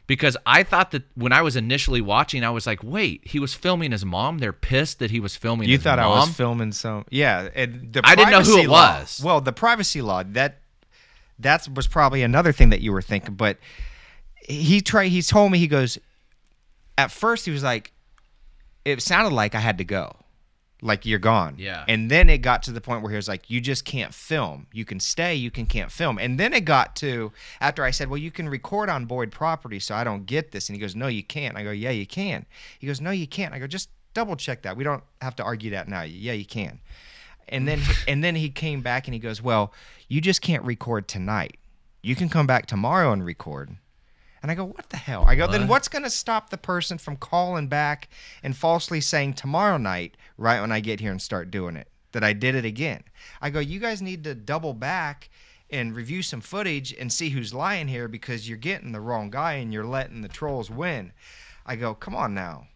because 0.07 0.35
I 0.45 0.63
thought 0.63 0.91
that 0.91 1.03
when 1.15 1.31
I 1.31 1.41
was 1.41 1.55
initially 1.55 2.01
watching, 2.01 2.43
I 2.43 2.49
was 2.49 2.67
like, 2.67 2.83
wait, 2.83 3.21
he 3.25 3.39
was 3.39 3.53
filming 3.53 3.91
his 3.91 4.03
mom. 4.03 4.39
They're 4.39 4.51
pissed 4.51 4.99
that 4.99 5.09
he 5.09 5.19
was 5.19 5.35
filming. 5.35 5.69
You 5.69 5.77
thought 5.77 5.99
I 5.99 6.07
was 6.07 6.29
filming 6.35 6.73
some? 6.73 7.05
Yeah, 7.09 7.49
and 7.55 7.93
the 7.93 8.01
I 8.03 8.15
didn't 8.15 8.31
know 8.31 8.41
who 8.41 8.57
it 8.57 8.67
law- 8.67 8.99
was. 8.99 9.21
Well, 9.23 9.39
the 9.41 9.53
privacy 9.53 10.01
law 10.01 10.23
that 10.23 10.57
that 11.39 11.67
was 11.73 11.87
probably 11.87 12.23
another 12.23 12.51
thing 12.51 12.69
that 12.69 12.81
you 12.81 12.91
were 12.91 13.01
thinking. 13.01 13.35
But 13.35 13.57
he 14.43 14.81
tried. 14.81 15.09
He 15.09 15.21
told 15.21 15.51
me 15.51 15.57
he 15.59 15.67
goes. 15.67 15.97
At 16.97 17.09
first, 17.09 17.45
he 17.45 17.51
was 17.51 17.63
like, 17.63 17.93
it 18.83 19.01
sounded 19.01 19.33
like 19.33 19.55
I 19.55 19.59
had 19.59 19.77
to 19.77 19.85
go, 19.85 20.13
like 20.81 21.05
you're 21.05 21.19
gone. 21.19 21.55
Yeah. 21.57 21.85
And 21.87 22.09
then 22.09 22.29
it 22.29 22.39
got 22.39 22.63
to 22.63 22.71
the 22.71 22.81
point 22.81 23.03
where 23.03 23.11
he 23.11 23.15
was 23.15 23.27
like, 23.27 23.49
you 23.49 23.61
just 23.61 23.85
can't 23.85 24.13
film. 24.13 24.67
You 24.73 24.83
can 24.83 24.99
stay, 24.99 25.35
you 25.35 25.51
can 25.51 25.65
can't 25.65 25.91
film. 25.91 26.17
And 26.17 26.39
then 26.39 26.53
it 26.53 26.65
got 26.65 26.95
to 26.97 27.31
after 27.59 27.83
I 27.83 27.91
said, 27.91 28.09
well, 28.09 28.17
you 28.17 28.31
can 28.31 28.49
record 28.49 28.89
on 28.89 29.05
Boyd 29.05 29.31
property, 29.31 29.79
so 29.79 29.93
I 29.93 30.03
don't 30.03 30.25
get 30.25 30.51
this. 30.51 30.69
And 30.69 30.75
he 30.75 30.81
goes, 30.81 30.95
no, 30.95 31.07
you 31.07 31.23
can't. 31.23 31.55
I 31.55 31.63
go, 31.63 31.71
yeah, 31.71 31.91
you 31.91 32.07
can. 32.07 32.45
He 32.79 32.87
goes, 32.87 32.99
no, 32.99 33.11
you 33.11 33.27
can't. 33.27 33.53
I 33.53 33.59
go, 33.59 33.67
just 33.67 33.89
double 34.13 34.35
check 34.35 34.63
that. 34.63 34.75
We 34.75 34.83
don't 34.83 35.03
have 35.21 35.35
to 35.37 35.43
argue 35.43 35.71
that 35.71 35.87
now. 35.87 36.01
Yeah, 36.01 36.33
you 36.33 36.45
can. 36.45 36.79
And 37.49 37.67
then 37.67 37.81
and 38.07 38.23
then 38.23 38.35
he 38.35 38.49
came 38.49 38.81
back 38.81 39.07
and 39.07 39.13
he 39.13 39.19
goes, 39.19 39.41
well, 39.41 39.73
you 40.07 40.21
just 40.21 40.41
can't 40.41 40.63
record 40.63 41.07
tonight. 41.07 41.57
You 42.01 42.15
can 42.15 42.29
come 42.29 42.47
back 42.47 42.65
tomorrow 42.65 43.11
and 43.11 43.23
record. 43.23 43.75
And 44.41 44.49
I 44.49 44.55
go, 44.55 44.65
what 44.65 44.89
the 44.89 44.97
hell? 44.97 45.23
I 45.27 45.35
go, 45.35 45.45
then 45.45 45.67
what's 45.67 45.87
going 45.87 46.03
to 46.03 46.09
stop 46.09 46.49
the 46.49 46.57
person 46.57 46.97
from 46.97 47.15
calling 47.15 47.67
back 47.67 48.09
and 48.41 48.57
falsely 48.57 48.99
saying 48.99 49.33
tomorrow 49.33 49.77
night, 49.77 50.17
right 50.37 50.61
when 50.61 50.71
I 50.71 50.79
get 50.79 50.99
here 50.99 51.11
and 51.11 51.21
start 51.21 51.51
doing 51.51 51.75
it, 51.75 51.87
that 52.11 52.23
I 52.23 52.33
did 52.33 52.55
it 52.55 52.65
again? 52.65 53.03
I 53.41 53.49
go, 53.49 53.59
you 53.59 53.79
guys 53.79 54.01
need 54.01 54.23
to 54.25 54.35
double 54.35 54.73
back 54.73 55.29
and 55.69 55.95
review 55.95 56.21
some 56.21 56.41
footage 56.41 56.93
and 56.93 57.11
see 57.11 57.29
who's 57.29 57.53
lying 57.53 57.87
here 57.87 58.07
because 58.07 58.47
you're 58.47 58.57
getting 58.57 58.91
the 58.91 58.99
wrong 58.99 59.29
guy 59.29 59.53
and 59.53 59.73
you're 59.73 59.85
letting 59.85 60.21
the 60.21 60.27
trolls 60.27 60.69
win. 60.69 61.13
I 61.65 61.75
go, 61.75 61.93
come 61.93 62.15
on 62.15 62.33
now. 62.33 62.67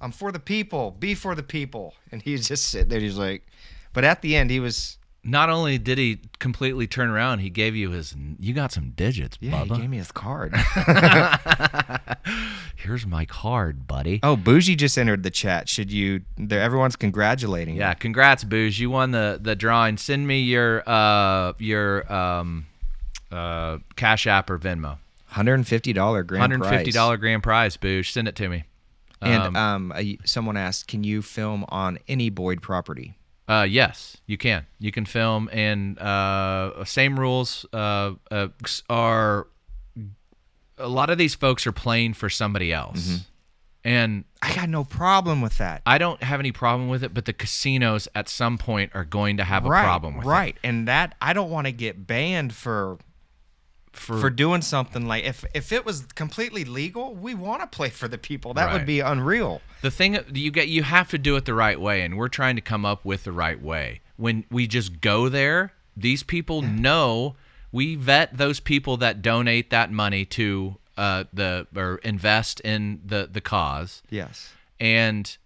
I'm 0.00 0.10
for 0.10 0.32
the 0.32 0.40
people. 0.40 0.90
Be 0.90 1.14
for 1.14 1.34
the 1.34 1.42
people. 1.42 1.94
And 2.10 2.20
he's 2.20 2.48
just 2.48 2.68
sitting 2.68 2.88
there. 2.88 3.00
He's 3.00 3.18
like, 3.18 3.46
but 3.92 4.04
at 4.04 4.22
the 4.22 4.34
end, 4.36 4.50
he 4.50 4.60
was, 4.60 4.98
Not 5.26 5.48
only 5.48 5.78
did 5.78 5.96
he 5.96 6.18
completely 6.38 6.86
turn 6.86 7.08
around, 7.08 7.38
he 7.38 7.48
gave 7.48 7.74
you 7.74 7.90
his. 7.90 8.14
You 8.38 8.52
got 8.52 8.72
some 8.72 8.90
digits, 8.90 9.38
yeah, 9.40 9.64
he 9.64 9.70
gave 9.70 9.88
me 9.88 9.96
his 9.96 10.12
card. 10.12 10.54
Here's 12.76 13.06
my 13.06 13.24
card, 13.24 13.86
buddy. 13.86 14.20
oh, 14.22 14.36
Bougie 14.36 14.76
just 14.76 14.98
entered 14.98 15.22
the 15.22 15.30
chat. 15.30 15.68
Should 15.68 15.90
you, 15.90 16.22
there, 16.36 16.60
everyone's 16.60 16.96
congratulating. 16.96 17.76
you. 17.76 17.80
Yeah, 17.80 17.94
congrats, 17.94 18.44
Booze. 18.44 18.78
You 18.78 18.90
won 18.90 19.10
the 19.12 19.38
the 19.40 19.56
drawing. 19.56 19.96
Send 19.96 20.26
me 20.26 20.40
your 20.40 20.82
uh 20.88 21.54
your 21.58 22.12
um 22.12 22.66
uh 23.32 23.78
Cash 23.96 24.26
App 24.26 24.50
or 24.50 24.58
Venmo. 24.58 24.98
$150 25.32 26.26
grand 26.26 26.40
Hundred 26.40 26.64
fifty 26.68 26.92
dollar 26.92 27.16
grand 27.16 27.42
prize, 27.42 27.76
Booze. 27.76 28.08
Send 28.08 28.28
it 28.28 28.36
to 28.36 28.48
me. 28.48 28.64
And 29.20 29.56
Um, 29.56 29.90
um, 29.92 30.16
someone 30.24 30.56
asked, 30.58 30.86
can 30.86 31.02
you 31.02 31.22
film 31.22 31.64
on 31.70 31.98
any 32.06 32.28
Boyd 32.28 32.60
property? 32.60 33.14
Uh, 33.46 33.66
yes, 33.68 34.16
you 34.26 34.38
can. 34.38 34.66
You 34.78 34.90
can 34.90 35.04
film, 35.04 35.50
and 35.52 35.98
uh, 35.98 36.84
same 36.84 37.18
rules 37.20 37.66
uh, 37.72 38.12
uh, 38.30 38.48
are. 38.88 39.46
A 40.78 40.88
lot 40.88 41.08
of 41.10 41.18
these 41.18 41.34
folks 41.34 41.66
are 41.66 41.72
playing 41.72 42.14
for 42.14 42.28
somebody 42.28 42.72
else, 42.72 43.06
Mm-hmm. 43.06 43.16
and 43.84 44.24
I 44.42 44.54
got 44.54 44.68
no 44.68 44.82
problem 44.82 45.40
with 45.40 45.58
that. 45.58 45.82
I 45.86 45.98
don't 45.98 46.20
have 46.22 46.40
any 46.40 46.50
problem 46.52 46.88
with 46.88 47.04
it. 47.04 47.14
But 47.14 47.26
the 47.26 47.32
casinos 47.32 48.08
at 48.14 48.28
some 48.28 48.58
point 48.58 48.90
are 48.94 49.04
going 49.04 49.36
to 49.36 49.44
have 49.44 49.64
a 49.66 49.68
right, 49.68 49.84
problem 49.84 50.16
with 50.16 50.26
it. 50.26 50.28
right. 50.28 50.56
And 50.64 50.88
that 50.88 51.14
I 51.20 51.32
don't 51.32 51.50
want 51.50 51.66
to 51.66 51.72
get 51.72 52.06
banned 52.06 52.54
for 52.54 52.98
For, 53.94 54.20
for 54.20 54.30
doing 54.30 54.60
something 54.60 55.06
like 55.06 55.24
if 55.24 55.44
if 55.54 55.72
it 55.72 55.86
was 55.86 56.02
completely 56.14 56.64
legal, 56.64 57.14
we 57.14 57.34
want 57.34 57.62
to 57.62 57.66
play 57.66 57.88
for 57.90 58.06
the 58.08 58.18
people. 58.18 58.52
That 58.54 58.72
would 58.72 58.84
be 58.86 59.00
unreal. 59.00 59.62
the 59.82 59.90
thing 59.90 60.18
you 60.32 60.50
get, 60.50 60.68
you 60.68 60.82
have 60.82 61.08
to 61.10 61.18
do 61.18 61.36
it 61.36 61.44
the 61.44 61.54
right 61.54 61.80
way, 61.80 62.02
and 62.02 62.18
we're 62.18 62.28
trying 62.28 62.56
to 62.56 62.62
come 62.62 62.84
up 62.84 63.04
with 63.04 63.24
the 63.24 63.32
right 63.32 63.60
way. 63.62 64.00
When 64.16 64.44
we 64.50 64.66
just 64.66 65.00
go 65.00 65.28
there, 65.28 65.72
these 65.96 66.22
people 66.22 66.60
know 66.62 67.36
we 67.72 67.94
vet 67.96 68.36
those 68.36 68.60
people 68.60 68.96
that 68.98 69.22
donate 69.22 69.70
that 69.70 69.90
money 69.90 70.24
to 70.26 70.76
uh, 70.96 71.24
the 71.32 71.66
or 71.74 71.96
invest 72.04 72.60
in 72.60 73.00
the 73.04 73.28
the 73.30 73.40
cause. 73.40 74.02
Yes. 74.10 74.52
and 74.80 75.36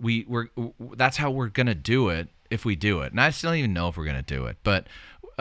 we 0.00 0.24
we're 0.28 0.48
that's 0.96 1.16
how 1.16 1.30
we're 1.30 1.48
gonna 1.48 1.74
do 1.74 2.08
it 2.08 2.28
if 2.50 2.64
we 2.64 2.74
do 2.76 3.00
it 3.02 3.12
and 3.12 3.20
i 3.20 3.30
still 3.30 3.50
don't 3.50 3.58
even 3.58 3.72
know 3.72 3.86
if 3.88 3.96
we're 3.96 4.04
gonna 4.04 4.20
do 4.20 4.46
it 4.46 4.56
but 4.64 4.86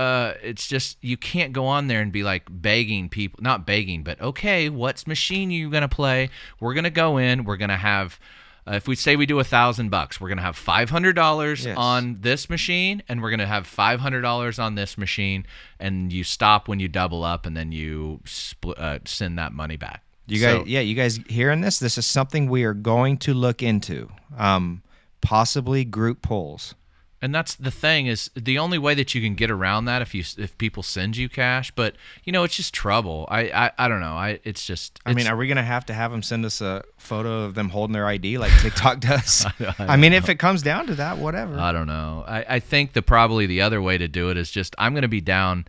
uh, 0.02 0.34
it's 0.42 0.66
just 0.68 0.98
you 1.02 1.18
can't 1.18 1.54
go 1.54 1.66
on 1.66 1.88
there 1.88 2.02
and 2.02 2.12
be 2.12 2.24
like 2.24 2.44
begging 2.50 3.10
people 3.10 3.40
not 3.44 3.66
begging 3.66 4.04
but 4.04 4.20
okay 4.22 4.70
what's 4.70 5.06
machine 5.08 5.52
you 5.52 5.70
gonna 5.70 5.88
play 5.88 6.30
we're 6.60 6.74
gonna 6.74 6.90
go 6.90 7.18
in 7.18 7.44
we're 7.44 7.58
gonna 7.58 7.78
have 7.78 8.20
uh, 8.68 8.74
if 8.74 8.88
we 8.88 8.96
say 8.96 9.16
we 9.16 9.26
do 9.26 9.40
a 9.40 9.44
thousand 9.44 9.90
bucks 9.90 10.20
we're 10.22 10.30
gonna 10.30 10.42
have 10.50 10.56
five 10.56 10.90
hundred 10.90 11.14
dollars 11.16 11.66
Yes. 11.66 11.76
on 11.78 12.18
this 12.22 12.50
machine 12.50 13.02
and 13.08 13.22
we're 13.22 13.32
gonna 13.32 13.48
have 13.58 13.66
five 13.68 14.00
hundred 14.00 14.22
dollars 14.22 14.60
on 14.60 14.76
this 14.76 14.98
machine 14.98 15.46
and 15.80 16.12
you 16.14 16.24
stop 16.24 16.68
when 16.68 16.80
you 16.80 16.88
double 16.88 17.24
up 17.24 17.46
and 17.46 17.56
then 17.58 17.72
you 17.72 18.20
split, 18.26 18.78
uh, 18.80 19.00
send 19.06 19.38
that 19.40 19.52
money 19.54 19.78
back 19.78 20.04
You 20.28 20.40
So- 20.40 20.60
guys, 20.60 20.68
yeah, 20.68 20.80
you 20.82 20.96
guys 20.96 21.20
hearing 21.28 21.62
this? 21.62 21.80
This 21.80 21.98
is 21.98 22.06
something 22.06 22.50
we 22.50 22.64
are 22.64 22.76
going 22.76 23.18
to 23.26 23.34
look 23.34 23.62
into. 23.64 24.10
Um, 24.38 24.82
possibly 25.22 25.84
group 25.84 26.22
pulls. 26.22 26.74
And 27.22 27.36
that's 27.36 27.54
the 27.54 27.70
thing 27.70 28.08
is 28.08 28.32
the 28.36 28.58
only 28.58 28.80
way 28.80 28.96
that 28.96 29.14
you 29.14 29.22
can 29.22 29.36
get 29.36 29.52
around 29.52 29.86
that 29.86 30.02
if 30.02 30.16
you 30.16 30.24
if 30.38 30.58
people 30.58 30.82
send 30.82 31.16
you 31.18 31.30
cash, 31.30 31.70
but 31.72 31.96
you 32.24 32.34
know 32.34 32.44
it's 32.44 32.56
just 32.56 32.74
trouble. 32.74 33.28
I 33.30 33.42
I, 33.42 33.72
I 33.78 33.88
don't 33.88 34.00
know. 34.00 34.14
I 34.14 34.40
it's 34.44 34.66
just 34.66 35.00
I 35.06 35.14
mean, 35.14 35.28
are 35.28 35.38
we 35.38 35.48
gonna 35.48 35.62
have 35.62 35.86
to 35.88 35.94
have 35.94 36.12
them 36.12 36.24
send 36.24 36.46
us 36.46 36.62
a 36.62 36.84
photo 36.98 37.44
of 37.44 37.54
them 37.54 37.70
holding 37.70 37.94
their 37.94 38.08
ID 38.08 38.40
like 38.40 38.52
TikTok 38.60 39.00
does? 39.02 39.46
I, 39.80 39.98
mean, 39.98 40.14
if 40.14 40.30
it 40.30 40.40
comes 40.40 40.64
down 40.64 40.88
to 40.88 40.96
that, 40.96 41.20
whatever. 41.20 41.60
I 41.60 41.72
don't 41.72 41.88
know. 41.88 42.26
I, 42.28 42.56
I 42.56 42.60
think 42.60 42.94
the 42.94 43.04
probably 43.04 43.46
the 43.46 43.62
other 43.62 43.82
way 43.82 44.00
to 44.00 44.08
do 44.08 44.32
it 44.32 44.38
is 44.38 44.50
just 44.50 44.76
I'm 44.80 44.94
going 44.94 45.04
to 45.04 45.08
be 45.08 45.22
down 45.22 45.66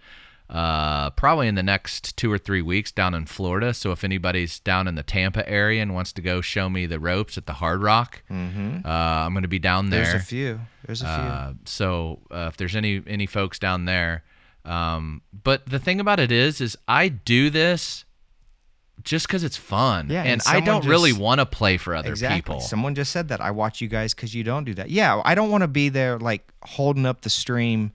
uh, 0.52 1.08
probably 1.10 1.48
in 1.48 1.54
the 1.54 1.62
next 1.62 2.14
two 2.18 2.30
or 2.30 2.36
three 2.36 2.60
weeks 2.60 2.92
down 2.92 3.14
in 3.14 3.24
Florida. 3.24 3.72
So 3.72 3.90
if 3.90 4.04
anybody's 4.04 4.60
down 4.60 4.86
in 4.86 4.96
the 4.96 5.02
Tampa 5.02 5.48
area 5.48 5.80
and 5.80 5.94
wants 5.94 6.12
to 6.12 6.20
go 6.20 6.42
show 6.42 6.68
me 6.68 6.84
the 6.84 7.00
ropes 7.00 7.38
at 7.38 7.46
the 7.46 7.54
Hard 7.54 7.82
Rock, 7.82 8.22
uh, 8.30 8.34
I'm 8.34 9.32
going 9.32 9.42
to 9.42 9.48
be 9.48 9.58
down 9.58 9.88
there. 9.88 10.04
There's 10.04 10.22
a 10.22 10.26
few. 10.26 10.60
There's 10.84 11.00
a 11.00 11.06
few. 11.06 11.14
Uh, 11.14 11.52
so 11.64 12.20
uh, 12.30 12.48
if 12.50 12.58
there's 12.58 12.76
any 12.76 13.02
any 13.06 13.24
folks 13.24 13.58
down 13.58 13.86
there, 13.86 14.24
um, 14.66 15.22
but 15.42 15.64
the 15.64 15.78
thing 15.78 16.00
about 16.00 16.20
it 16.20 16.30
is, 16.30 16.60
is 16.60 16.76
I 16.86 17.08
do 17.08 17.48
this 17.48 18.04
just 19.02 19.26
because 19.26 19.42
it's 19.42 19.56
fun, 19.56 20.10
Yeah, 20.10 20.20
and, 20.20 20.32
and 20.32 20.42
I 20.46 20.60
don't 20.60 20.82
someone 20.82 20.88
really 20.88 21.12
want 21.14 21.40
to 21.40 21.46
play 21.46 21.78
for 21.78 21.94
other 21.94 22.10
exactly. 22.10 22.36
people. 22.36 22.60
Someone 22.60 22.94
just 22.94 23.10
said 23.10 23.28
that. 23.28 23.40
I 23.40 23.52
watch 23.52 23.80
you 23.80 23.88
guys 23.88 24.12
because 24.12 24.34
you 24.34 24.44
don't 24.44 24.64
do 24.64 24.74
that. 24.74 24.90
Yeah, 24.90 25.22
I 25.24 25.34
don't 25.34 25.50
want 25.50 25.62
to 25.62 25.68
be 25.68 25.88
there 25.88 26.18
like 26.18 26.52
holding 26.62 27.06
up 27.06 27.22
the 27.22 27.30
stream. 27.30 27.92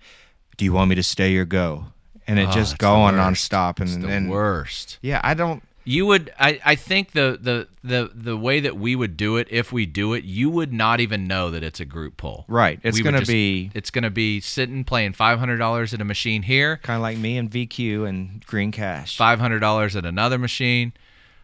Do 0.58 0.66
you 0.66 0.74
want 0.74 0.89
me 0.89 0.95
to 0.95 1.03
stay 1.03 1.36
or 1.38 1.45
go? 1.45 1.86
And 2.28 2.38
it 2.39 2.49
Oh, 2.49 2.51
just 2.51 2.78
going 2.78 3.15
nonstop. 3.15 3.80
And 3.80 3.89
It's 3.89 3.97
the 3.97 4.07
and 4.09 4.30
worst. 4.30 4.97
yeah, 5.01 5.21
I 5.23 5.34
don't. 5.34 5.63
You 5.86 6.05
would, 6.07 6.34
I, 6.38 6.59
I 6.65 6.75
think 6.75 7.13
the, 7.13 7.39
the 7.41 7.69
the 7.82 8.11
the 8.13 8.36
way 8.36 8.59
that 8.59 8.75
we 8.75 8.93
would 8.93 9.15
do 9.15 9.38
it, 9.38 9.47
if 9.49 9.71
we 9.71 9.86
do 9.86 10.13
it, 10.13 10.25
you 10.25 10.49
would 10.49 10.73
not 10.73 10.99
even 10.99 11.28
know 11.28 11.49
that 11.51 11.63
it's 11.63 11.80
a 11.80 11.86
group 11.86 12.17
pull. 12.17 12.43
Right. 12.49 12.78
It's 12.84 12.97
We 12.97 13.03
gonna 13.03 13.19
just- 13.19 13.32
be 13.32 13.71
It's 13.73 13.89
gonna 13.89 14.09
be 14.09 14.41
sitting 14.41 14.84
playing 14.84 15.13
five 15.13 15.39
hundred 15.39 15.57
dollars 15.59 15.93
at 15.93 16.01
a 16.01 16.03
machine 16.03 16.43
here, 16.43 16.75
kind 16.84 16.97
of 16.97 17.01
like 17.03 17.17
me 17.17 17.38
and 17.38 17.49
VQ 17.49 18.03
and 18.05 18.45
Green 18.45 18.73
Cash. 18.73 19.15
five 19.15 19.39
hundred 19.39 19.59
dollars 19.59 19.95
at 19.95 20.05
another 20.05 20.38
machine, 20.38 20.91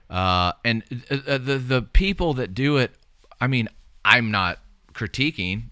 uh, 0.10 0.52
and 0.66 0.84
uh, 1.10 1.16
uh, 1.26 1.38
the 1.38 1.58
the 1.58 1.82
people 1.82 2.34
that 2.34 2.54
do 2.54 2.76
it, 2.76 2.92
I 3.40 3.48
mean, 3.48 3.70
I'm 4.04 4.30
not 4.30 4.60
critiquing, 4.94 5.70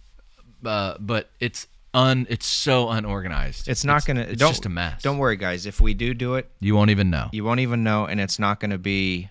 uh, 0.66 0.95
but 0.97 1.30
it's 1.41 1.68
un 1.94 2.26
it's 2.30 2.46
so 2.46 2.89
unorganized. 2.89 3.68
It's 3.68 3.84
not 3.84 4.06
gonna. 4.06 4.22
It's 4.22 4.39
just 4.39 4.66
a 4.66 4.70
mess. 4.70 5.02
Don't 5.02 5.18
worry, 5.18 5.36
guys. 5.38 5.66
If 5.66 5.82
we 5.82 5.94
do 5.94 6.14
do 6.14 6.36
it, 6.36 6.50
You 6.60 6.76
won't 6.76 6.89
even 6.92 7.10
know. 7.10 7.30
you 7.32 7.44
won't 7.44 7.60
even 7.60 7.84
know, 7.84 8.06
and 8.06 8.20
it's 8.20 8.39
not 8.39 8.60
gonna 8.60 8.78
be. 8.78 9.30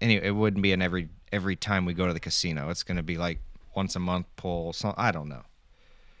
Any. 0.00 0.16
It 0.16 0.34
wouldn't 0.34 0.62
be 0.62 0.72
an 0.72 0.82
every 0.82 1.08
every 1.32 1.56
time 1.56 1.84
we 1.84 1.94
go 1.94 2.06
to 2.06 2.12
the 2.12 2.20
casino. 2.20 2.70
It's 2.70 2.82
gonna 2.82 3.02
be 3.02 3.16
like 3.18 3.38
once 3.74 3.94
a 3.96 4.00
month 4.00 4.26
pull. 4.36 4.72
So 4.72 4.94
I 4.96 5.12
don't 5.12 5.28
know. 5.28 5.42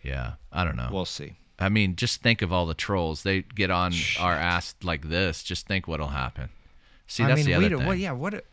Yeah, 0.02 0.34
I 0.52 0.64
don't 0.64 0.76
know. 0.76 0.88
We'll 0.92 1.04
see. 1.04 1.34
I 1.58 1.68
mean, 1.68 1.94
just 1.96 2.22
think 2.22 2.42
of 2.42 2.52
all 2.52 2.66
the 2.66 2.74
trolls. 2.74 3.22
They 3.22 3.42
get 3.42 3.70
on 3.70 3.92
our 4.18 4.32
ass 4.34 4.74
like 4.82 5.08
this. 5.08 5.42
Just 5.44 5.66
think 5.68 5.86
what'll 5.86 6.08
happen. 6.08 6.48
See, 7.06 7.22
that's 7.22 7.32
I 7.32 7.34
mean, 7.36 7.44
the 7.44 7.50
we 7.52 7.54
other 7.56 7.68
don't- 7.68 7.78
thing. 7.80 7.88
Well, 7.88 7.96
yeah, 7.96 8.12
what? 8.12 8.44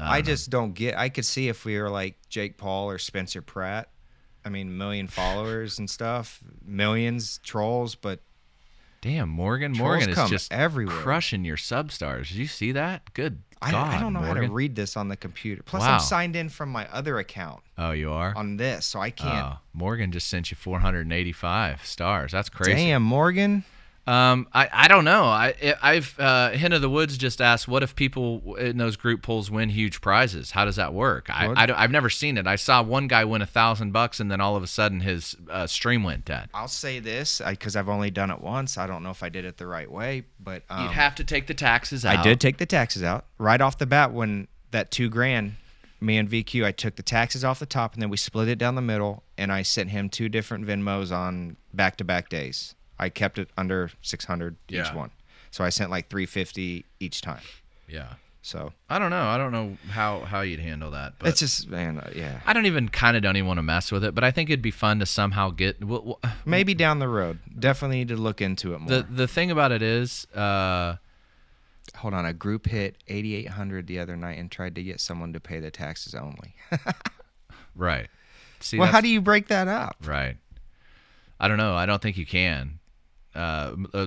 I, 0.00 0.22
just 0.22 0.48
don't 0.50 0.74
get. 0.74 0.96
I 0.96 1.08
could 1.08 1.24
see 1.24 1.48
if 1.48 1.64
we 1.64 1.76
were 1.76 1.90
like 1.90 2.16
Jake 2.28 2.56
Paul 2.56 2.88
or 2.88 2.98
Spencer 2.98 3.42
Pratt. 3.42 3.88
I 4.48 4.50
mean, 4.50 4.78
million 4.78 5.08
followers 5.08 5.78
and 5.78 5.90
stuff, 5.90 6.40
millions 6.64 7.38
trolls, 7.44 7.94
but 7.94 8.20
Damn, 9.02 9.28
Morgan. 9.28 9.74
Trolls 9.74 10.06
Morgan 10.06 10.10
is 10.24 10.30
just 10.30 10.50
everywhere. 10.52 10.96
crushing 10.96 11.44
your 11.44 11.58
substars. 11.58 12.28
Did 12.28 12.36
you 12.38 12.46
see 12.46 12.72
that? 12.72 13.12
Good 13.12 13.42
I, 13.60 13.70
God, 13.72 13.94
I 13.94 14.00
don't 14.00 14.12
know 14.14 14.20
how 14.20 14.34
to 14.34 14.48
read 14.48 14.74
this 14.74 14.96
on 14.96 15.08
the 15.08 15.16
computer. 15.16 15.62
Plus, 15.62 15.82
Wow. 15.82 15.94
I'm 15.94 16.00
signed 16.00 16.34
in 16.34 16.48
from 16.48 16.70
my 16.70 16.88
other 16.92 17.18
account 17.18 17.60
Oh, 17.76 17.90
you 17.90 18.10
are. 18.10 18.32
on 18.36 18.56
this, 18.56 18.86
so 18.86 19.00
I 19.00 19.10
can't. 19.10 19.54
Oh, 19.54 19.58
Morgan 19.74 20.10
just 20.12 20.28
sent 20.28 20.50
you 20.50 20.56
485 20.56 21.84
stars. 21.84 22.32
That's 22.32 22.48
crazy. 22.48 22.72
Damn, 22.72 23.02
Morgan. 23.02 23.64
Um, 24.08 24.48
I, 24.54 24.70
I 24.72 24.88
don't 24.88 25.04
know. 25.04 25.24
I 25.24 25.54
I've 25.82 26.18
uh, 26.18 26.52
Hen 26.52 26.72
of 26.72 26.80
the 26.80 26.88
Woods 26.88 27.18
just 27.18 27.42
asked, 27.42 27.68
what 27.68 27.82
if 27.82 27.94
people 27.94 28.54
in 28.56 28.78
those 28.78 28.96
group 28.96 29.20
pulls 29.20 29.50
win 29.50 29.68
huge 29.68 30.00
prizes? 30.00 30.52
How 30.52 30.64
does 30.64 30.76
that 30.76 30.94
work? 30.94 31.28
I, 31.28 31.48
what? 31.48 31.58
I 31.58 31.82
have 31.82 31.90
never 31.90 32.08
seen 32.08 32.38
it. 32.38 32.46
I 32.46 32.56
saw 32.56 32.82
one 32.82 33.06
guy 33.06 33.26
win 33.26 33.42
a 33.42 33.46
thousand 33.46 33.92
bucks 33.92 34.18
and 34.18 34.30
then 34.30 34.40
all 34.40 34.56
of 34.56 34.62
a 34.62 34.66
sudden 34.66 35.00
his 35.00 35.36
uh, 35.50 35.66
stream 35.66 36.04
went 36.04 36.24
dead. 36.24 36.48
I'll 36.54 36.68
say 36.68 37.00
this 37.00 37.42
because 37.46 37.76
I've 37.76 37.90
only 37.90 38.10
done 38.10 38.30
it 38.30 38.40
once. 38.40 38.78
I 38.78 38.86
don't 38.86 39.02
know 39.02 39.10
if 39.10 39.22
I 39.22 39.28
did 39.28 39.44
it 39.44 39.58
the 39.58 39.66
right 39.66 39.90
way, 39.90 40.24
but 40.40 40.62
um, 40.70 40.84
You'd 40.84 40.92
have 40.92 41.14
to 41.16 41.24
take 41.24 41.46
the 41.46 41.52
taxes 41.52 42.06
out. 42.06 42.16
I 42.16 42.22
did 42.22 42.40
take 42.40 42.56
the 42.56 42.66
taxes 42.66 43.02
out 43.02 43.26
right 43.36 43.60
off 43.60 43.76
the 43.76 43.86
bat 43.86 44.14
when 44.14 44.48
that 44.70 44.90
two 44.90 45.10
grand. 45.10 45.56
Me 46.00 46.16
and 46.16 46.30
VQ, 46.30 46.64
I 46.64 46.70
took 46.70 46.94
the 46.94 47.02
taxes 47.02 47.44
off 47.44 47.58
the 47.58 47.66
top 47.66 47.92
and 47.92 48.00
then 48.00 48.08
we 48.08 48.16
split 48.16 48.48
it 48.48 48.56
down 48.56 48.76
the 48.76 48.80
middle, 48.80 49.24
and 49.36 49.52
I 49.52 49.62
sent 49.62 49.90
him 49.90 50.08
two 50.08 50.28
different 50.28 50.64
Venmos 50.64 51.10
on 51.10 51.56
back-to-back 51.74 52.28
days. 52.28 52.76
I 52.98 53.08
kept 53.08 53.38
it 53.38 53.48
under 53.56 53.90
600 54.02 54.56
Yeah. 54.68 54.86
each 54.88 54.92
one, 54.94 55.10
so 55.50 55.64
I 55.64 55.68
sent 55.70 55.90
like 55.90 56.08
350 56.08 56.84
each 57.00 57.20
time. 57.20 57.42
Yeah. 57.88 58.14
So 58.42 58.72
I 58.88 58.98
don't 58.98 59.10
know. 59.10 59.24
I 59.26 59.36
don't 59.36 59.52
know 59.52 59.76
how 59.90 60.20
how 60.20 60.40
you'd 60.40 60.60
handle 60.60 60.92
that. 60.92 61.14
But 61.18 61.28
it's 61.28 61.40
just 61.40 61.68
man, 61.68 61.98
uh, 61.98 62.10
yeah. 62.14 62.40
I 62.46 62.52
don't 62.52 62.66
even 62.66 62.88
kind 62.88 63.16
of 63.16 63.22
don't 63.22 63.36
even 63.36 63.46
want 63.46 63.58
to 63.58 63.62
mess 63.62 63.92
with 63.92 64.04
it. 64.04 64.14
But 64.14 64.24
I 64.24 64.30
think 64.30 64.48
it'd 64.48 64.62
be 64.62 64.70
fun 64.70 65.00
to 65.00 65.06
somehow 65.06 65.50
get. 65.50 65.84
Well, 65.84 66.02
well, 66.04 66.32
Maybe 66.46 66.72
down 66.72 66.98
the 66.98 67.08
road. 67.08 67.40
Definitely 67.58 67.98
need 67.98 68.08
to 68.08 68.16
look 68.16 68.40
into 68.40 68.74
it 68.74 68.78
more. 68.78 68.88
the 68.88 69.02
the 69.02 69.28
thing 69.28 69.50
about 69.50 69.72
it 69.72 69.82
is, 69.82 70.26
uh, 70.34 70.96
Hold 71.96 72.14
on, 72.14 72.24
a 72.26 72.32
group 72.32 72.66
hit 72.66 72.96
8,800 73.08 73.86
the 73.86 73.98
other 73.98 74.14
night 74.16 74.38
and 74.38 74.50
tried 74.50 74.74
to 74.76 74.82
get 74.82 75.00
someone 75.00 75.32
to 75.32 75.40
pay 75.40 75.58
the 75.58 75.70
taxes 75.70 76.14
only. 76.14 76.54
right. 77.74 78.08
See, 78.60 78.78
well, 78.78 78.88
how 78.88 79.00
do 79.00 79.08
you 79.08 79.20
break 79.20 79.48
that 79.48 79.68
up? 79.68 79.96
Right. 80.04 80.36
I 81.40 81.48
don't 81.48 81.56
know. 81.56 81.74
I 81.74 81.86
don't 81.86 82.00
think 82.02 82.16
you 82.16 82.26
can. 82.26 82.78
Uh, 83.34 83.74
uh, 83.94 84.06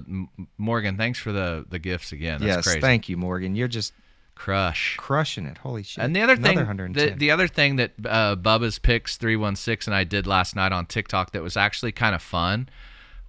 Morgan, 0.57 0.97
thanks 0.97 1.19
for 1.19 1.32
the 1.32 1.65
the 1.69 1.80
gifts 1.80 2.11
again. 2.11 2.41
That's 2.41 2.57
yes, 2.57 2.65
crazy. 2.65 2.82
thank 2.82 3.09
you, 3.09 3.17
Morgan. 3.17 3.55
You're 3.55 3.67
just 3.67 3.93
Crush. 4.36 4.95
crushing 4.97 5.45
it. 5.45 5.59
Holy 5.59 5.84
shit! 5.84 6.03
And 6.03 6.15
the 6.15 6.22
other 6.22 6.36
thing, 6.36 6.57
the, 6.93 7.13
the 7.15 7.32
other 7.32 7.47
thing 7.47 7.76
that 7.76 7.91
uh, 8.03 8.36
Bubba's 8.36 8.80
Picks 8.80 9.17
three 9.17 9.36
one 9.36 9.55
six 9.55 9.86
and 9.86 9.95
I 9.95 10.03
did 10.03 10.26
last 10.26 10.55
night 10.55 10.72
on 10.72 10.86
TikTok 10.86 11.32
that 11.32 11.43
was 11.43 11.55
actually 11.55 11.91
kind 11.91 12.15
of 12.15 12.22
fun 12.22 12.69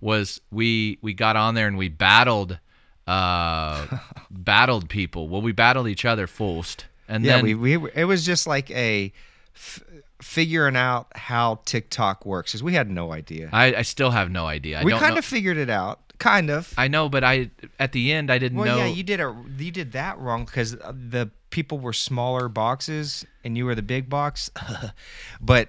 was 0.00 0.40
we 0.50 0.98
we 1.02 1.14
got 1.14 1.36
on 1.36 1.54
there 1.54 1.68
and 1.68 1.76
we 1.76 1.88
battled 1.88 2.58
uh 3.06 3.86
battled 4.30 4.88
people. 4.88 5.28
Well, 5.28 5.42
we 5.42 5.52
battled 5.52 5.88
each 5.88 6.04
other 6.04 6.26
first, 6.26 6.86
and 7.08 7.24
yeah, 7.24 7.36
then 7.36 7.44
we, 7.44 7.76
we 7.76 7.90
it 7.94 8.04
was 8.04 8.24
just 8.24 8.46
like 8.46 8.70
a 8.70 9.12
f- 9.54 9.82
figuring 10.22 10.76
out 10.76 11.08
how 11.16 11.60
TikTok 11.64 12.24
works 12.24 12.52
because 12.52 12.62
we 12.62 12.74
had 12.74 12.90
no 12.90 13.12
idea. 13.12 13.50
I, 13.52 13.74
I 13.74 13.82
still 13.82 14.10
have 14.10 14.30
no 14.30 14.46
idea. 14.46 14.80
I 14.80 14.84
we 14.84 14.92
kind 14.92 15.14
know. 15.14 15.18
of 15.18 15.24
figured 15.24 15.56
it 15.56 15.68
out, 15.68 16.00
kind 16.18 16.50
of. 16.50 16.72
I 16.78 16.88
know, 16.88 17.08
but 17.08 17.24
I 17.24 17.50
at 17.78 17.92
the 17.92 18.12
end 18.12 18.30
I 18.30 18.38
didn't 18.38 18.56
know. 18.56 18.62
well, 18.62 18.78
know. 18.78 18.84
yeah, 18.84 18.92
you 18.92 19.02
did 19.02 19.20
a 19.20 19.36
you 19.58 19.70
did 19.70 19.92
that 19.92 20.18
wrong 20.18 20.44
because 20.44 20.74
uh, 20.74 20.92
the 20.94 21.30
people 21.50 21.78
were 21.78 21.92
smaller 21.92 22.48
boxes 22.48 23.26
and 23.44 23.56
you 23.56 23.66
were 23.66 23.74
the 23.74 23.82
big 23.82 24.08
box. 24.08 24.50
but 25.40 25.68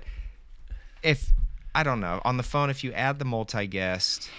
if 1.01 1.31
I 1.75 1.83
don't 1.83 1.99
know 1.99 2.21
on 2.23 2.37
the 2.37 2.43
phone, 2.43 2.69
if 2.69 2.83
you 2.83 2.93
add 2.93 3.19
the 3.19 3.25
multi 3.25 3.67
guest, 3.67 4.29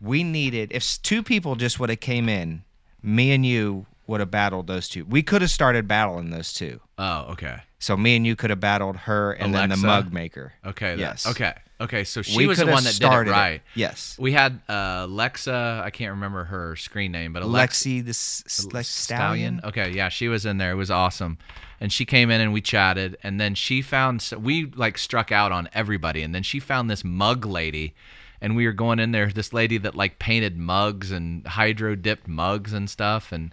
we 0.00 0.24
needed 0.24 0.72
if 0.72 1.00
two 1.02 1.22
people 1.22 1.54
just 1.54 1.78
would 1.78 1.90
have 1.90 2.00
came 2.00 2.28
in, 2.28 2.64
me 3.02 3.32
and 3.32 3.46
you 3.46 3.86
would 4.08 4.18
have 4.18 4.30
battled 4.32 4.66
those 4.66 4.88
two. 4.88 5.04
We 5.04 5.22
could 5.22 5.42
have 5.42 5.50
started 5.52 5.86
battling 5.86 6.30
those 6.30 6.52
two. 6.52 6.80
oh, 6.98 7.26
okay. 7.32 7.60
So 7.78 7.96
me 7.96 8.16
and 8.16 8.26
you 8.26 8.34
could 8.34 8.50
have 8.50 8.58
battled 8.58 8.96
her 8.96 9.32
and 9.34 9.54
then 9.54 9.68
the 9.68 9.76
mug 9.86 10.12
maker. 10.12 10.52
Okay. 10.66 10.96
that- 10.96 10.98
Yes. 10.98 11.26
okay. 11.28 11.54
Okay. 11.80 12.02
So 12.02 12.22
she 12.22 12.36
we 12.36 12.46
was 12.48 12.58
the 12.58 12.66
one 12.66 12.82
that 12.82 12.88
did 12.90 13.04
it 13.04 13.06
started 13.06 13.30
right. 13.30 13.62
Yes. 13.76 14.16
We 14.18 14.32
had 14.32 14.60
uh, 14.68 15.06
Lexa. 15.06 15.80
I 15.80 15.90
can't 15.90 16.10
remember 16.10 16.42
her 16.44 16.74
screen 16.74 17.12
name, 17.12 17.32
but 17.32 17.44
Alexa 17.44 17.88
Lexi 17.88 18.02
the 18.04 18.10
s- 18.10 18.88
stallion. 18.88 19.60
Okay, 19.62 19.92
yeah, 19.92 20.08
she 20.08 20.26
was 20.26 20.44
in 20.44 20.58
there. 20.58 20.72
It 20.72 20.74
was 20.76 20.90
awesome, 20.90 21.38
and 21.80 21.92
she 21.92 22.04
came 22.04 22.32
in 22.32 22.40
and 22.40 22.52
we 22.52 22.60
chatted, 22.60 23.16
and 23.22 23.40
then 23.40 23.54
she 23.54 23.80
found 23.80 24.28
we 24.36 24.64
like 24.74 24.98
struck 24.98 25.30
out 25.30 25.52
on 25.52 25.68
everybody, 25.72 26.22
and 26.22 26.34
then 26.34 26.42
she 26.42 26.58
found 26.58 26.90
this 26.90 27.04
mug 27.04 27.46
lady, 27.46 27.94
and 28.40 28.54
we 28.56 28.66
were 28.66 28.72
going 28.72 28.98
in 28.98 29.12
there. 29.12 29.28
This 29.28 29.52
lady 29.52 29.78
that 29.78 29.94
like 29.94 30.18
painted 30.18 30.56
mugs 30.58 31.10
and 31.12 31.46
hydro 31.46 31.94
dipped 31.94 32.28
mugs 32.28 32.72
and 32.72 32.88
stuff, 32.88 33.32
and 33.32 33.52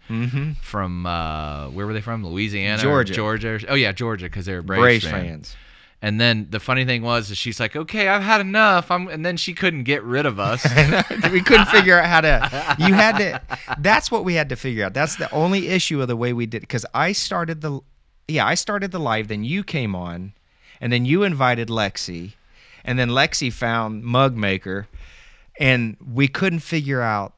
from 0.62 1.06
uh, 1.06 1.70
where 1.70 1.86
were 1.86 1.94
they 1.94 2.02
from? 2.02 2.26
Louisiana, 2.26 2.78
Mm-hmm. 2.78 2.88
Georgia. 2.88 3.14
Georgia. 3.14 3.60
Oh 3.70 3.76
yeah, 3.76 3.92
Georgia, 3.92 4.26
because 4.26 4.46
they 4.46 4.54
were 4.54 4.62
Braves, 4.62 4.82
Braves 4.82 5.06
fans. 5.06 5.26
fans. 5.28 5.56
And 6.02 6.22
then 6.22 6.48
the 6.52 6.60
funny 6.60 6.86
thing 6.86 7.02
was, 7.02 7.32
is 7.32 7.38
she's 7.38 7.60
like, 7.60 7.76
"Okay, 7.76 8.08
I've 8.10 8.22
had 8.22 8.40
enough." 8.42 8.92
I'm, 8.92 9.08
and 9.08 9.26
then 9.26 9.38
she 9.38 9.54
couldn't 9.54 9.84
get 9.84 10.04
rid 10.04 10.26
of 10.28 10.40
us. 10.40 10.64
we 11.32 11.42
couldn't 11.42 11.68
figure 11.70 11.98
out 12.00 12.06
how 12.06 12.22
to 12.22 12.76
you 12.86 12.94
had 12.94 13.18
to 13.18 13.42
that's 13.80 14.12
what 14.12 14.24
we 14.24 14.36
had 14.36 14.50
to 14.50 14.56
figure 14.56 14.86
out 14.86 14.94
that's 14.94 15.16
the 15.16 15.32
only 15.34 15.70
issue 15.70 16.02
of 16.02 16.08
the 16.08 16.16
way 16.16 16.32
we 16.34 16.46
did 16.46 16.62
because 16.62 16.86
i 16.94 17.12
started 17.12 17.62
the 17.62 17.80
yeah 18.28 18.46
i 18.46 18.54
started 18.54 18.92
the 18.92 19.00
live 19.00 19.28
then 19.30 19.44
you 19.44 19.64
came 19.64 19.96
on 19.96 20.34
and 20.80 20.92
then 20.94 21.06
you 21.06 21.24
invited 21.24 21.70
lexi 21.70 22.34
and 22.86 22.98
then 22.98 23.10
lexi 23.10 23.52
found 23.52 24.04
mug 24.04 24.38
maker 24.38 24.88
and 25.60 25.98
we 26.14 26.28
couldn't 26.30 26.60
figure 26.60 27.02
out 27.02 27.34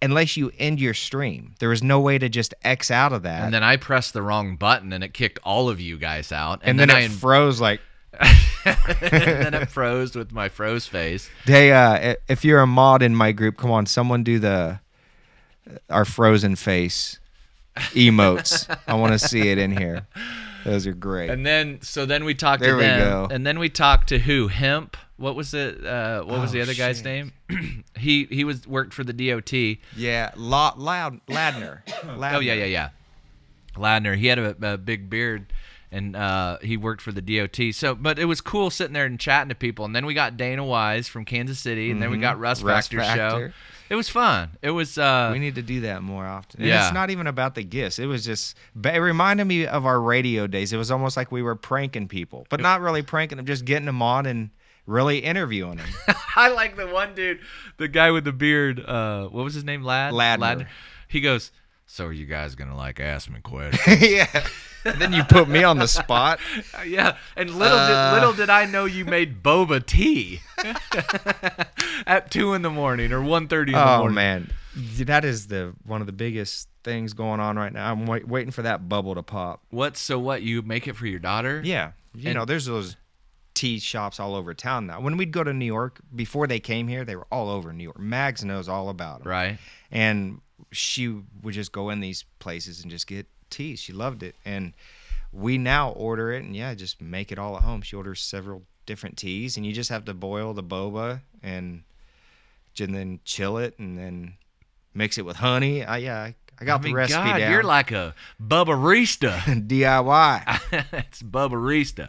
unless 0.00 0.36
you 0.36 0.52
end 0.58 0.80
your 0.80 0.94
stream 0.94 1.54
there 1.58 1.68
was 1.68 1.82
no 1.82 1.98
way 1.98 2.18
to 2.18 2.28
just 2.28 2.54
x 2.62 2.90
out 2.90 3.12
of 3.12 3.22
that 3.22 3.42
and 3.44 3.52
then 3.54 3.64
I 3.64 3.76
pressed 3.76 4.12
the 4.12 4.22
wrong 4.22 4.56
button, 4.56 4.92
and 4.92 5.02
it 5.02 5.14
kicked 5.14 5.38
all 5.42 5.68
of 5.68 5.80
you 5.80 5.96
guys 5.98 6.30
out. 6.32 6.60
and 6.62 6.78
then, 6.78 6.90
I 6.90 7.00
it 7.00 7.10
froze 7.10 7.60
like 7.60 7.80
and 8.20 8.74
then 9.10 9.54
it 9.54 9.70
froze 9.70 10.14
with 10.14 10.32
my 10.32 10.48
froze 10.48 10.86
face. 10.86 11.30
hey 11.44 11.72
uh 11.72 12.14
if 12.28 12.44
you're 12.44 12.60
a 12.60 12.66
mod 12.66 13.02
in 13.02 13.14
my 13.14 13.32
group 13.32 13.56
come 13.56 13.70
on 13.70 13.86
someone 13.86 14.22
do 14.22 14.38
the 14.38 14.78
our 15.88 16.04
frozen 16.04 16.54
face 16.56 17.18
emotes 17.94 18.68
i 18.86 18.94
want 18.94 19.12
to 19.12 19.18
see 19.18 19.48
it 19.48 19.56
in 19.56 19.74
here 19.76 20.06
those 20.64 20.86
are 20.86 20.92
great 20.92 21.30
And 21.30 21.44
then 21.46 21.80
so 21.82 22.06
then 22.06 22.24
we 22.24 22.34
talked 22.34 22.62
There 22.62 22.72
to 22.72 22.76
we 22.76 22.82
them, 22.82 23.00
go. 23.00 23.28
and 23.34 23.46
then 23.46 23.58
we 23.58 23.68
talked 23.68 24.08
to 24.10 24.18
who 24.18 24.48
Hemp. 24.48 24.96
What 25.16 25.36
was 25.36 25.54
it? 25.54 25.84
Uh, 25.84 26.22
what 26.24 26.40
was 26.40 26.50
Oh, 26.50 26.52
the 26.54 26.62
other 26.62 26.74
guy's 26.74 27.04
name? 27.04 27.32
he 27.96 28.24
he 28.24 28.44
was 28.44 28.66
worked 28.66 28.92
for 28.94 29.04
the 29.04 29.12
DOT. 29.12 29.52
yeah 29.96 30.30
La- 30.36 30.74
loud 30.76 31.24
ladner 31.26 31.80
Oh 32.34 32.40
yeah 32.40 32.54
yeah 32.54 32.64
yeah. 32.64 32.88
Ladner. 33.76 34.16
He 34.16 34.26
had 34.26 34.38
a, 34.38 34.56
a 34.74 34.78
big 34.78 35.08
beard. 35.10 35.52
And 35.94 36.16
uh, 36.16 36.56
he 36.62 36.78
worked 36.78 37.02
for 37.02 37.12
the 37.12 37.20
DOT. 37.20 37.74
So, 37.74 37.94
but 37.94 38.18
it 38.18 38.24
was 38.24 38.40
cool 38.40 38.70
sitting 38.70 38.94
there 38.94 39.04
and 39.04 39.20
chatting 39.20 39.50
to 39.50 39.54
people. 39.54 39.84
And 39.84 39.94
then 39.94 40.06
we 40.06 40.14
got 40.14 40.38
Dana 40.38 40.64
Wise 40.64 41.06
from 41.06 41.26
Kansas 41.26 41.58
City, 41.58 41.90
and 41.90 42.00
then 42.02 42.10
we 42.10 42.16
got 42.16 42.40
Russ, 42.40 42.60
Mm-hmm. 42.62 42.68
Factor, 42.68 43.02
show. 43.14 43.50
It 43.92 43.96
was 43.96 44.08
fun. 44.08 44.56
It 44.62 44.70
was. 44.70 44.96
Uh, 44.96 45.28
we 45.32 45.38
need 45.38 45.56
to 45.56 45.62
do 45.62 45.82
that 45.82 46.02
more 46.02 46.24
often 46.26 46.60
and 46.60 46.68
Yeah. 46.68 46.86
it's 46.86 46.94
not 46.94 47.10
even 47.10 47.26
about 47.26 47.54
the 47.54 47.62
gifts 47.62 47.98
it 47.98 48.06
was 48.06 48.24
just 48.24 48.56
it 48.82 48.98
reminded 48.98 49.44
me 49.44 49.66
of 49.66 49.84
our 49.84 50.00
radio 50.00 50.46
days 50.46 50.72
it 50.72 50.78
was 50.78 50.90
almost 50.90 51.14
like 51.14 51.30
we 51.30 51.42
were 51.42 51.54
pranking 51.56 52.08
people 52.08 52.46
but 52.48 52.60
not 52.60 52.80
really 52.80 53.02
pranking 53.02 53.36
them 53.36 53.44
just 53.44 53.66
getting 53.66 53.84
them 53.84 54.00
on 54.00 54.24
and 54.24 54.48
really 54.86 55.18
interviewing 55.18 55.76
them 55.76 55.88
I 56.36 56.48
like 56.48 56.76
the 56.76 56.86
one 56.88 57.14
dude, 57.14 57.40
the 57.76 57.86
guy 57.88 58.10
with 58.10 58.24
the 58.24 58.32
beard. 58.32 58.80
Uh, 58.80 59.26
what 59.28 59.44
was 59.44 59.52
his 59.52 59.64
name? 59.64 59.82
Lad. 59.82 60.14
Ladner. 60.14 60.66
He 61.08 61.20
goes. 61.20 61.52
So 61.94 62.06
are 62.06 62.12
you 62.12 62.24
guys 62.24 62.54
gonna 62.54 62.74
like 62.76 63.00
ask 63.00 63.28
me 63.30 63.40
questions? 63.42 64.00
yeah 64.00 64.46
and 64.84 64.98
then 65.00 65.12
you 65.12 65.22
put 65.24 65.46
me 65.48 65.62
on 65.62 65.78
the 65.78 65.86
spot 65.86 66.40
yeah. 66.86 67.16
And 67.36 67.50
little 67.50 67.76
Uh. 67.78 68.10
did 68.10 68.14
little 68.18 68.32
did 68.32 68.48
I 68.50 68.64
know 68.64 68.86
you 68.86 69.04
made 69.04 69.42
boba 69.42 69.84
tea 69.84 70.40
at 72.06 72.30
two 72.30 72.54
in 72.54 72.62
the 72.62 72.70
morning 72.70 73.12
or 73.12 73.20
1.30 73.20 73.68
in 73.68 73.72
the 73.72 73.72
morning. 73.72 73.78
Oh 73.78 74.08
man, 74.08 74.50
that 75.04 75.24
is 75.24 75.46
the 75.48 75.74
one 75.84 76.00
of 76.00 76.06
the 76.06 76.12
biggest 76.12 76.68
things 76.82 77.12
going 77.12 77.40
on 77.40 77.56
right 77.56 77.72
now. 77.72 77.92
I'm 77.92 78.06
wait, 78.06 78.26
waiting 78.26 78.50
for 78.50 78.62
that 78.62 78.88
bubble 78.88 79.14
to 79.14 79.22
pop. 79.22 79.62
What? 79.70 79.96
So 79.96 80.18
what? 80.18 80.42
You 80.42 80.62
make 80.62 80.88
it 80.88 80.96
for 80.96 81.06
your 81.06 81.20
daughter? 81.20 81.60
Yeah, 81.64 81.92
you 82.14 82.28
And- 82.30 82.34
know, 82.38 82.44
there's 82.44 82.66
those 82.66 82.96
tea 83.54 83.78
shops 83.78 84.18
all 84.18 84.34
over 84.34 84.54
town 84.54 84.86
now. 84.86 84.98
When 85.00 85.16
we'd 85.18 85.30
go 85.30 85.44
to 85.44 85.52
New 85.52 85.66
York 85.66 86.00
before 86.16 86.46
they 86.46 86.58
came 86.58 86.88
here, 86.88 87.04
they 87.04 87.16
were 87.16 87.26
all 87.30 87.50
over 87.50 87.70
New 87.72 87.84
York. 87.84 87.98
Mags 87.98 88.42
knows 88.44 88.66
all 88.68 88.88
about 88.88 89.18
them, 89.22 89.28
Right. 89.28 89.58
and 89.90 90.40
she 90.70 91.20
would 91.42 91.54
just 91.54 91.72
go 91.72 91.90
in 91.90 92.00
these 92.00 92.24
places 92.38 92.82
and 92.82 92.90
just 92.90 93.06
get 93.06 93.26
tea. 93.50 93.76
She 93.76 93.92
loved 93.92 94.22
it, 94.22 94.34
and 94.44 94.72
we 95.32 95.58
now 95.58 95.90
order 95.90 96.32
it 96.32 96.44
and 96.44 96.54
yeah, 96.54 96.74
just 96.74 97.00
make 97.00 97.32
it 97.32 97.38
all 97.38 97.56
at 97.56 97.62
home. 97.62 97.82
She 97.82 97.96
orders 97.96 98.20
several 98.20 98.62
different 98.86 99.16
teas, 99.16 99.56
and 99.56 99.64
you 99.64 99.72
just 99.72 99.90
have 99.90 100.04
to 100.06 100.14
boil 100.14 100.52
the 100.54 100.62
boba 100.62 101.22
and, 101.42 101.82
and 102.78 102.94
then 102.94 103.20
chill 103.24 103.58
it, 103.58 103.78
and 103.78 103.98
then 103.98 104.34
mix 104.94 105.18
it 105.18 105.24
with 105.24 105.36
honey. 105.36 105.84
I 105.84 105.98
yeah, 105.98 106.20
I, 106.20 106.34
I 106.60 106.64
got 106.64 106.80
I 106.80 106.84
mean, 106.84 106.92
the 106.92 106.96
recipe 106.96 107.30
God, 107.30 107.38
down. 107.38 107.52
you're 107.52 107.62
like 107.62 107.90
a 107.90 108.14
Bubbarista. 108.40 109.66
DIY. 109.68 110.84
it's 110.92 111.22
Bubbarista. 111.22 112.08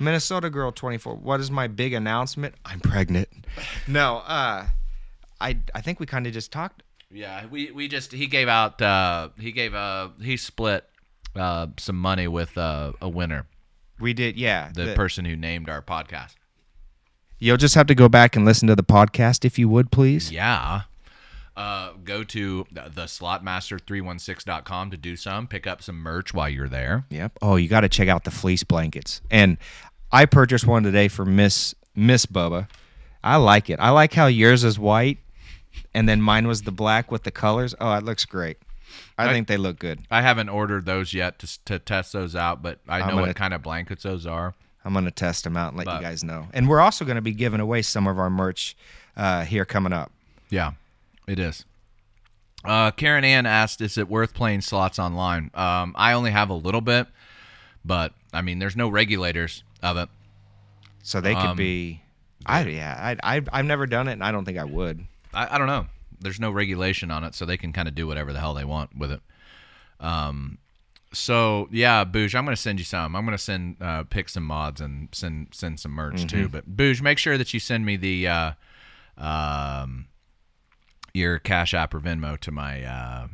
Minnesota 0.00 0.48
girl 0.48 0.70
24. 0.70 1.16
What 1.16 1.40
is 1.40 1.50
my 1.50 1.66
big 1.66 1.92
announcement? 1.92 2.54
I'm 2.64 2.80
pregnant. 2.80 3.28
No, 3.86 4.18
uh 4.18 4.66
I 5.40 5.58
I 5.74 5.80
think 5.80 6.00
we 6.00 6.06
kind 6.06 6.26
of 6.26 6.32
just 6.32 6.52
talked 6.52 6.82
Yeah, 7.10 7.46
we, 7.46 7.70
we 7.70 7.88
just 7.88 8.12
he 8.12 8.26
gave 8.26 8.48
out 8.48 8.82
uh 8.82 9.30
he 9.38 9.52
gave 9.52 9.74
uh 9.74 10.10
he 10.20 10.36
split 10.36 10.84
uh 11.34 11.68
some 11.78 11.96
money 11.96 12.28
with 12.28 12.56
uh, 12.58 12.92
a 13.00 13.08
winner, 13.08 13.46
we 13.98 14.12
did 14.12 14.36
yeah. 14.36 14.70
the 14.72 14.86
the- 14.86 14.94
person 14.94 15.24
who 15.24 15.36
named 15.36 15.68
our 15.68 15.82
podcast. 15.82 16.34
You'll 17.40 17.56
just 17.56 17.76
have 17.76 17.86
to 17.86 17.94
go 17.94 18.08
back 18.08 18.34
and 18.34 18.44
listen 18.44 18.66
to 18.66 18.74
the 18.74 18.82
podcast 18.82 19.44
if 19.44 19.58
you 19.58 19.68
would 19.68 19.92
please. 19.92 20.32
Yeah. 20.32 20.82
Uh, 21.56 21.92
go 22.04 22.22
to 22.24 22.66
the 22.70 22.82
the 22.82 23.04
slotmaster316.com 23.04 24.90
to 24.90 24.96
do 24.96 25.16
some. 25.16 25.46
Pick 25.46 25.66
up 25.66 25.82
some 25.82 25.96
merch 25.96 26.34
while 26.34 26.48
you're 26.48 26.68
there. 26.68 27.04
Yep. 27.10 27.38
Oh, 27.42 27.56
you 27.56 27.68
got 27.68 27.80
to 27.80 27.88
check 27.88 28.08
out 28.08 28.24
the 28.24 28.30
fleece 28.30 28.64
blankets. 28.64 29.20
And 29.30 29.56
I 30.12 30.26
purchased 30.26 30.66
one 30.66 30.82
today 30.82 31.08
for 31.08 31.24
Miss 31.24 31.74
Miss 31.94 32.26
Bubba. 32.26 32.68
I 33.22 33.36
like 33.36 33.70
it. 33.70 33.78
I 33.80 33.90
like 33.90 34.14
how 34.14 34.26
yours 34.26 34.62
is 34.64 34.78
white 34.78 35.18
and 35.94 36.08
then 36.08 36.20
mine 36.20 36.46
was 36.46 36.62
the 36.62 36.72
black 36.72 37.10
with 37.10 37.22
the 37.24 37.30
colors. 37.30 37.74
Oh, 37.80 37.92
it 37.94 38.04
looks 38.04 38.24
great. 38.24 38.58
I, 39.18 39.26
I- 39.28 39.32
think 39.32 39.48
they 39.48 39.56
look 39.56 39.78
good. 39.78 40.00
I 40.10 40.22
haven't 40.22 40.48
ordered 40.48 40.86
those 40.86 41.12
yet 41.14 41.38
to, 41.40 41.64
to 41.66 41.78
test 41.78 42.12
those 42.12 42.34
out, 42.34 42.62
but 42.62 42.78
I 42.88 43.00
know 43.00 43.06
gonna- 43.14 43.22
what 43.28 43.36
kind 43.36 43.52
of 43.54 43.62
blankets 43.62 44.02
those 44.02 44.26
are. 44.26 44.54
I'm 44.84 44.92
going 44.94 45.04
to 45.04 45.10
test 45.10 45.44
them 45.44 45.56
out 45.56 45.68
and 45.68 45.76
let 45.76 45.84
But- 45.86 45.96
you 45.96 46.02
guys 46.02 46.24
know. 46.24 46.46
And 46.54 46.68
we're 46.68 46.80
also 46.80 47.04
going 47.04 47.16
to 47.16 47.22
be 47.22 47.32
giving 47.32 47.60
away 47.60 47.82
some 47.82 48.06
of 48.06 48.18
our 48.18 48.30
merch 48.30 48.76
uh, 49.16 49.44
here 49.44 49.64
coming 49.64 49.92
up. 49.92 50.10
Yeah, 50.50 50.72
it 51.26 51.38
is. 51.38 51.64
Uh, 52.64 52.90
Karen 52.92 53.24
Ann 53.24 53.44
asked, 53.46 53.80
"Is 53.80 53.98
it 53.98 54.08
worth 54.08 54.34
playing 54.34 54.62
slots 54.62 54.98
online?" 54.98 55.50
Um, 55.54 55.94
I 55.96 56.12
only 56.12 56.30
have 56.30 56.48
a 56.50 56.54
little 56.54 56.80
bit, 56.80 57.06
but 57.84 58.12
I 58.32 58.40
mean, 58.42 58.58
there's 58.58 58.76
no 58.76 58.88
regulators 58.88 59.62
of 59.82 59.96
it. 59.96 60.08
So 61.02 61.20
they 61.20 61.34
could 61.34 61.44
Um, 61.50 61.56
be. 61.56 62.02
I 62.46 62.62
yeah. 62.64 63.16
I 63.22 63.36
I 63.36 63.42
I've 63.52 63.64
never 63.66 63.86
done 63.86 64.08
it, 64.08 64.12
and 64.12 64.24
I 64.24 64.32
don't 64.32 64.44
think 64.44 64.58
I 64.58 64.64
would. 64.64 65.04
I, 65.32 65.54
I 65.54 65.58
don't 65.58 65.66
know. 65.66 65.86
There's 66.20 66.40
no 66.40 66.50
regulation 66.50 67.10
on 67.10 67.24
it, 67.24 67.34
so 67.34 67.44
they 67.44 67.56
can 67.56 67.72
kind 67.72 67.88
of 67.88 67.94
do 67.94 68.06
whatever 68.06 68.32
the 68.32 68.40
hell 68.40 68.54
they 68.54 68.64
want 68.64 68.96
with 68.96 69.12
it. 69.12 69.20
Um, 70.00 70.58
so 71.12 71.68
yeah, 71.70 72.04
Booge, 72.04 72.34
I'm 72.34 72.44
gonna 72.44 72.56
send 72.56 72.78
you 72.78 72.84
some. 72.84 73.16
I'm 73.16 73.24
gonna 73.24 73.38
send 73.38 73.76
uh, 73.80 74.04
pick 74.04 74.28
some 74.28 74.44
mods 74.44 74.80
and 74.80 75.08
send 75.12 75.48
send 75.52 75.80
some 75.80 75.92
merch 75.92 76.26
too. 76.26 76.48
But 76.48 76.76
Booge, 76.76 77.00
make 77.00 77.18
sure 77.18 77.38
that 77.38 77.54
you 77.54 77.60
send 77.60 77.86
me 77.86 77.96
the 77.96 78.28
uh, 78.28 78.52
um, 79.16 80.06
your 81.14 81.38
Cash 81.38 81.74
App 81.74 81.94
or 81.94 82.00
Venmo 82.00 82.38
to 82.40 82.50
my 82.50 82.84
uh, 82.84 83.28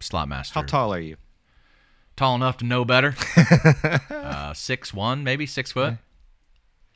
slot 0.00 0.28
master. 0.28 0.54
How 0.54 0.62
tall 0.62 0.92
are 0.92 1.00
you? 1.00 1.16
Tall 2.16 2.34
enough 2.34 2.56
to 2.58 2.64
know 2.64 2.84
better. 2.84 3.14
uh, 4.10 4.52
six 4.52 4.92
one, 4.92 5.22
maybe 5.22 5.46
six 5.46 5.72
foot. 5.72 5.94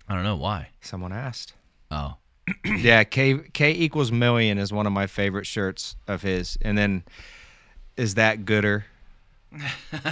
I 0.09 0.15
don't 0.15 0.25
know 0.25 0.37
why. 0.37 0.71
Someone 0.81 1.13
asked. 1.13 1.55
Oh, 1.91 2.17
yeah, 2.65 3.05
K 3.05 3.39
K 3.53 3.73
equals 3.73 4.11
million 4.11 4.59
is 4.59 4.73
one 4.73 4.87
of 4.87 4.93
my 4.93 5.07
favorite 5.07 5.47
shirts 5.47 5.97
of 6.09 6.23
his, 6.23 6.59
and 6.63 6.77
then 6.77 7.05
is 7.97 8.15
that 8.15 8.45
gooder? 8.45 8.87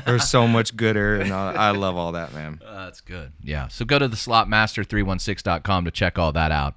There's 0.04 0.28
so 0.28 0.46
much 0.46 0.76
gooder, 0.76 1.18
and 1.18 1.32
I, 1.32 1.52
I 1.54 1.70
love 1.70 1.96
all 1.96 2.12
that, 2.12 2.34
man. 2.34 2.60
Uh, 2.70 2.84
that's 2.84 3.00
good. 3.00 3.32
Yeah. 3.42 3.68
So 3.68 3.84
go 3.84 3.98
to 3.98 4.08
the 4.08 4.16
slotmaster316.com 4.16 5.84
to 5.84 5.90
check 5.90 6.18
all 6.18 6.32
that 6.32 6.52
out. 6.52 6.76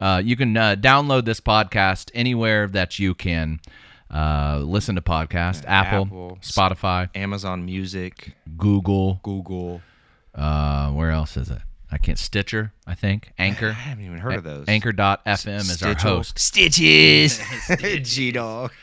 Uh, 0.00 0.20
you 0.24 0.36
can 0.36 0.56
uh, 0.56 0.76
download 0.76 1.24
this 1.24 1.40
podcast 1.40 2.10
anywhere 2.14 2.66
that 2.68 2.98
you 2.98 3.14
can 3.14 3.60
uh, 4.10 4.60
listen 4.62 4.94
to 4.94 5.00
podcast 5.00 5.64
Apple, 5.66 6.06
Apple, 6.06 6.38
Spotify, 6.40 7.08
Amazon 7.14 7.64
Music, 7.64 8.34
Google. 8.56 9.20
Google. 9.22 9.80
Uh, 10.34 10.90
where 10.90 11.10
else 11.10 11.36
is 11.36 11.50
it? 11.50 11.58
I 11.92 11.98
can't. 11.98 12.18
Stitcher, 12.18 12.72
I 12.86 12.94
think. 12.94 13.32
Anchor. 13.38 13.68
I 13.68 13.72
haven't 13.72 14.04
even 14.06 14.18
heard 14.18 14.34
of 14.34 14.44
those. 14.44 14.64
Anchor.fm 14.66 15.60
is 15.60 15.82
our 15.82 15.94
host. 15.94 16.38
Stitches. 16.38 17.40
G 18.02 18.32
dog. 18.32 18.72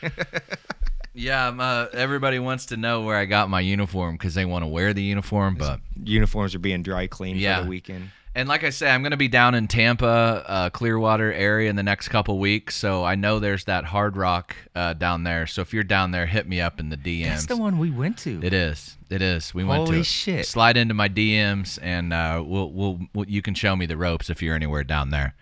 Yeah, 1.12 1.48
uh, 1.48 1.88
everybody 1.92 2.38
wants 2.38 2.66
to 2.66 2.76
know 2.76 3.00
where 3.02 3.16
I 3.16 3.24
got 3.24 3.50
my 3.50 3.58
uniform 3.58 4.14
because 4.14 4.34
they 4.34 4.44
want 4.44 4.62
to 4.62 4.68
wear 4.68 4.94
the 4.94 5.02
uniform, 5.02 5.56
but 5.56 5.80
Uniforms 6.04 6.54
are 6.54 6.60
being 6.60 6.84
dry 6.84 7.08
cleaned 7.08 7.40
Yeah. 7.40 7.58
for 7.58 7.64
the 7.64 7.68
weekend. 7.68 8.10
And 8.32 8.48
like 8.48 8.62
I 8.62 8.70
say, 8.70 8.88
I'm 8.88 9.02
going 9.02 9.10
to 9.10 9.16
be 9.16 9.26
down 9.26 9.56
in 9.56 9.66
Tampa, 9.66 10.44
uh, 10.46 10.70
Clearwater 10.70 11.32
area 11.32 11.68
in 11.68 11.74
the 11.74 11.82
next 11.82 12.08
couple 12.08 12.38
weeks. 12.38 12.76
So 12.76 13.02
I 13.04 13.16
know 13.16 13.40
there's 13.40 13.64
that 13.64 13.84
Hard 13.84 14.16
Rock 14.16 14.54
uh, 14.74 14.92
down 14.94 15.24
there. 15.24 15.48
So 15.48 15.62
if 15.62 15.74
you're 15.74 15.82
down 15.82 16.12
there, 16.12 16.26
hit 16.26 16.46
me 16.46 16.60
up 16.60 16.78
in 16.78 16.90
the 16.90 16.96
DMs. 16.96 17.24
That's 17.28 17.46
the 17.46 17.56
one 17.56 17.78
we 17.78 17.90
went 17.90 18.18
to. 18.18 18.40
It 18.42 18.52
is. 18.52 18.96
It 19.10 19.20
is. 19.20 19.52
We 19.52 19.64
went 19.64 19.86
to 19.86 19.92
Holy 19.92 20.04
shit. 20.04 20.46
Slide 20.46 20.76
into 20.76 20.94
my 20.94 21.08
DMs, 21.08 21.80
and 21.82 22.12
uh, 22.12 22.42
we'll, 22.46 22.70
we'll 22.70 23.00
we'll 23.12 23.28
you 23.28 23.42
can 23.42 23.54
show 23.54 23.74
me 23.74 23.86
the 23.86 23.96
ropes 23.96 24.30
if 24.30 24.40
you're 24.40 24.54
anywhere 24.54 24.84
down 24.84 25.10
there. 25.10 25.34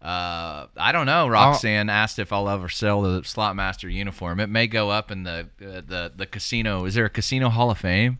Uh, 0.00 0.66
I 0.76 0.90
don't 0.90 1.06
know. 1.06 1.28
Roxanne 1.28 1.88
asked 1.90 2.18
if 2.18 2.32
I'll 2.32 2.48
ever 2.48 2.68
sell 2.70 3.02
the 3.02 3.22
slot 3.24 3.54
master 3.54 3.88
uniform. 3.88 4.40
It 4.40 4.48
may 4.48 4.66
go 4.66 4.88
up 4.90 5.10
in 5.10 5.24
the 5.24 5.48
uh, 5.60 5.82
the 5.86 6.12
the 6.16 6.26
casino. 6.26 6.86
Is 6.86 6.94
there 6.94 7.04
a 7.04 7.10
casino 7.10 7.50
Hall 7.50 7.70
of 7.70 7.78
Fame? 7.78 8.18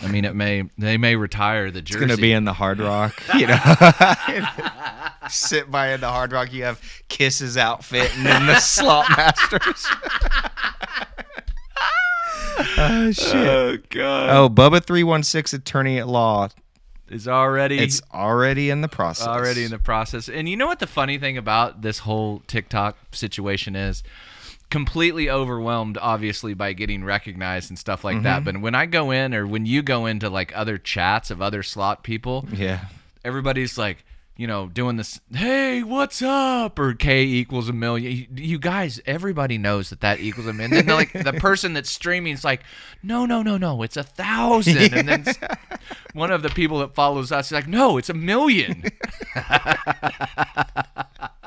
I 0.00 0.08
mean, 0.08 0.24
it 0.24 0.34
may. 0.34 0.64
They 0.78 0.96
may 0.96 1.16
retire 1.16 1.70
the 1.70 1.80
It's 1.80 1.90
jersey. 1.90 2.06
gonna 2.06 2.16
be 2.16 2.32
in 2.32 2.44
the 2.44 2.52
Hard 2.52 2.80
Rock, 2.80 3.20
you 3.36 3.46
know. 3.46 3.58
Sit 5.28 5.70
by 5.70 5.92
in 5.92 6.00
the 6.00 6.08
Hard 6.08 6.32
Rock. 6.32 6.52
You 6.52 6.64
have 6.64 6.80
Kiss's 7.08 7.56
outfit, 7.56 8.16
and 8.16 8.26
then 8.26 8.46
the 8.46 8.54
Slot 8.60 9.08
Masters. 9.16 9.86
oh 12.78 13.10
shit! 13.12 13.34
Oh 13.34 13.76
god. 13.90 14.30
Oh, 14.30 14.48
Bubba 14.48 14.82
three 14.84 15.04
one 15.04 15.22
six 15.22 15.52
attorney 15.52 15.98
at 15.98 16.08
law. 16.08 16.48
Is 17.08 17.26
already 17.26 17.78
It's 17.78 18.02
already 18.12 18.68
in 18.68 18.82
the 18.82 18.88
process. 18.88 19.26
already 19.26 19.64
in 19.64 19.70
the 19.70 19.78
process. 19.78 20.28
And 20.28 20.46
you 20.46 20.58
know 20.58 20.66
what 20.66 20.78
the 20.78 20.86
funny 20.86 21.16
thing 21.16 21.38
about 21.38 21.80
this 21.80 22.00
whole 22.00 22.42
TikTok 22.46 22.98
situation 23.12 23.74
is? 23.74 24.02
Completely 24.70 25.30
overwhelmed, 25.30 25.96
obviously, 26.00 26.52
by 26.54 26.74
getting 26.74 27.02
recognized 27.02 27.70
and 27.70 27.78
stuff 27.78 28.04
like 28.04 28.16
Mm-hmm. 28.16 28.24
that. 28.24 28.44
But 28.44 28.60
when 28.60 28.74
I 28.74 28.84
go 28.86 29.10
in, 29.10 29.34
or 29.34 29.46
when 29.46 29.64
you 29.64 29.82
go 29.82 30.04
into 30.06 30.28
like 30.28 30.54
other 30.56 30.76
chats 30.76 31.30
of 31.30 31.40
other 31.40 31.62
slot 31.62 32.02
people, 32.02 32.46
Yeah. 32.52 32.80
everybody's 33.24 33.78
like, 33.78 34.04
you 34.36 34.46
know, 34.46 34.68
doing 34.68 34.96
this, 34.96 35.20
hey, 35.32 35.82
what's 35.82 36.22
up? 36.22 36.78
Or 36.78 36.94
K 36.94 37.24
equals 37.24 37.68
a 37.68 37.72
million. 37.72 38.28
You, 38.36 38.58
guys, 38.58 39.00
everybody 39.04 39.58
knows 39.58 39.90
that 39.90 40.00
that 40.02 40.20
equals 40.20 40.46
a 40.46 40.52
million. 40.52 40.76
And 40.78 40.88
then, 40.88 40.94
like, 40.96 41.12
the 41.12 41.32
person 41.32 41.72
that's 41.72 41.90
streaming 41.90 42.34
is 42.34 42.44
like, 42.44 42.60
no, 43.02 43.26
no, 43.26 43.42
no, 43.42 43.56
no, 43.56 43.82
it's 43.82 43.96
a 43.96 44.04
thousand. 44.04 44.92
And 44.94 45.08
then 45.08 45.24
one 46.12 46.30
of 46.30 46.42
the 46.42 46.50
people 46.50 46.78
that 46.80 46.94
follows 46.94 47.32
us 47.32 47.46
is 47.46 47.52
like, 47.52 47.66
no, 47.66 47.96
it's 47.96 48.10
a 48.10 48.14
million. 48.14 48.84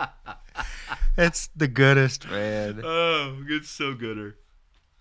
It's 1.22 1.48
the 1.56 1.68
goodest, 1.68 2.30
man. 2.30 2.82
oh, 2.86 3.44
it's 3.48 3.70
so 3.70 3.94
gooder. 3.94 4.38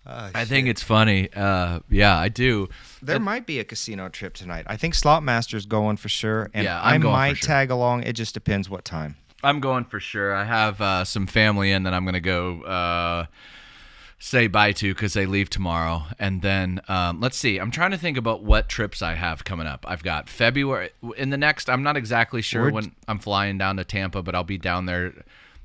Oh, 0.05 0.31
I 0.33 0.45
think 0.45 0.67
it's 0.67 0.81
funny. 0.81 1.29
Uh, 1.33 1.79
yeah, 1.89 2.17
I 2.17 2.27
do. 2.29 2.69
There 3.01 3.19
might 3.19 3.45
be 3.45 3.59
a 3.59 3.63
casino 3.63 4.09
trip 4.09 4.33
tonight. 4.33 4.65
I 4.67 4.75
think 4.77 4.95
Slot 4.95 5.21
Master's 5.23 5.65
going 5.65 5.97
for 5.97 6.09
sure, 6.09 6.49
and 6.53 6.63
Yeah, 6.63 6.79
I'm 6.81 6.85
I 6.87 6.97
going 6.97 7.01
for 7.03 7.11
might 7.17 7.37
sure. 7.37 7.47
tag 7.47 7.69
along. 7.71 8.03
It 8.03 8.13
just 8.13 8.33
depends 8.33 8.69
what 8.69 8.83
time. 8.85 9.15
I'm 9.43 9.59
going 9.59 9.85
for 9.85 9.99
sure. 9.99 10.33
I 10.33 10.43
have 10.45 10.79
uh, 10.81 11.05
some 11.05 11.27
family 11.27 11.71
in 11.71 11.83
that 11.83 11.93
I'm 11.93 12.03
going 12.03 12.13
to 12.13 12.19
go 12.19 12.61
uh, 12.61 13.25
say 14.19 14.45
bye 14.47 14.71
to 14.73 14.93
because 14.93 15.13
they 15.13 15.25
leave 15.25 15.49
tomorrow. 15.49 16.03
And 16.19 16.41
then 16.43 16.81
um, 16.87 17.19
let's 17.19 17.37
see. 17.37 17.57
I'm 17.57 17.71
trying 17.71 17.91
to 17.91 17.97
think 17.97 18.17
about 18.17 18.43
what 18.43 18.69
trips 18.69 19.01
I 19.01 19.15
have 19.15 19.43
coming 19.43 19.65
up. 19.67 19.85
I've 19.87 20.03
got 20.03 20.29
February 20.29 20.91
in 21.17 21.31
the 21.31 21.37
next. 21.37 21.69
I'm 21.69 21.81
not 21.83 21.97
exactly 21.97 22.41
sure 22.43 22.63
We're- 22.63 22.73
when 22.73 22.95
I'm 23.07 23.17
flying 23.19 23.57
down 23.57 23.77
to 23.77 23.83
Tampa, 23.83 24.21
but 24.23 24.35
I'll 24.35 24.43
be 24.43 24.57
down 24.59 24.85
there. 24.85 25.13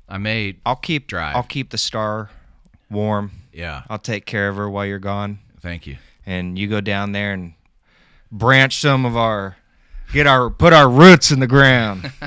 I 0.09 0.17
may. 0.17 0.55
I'll 0.65 0.75
keep 0.75 1.07
Drive. 1.07 1.35
I'll 1.35 1.43
keep 1.43 1.69
the 1.69 1.77
star 1.77 2.29
warm. 2.89 3.31
Yeah. 3.51 3.83
I'll 3.89 3.99
take 3.99 4.25
care 4.25 4.49
of 4.49 4.55
her 4.57 4.69
while 4.69 4.85
you're 4.85 4.99
gone, 4.99 5.39
Thank 5.61 5.87
you. 5.87 5.97
and 6.25 6.57
you 6.57 6.67
go 6.67 6.79
down 6.81 7.11
there 7.11 7.33
and 7.33 7.53
branch 8.31 8.79
some 8.79 9.05
of 9.05 9.17
our, 9.17 9.57
get 10.13 10.27
our 10.27 10.49
put 10.49 10.73
our 10.73 10.89
roots 10.89 11.31
in 11.31 11.39
the 11.39 11.47
ground. 11.47 12.11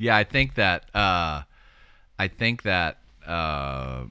Yeah, 0.00 0.16
I 0.16 0.24
think 0.24 0.56
that. 0.56 0.84
Uh, 0.92 1.42
I 2.18 2.26
think 2.26 2.62
that. 2.64 2.98
Uh, 3.24 4.06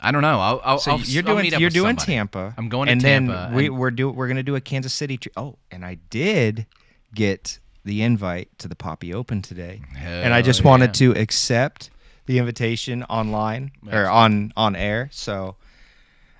I 0.00 0.12
don't 0.12 0.22
know. 0.22 0.38
I'll. 0.38 0.60
I'll 0.64 0.78
So 0.78 0.92
I'll, 0.92 1.00
you're 1.00 1.24
doing 1.24 1.46
you're 1.46 1.68
doing 1.68 1.98
somebody. 1.98 2.06
Tampa. 2.12 2.54
I'm 2.56 2.68
going 2.68 2.86
to 2.86 2.92
and 2.92 3.00
Tampa, 3.00 3.32
then 3.32 3.54
we 3.54 3.66
and- 3.66 3.76
we're 3.76 3.90
do 3.90 4.08
we're 4.10 4.28
gonna 4.28 4.44
do 4.44 4.54
a 4.54 4.60
Kansas 4.60 4.92
City. 4.92 5.16
Tri- 5.16 5.32
oh, 5.36 5.56
and 5.72 5.84
I 5.84 5.96
did 6.10 6.66
get 7.12 7.58
the 7.84 8.02
invite 8.02 8.56
to 8.58 8.68
the 8.68 8.76
Poppy 8.76 9.12
Open 9.12 9.42
today, 9.42 9.82
and 9.98 10.32
I 10.32 10.42
just 10.42 10.60
Hell 10.60 10.70
wanted 10.70 10.94
to 10.94 11.10
accept 11.20 11.90
the 12.26 12.38
invitation 12.38 13.02
online 13.04 13.72
or 13.90 14.08
on 14.08 14.52
on 14.56 14.76
air. 14.76 15.08
So. 15.12 15.56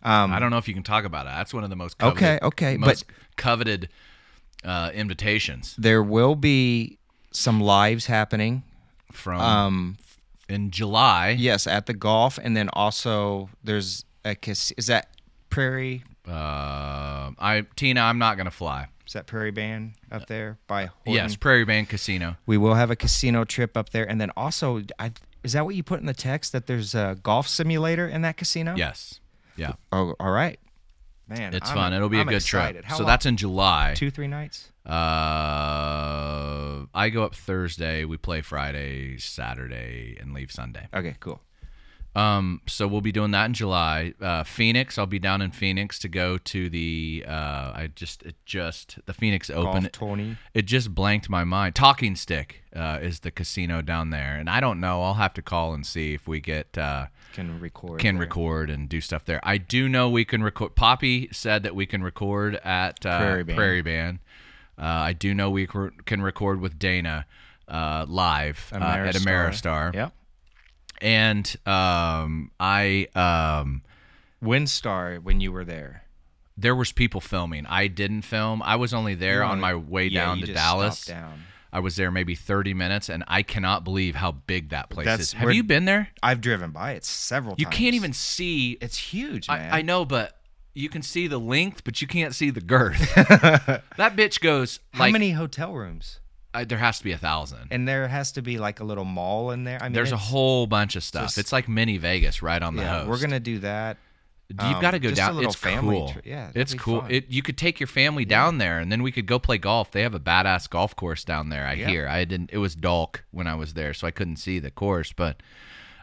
Um, 0.07 0.35
I 0.35 0.39
don't 0.39 0.51
know 0.51 0.59
if 0.59 0.69
you 0.69 0.75
can 0.75 0.83
talk 0.83 1.07
about 1.07 1.25
it. 1.25 1.31
That's 1.31 1.55
one 1.55 1.65
of 1.65 1.71
the 1.71 1.77
most 1.77 1.97
coveted, 1.97 2.23
Okay, 2.23 2.39
okay, 2.47 2.77
most 2.77 3.07
coveted 3.37 3.89
uh, 4.63 4.91
invitations 4.93 5.75
There 5.79 6.03
will 6.03 6.35
be 6.35 6.99
some 7.31 7.59
lives 7.59 8.05
happening. 8.05 8.65
from 9.13 9.41
Um, 9.41 9.97
in 10.47 10.71
July. 10.71 11.31
yes, 11.39 11.67
at 11.67 11.87
the 11.87 11.95
golf, 11.95 12.39
and 12.43 12.55
then 12.55 12.69
also 12.75 13.49
there's 13.63 14.05
a 14.27 14.37
is 14.77 14.87
that 14.89 15.09
Prairie 15.49 16.03
Uh, 16.29 17.31
I 17.39 17.65
Tina, 17.75 18.03
I'm 18.03 18.19
not 18.19 18.37
gonna 18.37 18.51
fly. 18.51 18.89
is 19.07 19.15
that 19.15 19.27
Prairie 19.27 19.53
Band 19.53 19.95
up 20.13 20.27
there 20.27 20.59
by 20.67 20.87
Horton? 20.87 21.15
Yes, 21.15 21.35
Prairie 21.37 21.65
Band 21.65 21.89
Casino. 21.89 22.37
We 22.45 22.59
will 22.59 22.75
have 22.75 22.91
a 22.91 22.97
casino 22.97 23.45
trip 23.45 23.75
up 23.75 23.89
there, 23.91 24.05
and 24.07 24.21
then 24.21 24.31
also, 24.37 24.83
I, 24.99 25.13
is 25.45 25.53
that 25.53 25.65
what 25.65 25.75
you 25.75 25.83
put 25.83 26.01
in 26.01 26.07
the 26.07 26.15
text 26.15 26.53
that 26.53 26.67
there's 26.67 26.95
a 26.95 27.17
golf 27.23 27.47
simulator 27.47 28.09
in 28.09 28.23
that 28.23 28.37
casino? 28.37 28.75
Yes. 28.77 29.21
Yeah. 29.57 29.73
Oh, 29.93 30.15
all 30.19 30.31
right. 30.33 30.59
Man, 31.29 31.55
It's 31.55 31.69
I'm- 31.69 31.77
fun. 31.77 31.93
It'll 31.93 32.09
be 32.09 32.19
a 32.19 32.21
I'm 32.21 32.27
good 32.27 32.37
excited. 32.37 32.81
trip. 32.81 32.85
How 32.85 32.97
so 32.97 33.03
long? 33.05 33.09
that's 33.09 33.27
in 33.27 33.37
July. 33.37 33.95
two, 33.97 34.11
three 34.11 34.29
nights. 34.29 34.71
Uh, 34.85 34.91
I 36.95 37.09
go 37.11 37.25
up 37.25 37.35
Thursday. 37.35 38.05
We 38.05 38.17
play 38.17 38.41
Friday, 38.43 39.19
Saturday, 39.19 40.17
and 40.21 40.35
leave 40.35 40.53
Sunday. 40.53 40.89
Okay, 40.93 41.17
cool. 41.21 41.41
Um, 42.15 42.61
so 42.67 42.87
we'll 42.87 43.01
be 43.01 43.11
doing 43.11 43.33
that 43.33 43.47
in 43.47 43.55
July. 43.55 44.15
Uh, 44.21 44.45
Phoenix, 44.45 44.99
I'll 44.99 45.07
be 45.07 45.19
down 45.19 45.43
in 45.43 45.51
Phoenix 45.51 45.99
to 46.01 46.09
go 46.09 46.39
to 46.39 46.69
the. 46.69 47.25
Uh, 47.27 47.31
I 47.75 47.91
just 47.95 48.23
it 48.23 48.37
just 48.47 48.99
the 49.07 49.13
Phoenix 49.13 49.51
Open. 49.51 49.89
Golf. 49.93 50.37
It 50.55 50.63
just 50.63 50.95
blanked 50.95 51.29
my 51.29 51.43
mind. 51.43 51.75
Talking 51.75 52.15
Stick 52.15 52.63
uh, 52.75 53.01
is 53.03 53.21
the 53.21 53.31
casino 53.31 53.83
down 53.83 54.11
there, 54.11 54.37
and 54.37 54.49
I 54.49 54.61
don't 54.61 54.79
know. 54.79 55.03
I'll 55.03 55.15
have 55.15 55.35
to 55.35 55.43
call 55.43 55.75
and 55.75 55.85
see 55.85 56.15
if 56.15 56.29
we 56.29 56.41
get 56.41 56.79
uh, 56.79 57.07
Can 57.33 57.59
record. 57.59 58.01
can 58.01 58.15
there. 58.15 58.21
record 58.27 58.71
and 58.71 58.89
do 58.89 59.01
stuff 59.01 59.25
there. 59.25 59.41
I 59.43 59.59
do 59.59 59.89
know 59.89 60.09
we 60.09 60.25
can 60.25 60.43
record. 60.43 60.77
Poppy 60.77 61.29
said 61.33 61.65
that 61.65 61.75
we 61.75 61.85
can 61.85 62.03
record 62.03 62.55
at 62.57 63.05
uh, 63.05 63.19
Prairie 63.19 63.45
Band. 63.45 63.57
Prairie 63.57 63.83
Band. 63.83 64.19
Uh, 64.79 64.83
I 64.83 65.13
do 65.13 65.35
know 65.35 65.51
we 65.51 65.67
can 65.67 66.23
record 66.23 66.61
with 66.61 66.79
Dana 66.79 67.27
uh, 67.69 68.07
live 68.09 68.71
uh, 68.73 68.77
at 68.79 69.15
Ameristar. 69.17 69.95
Yep. 69.95 70.13
And 71.01 71.55
um, 71.67 72.51
I 72.59 73.09
um, 73.15 73.83
WinStar 74.43 75.23
when 75.23 75.41
you 75.41 75.53
were 75.53 75.65
there. 75.65 76.05
there 76.57 76.75
was 76.75 76.93
people 76.93 77.21
filming. 77.21 77.67
I 77.67 77.87
didn't 77.89 78.23
film. 78.23 78.63
I 78.63 78.77
was 78.77 78.95
only 78.95 79.15
there 79.15 79.43
on 79.43 79.53
only- 79.53 79.61
my 79.63 79.75
way 79.75 80.07
yeah, 80.07 80.25
down 80.27 80.39
to 80.41 80.53
Dallas. 80.53 81.05
Down. 81.07 81.43
I 81.73 81.81
was 81.81 81.97
there 81.97 82.13
maybe 82.13 82.37
30 82.37 82.73
minutes, 82.73 83.09
and 83.09 83.25
I 83.27 83.43
cannot 83.43 83.83
believe 83.83 84.15
how 84.15 84.31
big 84.31 84.69
that 84.69 84.91
place 84.91 85.07
That's 85.07 85.23
is. 85.23 85.33
Have 85.33 85.53
you 85.53 85.65
been 85.65 85.87
there? 85.87 86.09
I've 86.23 86.41
driven 86.41 86.71
by 86.71 86.93
it 86.93 87.05
several 87.05 87.57
You 87.59 87.65
times. 87.65 87.77
can't 87.77 87.95
even 87.97 88.13
see. 88.13 88.79
It's 88.81 88.97
huge, 88.97 89.49
man. 89.49 89.73
I, 89.73 89.79
I 89.79 89.83
know, 89.83 90.05
but 90.05 90.39
you 90.73 90.89
can 90.89 91.03
see 91.03 91.27
the 91.27 91.39
length, 91.41 91.83
but 91.83 92.01
you 92.01 92.07
can't 92.07 92.33
see 92.33 92.51
the 92.51 92.61
girth. 92.61 93.01
that 93.17 93.83
bitch 94.17 94.41
goes 94.41 94.79
How 94.93 95.01
like 95.01 95.13
many 95.13 95.33
hotel 95.33 95.73
rooms? 95.75 96.21
There 96.63 96.79
has 96.79 96.99
to 96.99 97.05
be 97.05 97.11
a 97.11 97.19
thousand. 97.19 97.67
And 97.73 97.89
there 97.89 98.07
has 98.07 98.31
to 98.33 98.43
be 98.43 98.59
like 98.59 98.79
a 98.79 98.85
little 98.85 99.05
mall 99.05 99.51
in 99.51 99.65
there. 99.65 99.79
I 99.81 99.87
mean, 99.87 99.93
There's 99.95 100.13
a 100.13 100.17
whole 100.17 100.69
bunch 100.69 100.95
of 100.95 101.03
stuff. 101.03 101.25
just- 101.25 101.39
it's 101.39 101.53
like 101.53 101.69
mini 101.69 101.97
Vegas 101.99 102.41
right 102.43 102.63
on 102.63 102.77
the 102.77 102.83
Yeah, 102.85 102.99
host. 102.99 103.09
we're 103.11 103.21
gonna 103.21 103.41
do 103.41 103.59
that. 103.59 103.97
You've 104.51 104.61
um, 104.61 104.81
got 104.83 104.91
to 104.91 104.99
go 104.99 105.09
a 105.09 105.13
down. 105.13 105.43
It's 105.43 105.55
family 105.57 105.97
cool. 105.97 106.09
tri- 106.11 106.21
yeah, 106.27 106.51
it's 106.55 106.75
cool. 106.75 107.01
fun. 107.01 107.11
It, 107.11 107.29
you 107.31 107.41
could 107.43 107.57
take 107.57 107.81
your 107.81 107.87
family 107.87 108.27
down 108.27 108.59
there, 108.59 108.79
and 108.79 108.93
then 108.93 109.03
we 109.03 109.11
could 109.11 109.27
go 109.27 109.39
play 109.39 109.57
golf. 109.57 109.91
They 109.91 110.03
have 110.03 110.15
a 110.15 110.21
badass 110.21 110.69
golf 110.69 110.95
course 110.95 111.25
down 111.25 111.49
there. 111.49 111.67
I 111.67 111.73
Yeah. 111.73 111.89
hear. 111.89 112.07
I 112.07 112.27
didn't. 112.27 112.51
It 112.53 112.59
was 112.59 112.75
dark 112.77 113.25
when 113.31 113.47
I 113.47 113.55
was 113.55 113.73
there, 113.73 113.95
so 113.95 114.07
I 114.07 114.11
couldn't 114.11 114.37
see 114.37 114.59
the 114.59 114.71
course. 114.71 115.13
But 115.15 115.43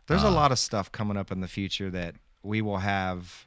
There's 0.07 0.23
a 0.23 0.27
Uh. 0.27 0.31
lot 0.31 0.51
of 0.51 0.57
stuff 0.59 0.91
coming 0.91 1.15
up 1.17 1.31
in 1.31 1.39
the 1.41 1.47
future 1.47 1.91
that 1.91 2.15
we 2.41 2.61
will 2.63 2.79
have 2.79 3.45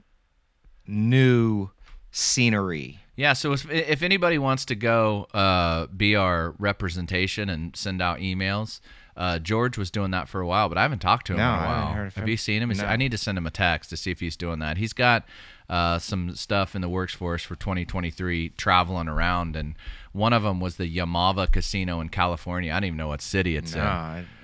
new 0.87 1.71
scenery. 2.13 3.01
Yeah, 3.17 3.33
so 3.33 3.53
if, 3.53 3.71
if 3.71 4.03
anybody 4.03 4.39
wants 4.39 4.65
to 4.67 4.75
go 4.75 5.27
uh, 5.35 5.87
be 5.87 6.17
our 6.17 6.55
representation 6.59 7.49
and 7.49 7.75
send 7.77 8.03
out 8.03 8.19
emails, 8.19 8.81
uh, 9.17 9.39
George 9.39 9.79
was 9.79 9.91
doing 9.93 10.11
that 10.11 10.29
for 10.29 10.41
a 10.41 10.47
while, 10.47 10.69
but 10.69 10.77
I 10.77 10.83
haven't 10.83 10.99
talked 10.99 11.29
to 11.29 11.35
him 11.35 11.39
No, 11.39 11.45
in 11.45 11.49
a 11.51 11.53
I 11.53 11.67
while. 11.67 11.93
heard 11.93 12.13
Have 12.15 12.29
you 12.29 12.37
seen 12.37 12.63
him? 12.63 12.71
No. 12.71 12.85
I 12.85 12.97
need 12.97 13.13
to 13.13 13.19
send 13.19 13.39
him 13.39 13.47
a 13.47 13.51
text 13.51 13.91
to 13.91 13.97
see 13.97 14.11
if 14.11 14.19
he's 14.21 14.37
doing 14.37 14.59
that. 14.59 14.77
He's 14.77 14.93
got 14.93 15.25
uh, 15.69 15.99
some 16.01 16.35
stuff 16.35 16.75
in 16.75 16.83
the 16.83 16.89
works 16.89 17.15
for 17.15 17.35
us 17.35 17.43
for 17.43 17.55
2023, 17.55 18.51
traveling 18.51 19.07
around, 19.09 19.55
and 19.55 19.77
one 20.13 20.33
of 20.33 20.43
them 20.43 20.59
was 20.61 20.77
the 20.77 20.97
Yamava 20.97 21.51
Casino 21.51 22.01
in 22.01 22.09
California. 22.09 22.73
I 22.73 22.75
don't 22.81 22.89
even 22.89 22.97
know 22.97 23.09
what 23.09 23.23
city 23.23 23.57
it's 23.57 23.73
in. 23.75 23.81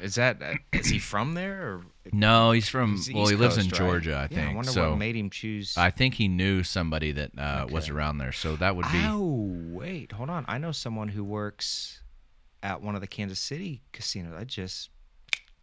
Is 0.00 0.14
that 0.14 0.40
uh, 0.40 0.54
he 0.84 0.98
from 1.00 1.34
there 1.34 1.62
or 1.62 1.82
No, 2.12 2.52
he's 2.52 2.68
from. 2.68 2.96
He's 2.96 3.12
well, 3.12 3.26
he 3.26 3.36
lives 3.36 3.56
in 3.56 3.64
Coast, 3.64 3.80
right? 3.80 3.86
Georgia, 3.86 4.14
I 4.16 4.22
Yeah, 4.22 4.26
think. 4.28 4.50
I 4.50 4.54
wonder 4.54 4.70
so 4.70 4.90
what 4.90 4.98
made 4.98 5.16
him 5.16 5.30
choose. 5.30 5.76
I 5.76 5.90
think 5.90 6.14
he 6.14 6.28
knew 6.28 6.62
somebody 6.62 7.12
that 7.12 7.38
uh, 7.38 7.66
was 7.70 7.88
around 7.88 8.18
there, 8.18 8.32
so 8.32 8.56
that 8.56 8.74
would 8.76 8.86
be. 8.90 9.00
Oh 9.04 9.50
wait, 9.72 10.12
hold 10.12 10.30
on. 10.30 10.44
I 10.48 10.58
know 10.58 10.72
someone 10.72 11.08
who 11.08 11.22
works 11.22 12.00
at 12.62 12.82
one 12.82 12.94
of 12.94 13.00
the 13.00 13.06
Kansas 13.06 13.38
City 13.38 13.82
casinos. 13.92 14.34
I 14.38 14.44
just 14.44 14.90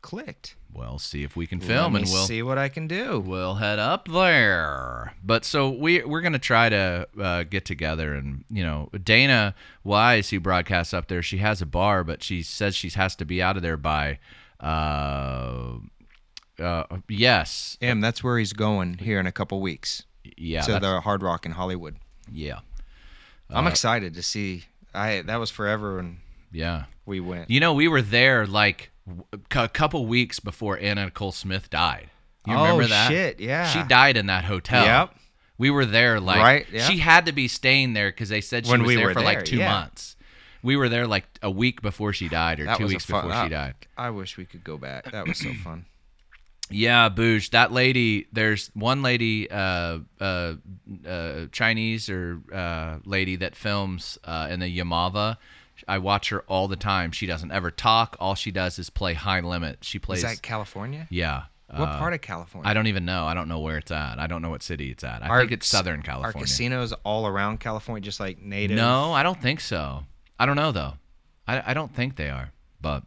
clicked. 0.01 0.55
Well, 0.73 0.99
see 0.99 1.23
if 1.23 1.35
we 1.35 1.47
can 1.47 1.59
Let 1.59 1.67
film, 1.67 1.95
and 1.95 2.05
we'll 2.05 2.25
see 2.25 2.43
what 2.43 2.57
I 2.59 2.69
can 2.69 2.87
do. 2.87 3.19
we'll 3.19 3.55
head 3.55 3.79
up 3.79 4.07
there. 4.07 5.15
But 5.23 5.43
so 5.43 5.69
we 5.69 6.03
we're 6.03 6.21
gonna 6.21 6.37
try 6.37 6.69
to 6.69 7.07
uh, 7.19 7.43
get 7.43 7.65
together, 7.65 8.13
and 8.13 8.45
you 8.49 8.63
know, 8.63 8.89
Dana 9.03 9.55
Wise, 9.83 10.29
who 10.29 10.39
broadcasts 10.39 10.93
up 10.93 11.07
there, 11.07 11.23
she 11.23 11.39
has 11.39 11.61
a 11.61 11.65
bar, 11.65 12.03
but 12.03 12.21
she 12.21 12.43
says 12.43 12.75
she 12.75 12.89
has 12.89 13.15
to 13.15 13.25
be 13.25 13.41
out 13.41 13.57
of 13.57 13.63
there 13.63 13.77
by. 13.77 14.19
Uh, 14.59 15.79
uh, 16.59 16.83
yes, 17.09 17.77
Em, 17.81 18.01
that's 18.01 18.23
where 18.23 18.37
he's 18.37 18.53
going 18.53 18.97
here 18.99 19.19
in 19.19 19.27
a 19.27 19.31
couple 19.31 19.59
weeks 19.61 20.03
yeah, 20.37 20.61
to 20.61 20.79
the 20.79 21.01
Hard 21.01 21.21
Rock 21.23 21.45
in 21.45 21.51
Hollywood. 21.53 21.95
yeah, 22.31 22.59
I'm 23.49 23.65
Uh, 23.67 23.69
excited 23.69 24.13
to 24.15 24.23
see. 24.23 24.65
I 24.93 25.21
that 25.21 25.37
was 25.37 25.49
forever 25.51 25.97
when 25.97 26.17
yeah. 26.51 26.85
we 27.05 27.19
went. 27.19 27.49
You 27.49 27.59
know, 27.59 27.73
we 27.73 27.87
were 27.87 28.01
there 28.01 28.45
like 28.47 28.89
a 29.51 29.69
couple 29.69 30.05
weeks 30.05 30.39
before 30.39 30.77
Anna 30.79 31.05
Nicole 31.05 31.31
Smith 31.31 31.69
died. 31.69 32.09
You 32.45 32.55
Oh, 32.55 32.61
remember 32.63 32.87
that? 32.87 33.09
shit, 33.09 33.39
yeah. 33.39 33.67
She 33.67 33.83
died 33.83 34.17
in 34.17 34.25
that 34.27 34.45
hotel. 34.45 34.85
Yep. 34.85 35.15
We 35.57 35.69
were 35.71 35.85
there 35.85 36.19
like 36.19 36.39
Right, 36.39 36.65
yeah. 36.71 36.87
she 36.87 36.97
had 36.99 37.25
to 37.25 37.31
be 37.31 37.47
staying 37.47 37.93
there 37.93 38.09
because 38.09 38.29
they 38.29 38.41
said 38.41 38.65
she 38.65 38.71
When 38.71 38.81
was 38.83 38.87
we 38.89 38.95
there 38.95 39.13
for 39.13 39.21
like 39.21 39.43
two 39.45 39.57
yeah. 39.57 39.71
months. 39.71 40.15
We 40.63 40.75
were 40.75 40.89
there 40.89 41.07
like 41.07 41.25
a 41.41 41.49
week 41.51 41.81
before 41.81 42.13
she 42.13 42.27
died 42.29 42.59
or 42.59 42.65
That 42.65 42.77
two 42.77 42.87
weeks 42.87 43.05
fun- 43.05 43.27
before 43.27 43.43
she 43.43 43.49
died. 43.49 43.75
I 43.97 44.09
wish 44.11 44.37
we 44.37 44.45
could 44.45 44.63
go 44.63 44.77
back. 44.77 45.11
That 45.11 45.27
was 45.27 45.37
so 45.39 45.53
fun. 45.63 45.85
Yeah, 46.69 47.09
Boosh. 47.09 47.51
That 47.51 47.71
lady, 47.71 48.27
there's 48.33 48.69
one 48.73 49.01
lady, 49.01 49.49
uh, 49.49 49.99
uh, 50.19 50.53
uh, 51.07 51.45
Chinese 51.51 52.09
or 52.09 52.39
uh, 52.53 52.99
lady 53.05 53.37
that 53.37 53.55
films 53.55 54.17
uh, 54.25 54.47
in 54.51 54.59
the 54.59 54.77
Yamava. 54.77 55.37
I 55.87 55.99
watch 55.99 56.29
her 56.29 56.41
all 56.41 56.67
the 56.67 56.75
time. 56.75 57.11
She 57.11 57.25
doesn't 57.27 57.51
ever 57.51 57.71
talk. 57.71 58.17
All 58.19 58.35
she 58.35 58.51
does 58.51 58.79
is 58.79 58.89
play 58.89 59.13
high 59.13 59.39
limit. 59.39 59.79
She 59.81 59.99
plays. 59.99 60.19
Is 60.19 60.23
that 60.23 60.41
California? 60.41 61.07
yeah. 61.09 61.43
What 61.69 61.89
Uh, 61.89 61.97
part 61.99 62.13
of 62.13 62.21
California? 62.21 62.69
I 62.69 62.73
don't 62.73 62.87
even 62.87 63.03
know. 63.03 63.25
I 63.25 63.33
don't 63.33 63.49
know 63.49 63.59
where 63.59 63.77
it's 63.77 63.91
at. 63.91 64.19
I 64.19 64.27
don't 64.27 64.41
know 64.41 64.49
what 64.49 64.63
city 64.63 64.89
it's 64.89 65.03
at. 65.03 65.21
I 65.21 65.27
Are 65.27 65.39
think 65.41 65.51
it's 65.51 65.67
Southern 65.67 65.99
Are 65.99 66.03
California. 66.03 66.45
casinos 66.47 66.93
all 67.03 67.27
around 67.27 67.59
California, 67.59 68.01
just 68.01 68.21
like 68.21 68.41
native? 68.41 68.77
No, 68.77 69.11
I 69.11 69.21
don't 69.21 69.41
think 69.41 69.59
so. 69.59 70.05
I 70.39 70.45
don't 70.45 70.55
know 70.55 70.71
though. 70.71 70.93
I, 71.45 71.71
I 71.71 71.73
don't 71.73 71.93
think 71.93 72.15
they 72.15 72.29
are, 72.29 72.51
but 72.79 73.03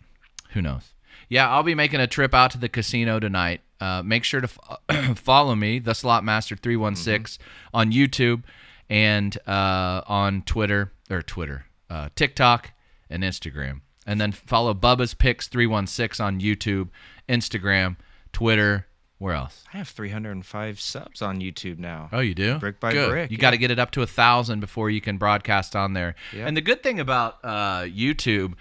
who 0.51 0.61
knows? 0.61 0.93
Yeah, 1.31 1.49
I'll 1.49 1.63
be 1.63 1.75
making 1.75 2.01
a 2.01 2.07
trip 2.07 2.35
out 2.35 2.51
to 2.51 2.59
the 2.59 2.69
casino 2.69 3.19
tonight. 3.21 3.63
Uh, 3.81 4.03
make 4.03 4.25
sure 4.25 4.43
to 4.43 4.49
f- 4.91 5.17
follow 5.19 5.55
me, 5.55 5.79
the 5.79 5.95
Slot 5.95 6.23
Master 6.25 6.57
three 6.57 6.77
one 6.77 6.95
six, 6.97 7.39
on 7.73 7.93
YouTube 7.93 8.43
and 8.91 9.39
uh, 9.47 10.03
on 10.07 10.43
Twitter 10.43 10.93
or 11.09 11.23
Twitter, 11.23 11.65
uh, 11.89 12.11
TikTok, 12.15 12.73
and 13.09 13.23
Instagram. 13.23 13.81
And 14.07 14.21
then 14.21 14.33
follow 14.33 14.75
Bubba's 14.75 15.15
Picks 15.15 15.49
three 15.49 15.67
one 15.67 15.87
six 15.87 16.21
on 16.21 16.41
YouTube, 16.41 16.89
Instagram, 17.29 17.97
Twitter. 18.33 18.87
Where 19.19 19.35
else? 19.35 19.65
I 19.75 19.77
have 19.77 19.89
305 19.89 20.81
subs 20.81 21.21
on 21.21 21.41
YouTube 21.41 21.79
now. 21.79 22.09
Oh, 22.11 22.21
you 22.21 22.35
do? 22.35 22.59
Brick 22.59 22.81
by 22.81 22.93
Good. 22.93 23.11
brick, 23.11 23.31
You 23.31 23.37
yeah. 23.37 23.41
got 23.43 23.51
to 23.51 23.59
get 23.59 23.71
it 23.71 23.79
up 23.79 23.91
to 23.91 24.01
a 24.03 24.07
thousand 24.07 24.61
before 24.61 24.89
you 24.89 25.03
can 25.03 25.19
broadcast 25.19 25.77
on 25.77 25.93
there. 25.93 26.15
Yep. 26.33 26.49
And 26.49 26.57
the 26.57 26.63
good 26.63 26.83
thing 26.83 26.99
about 27.01 27.37
uh, 27.45 27.83
YouTube, 27.83 28.55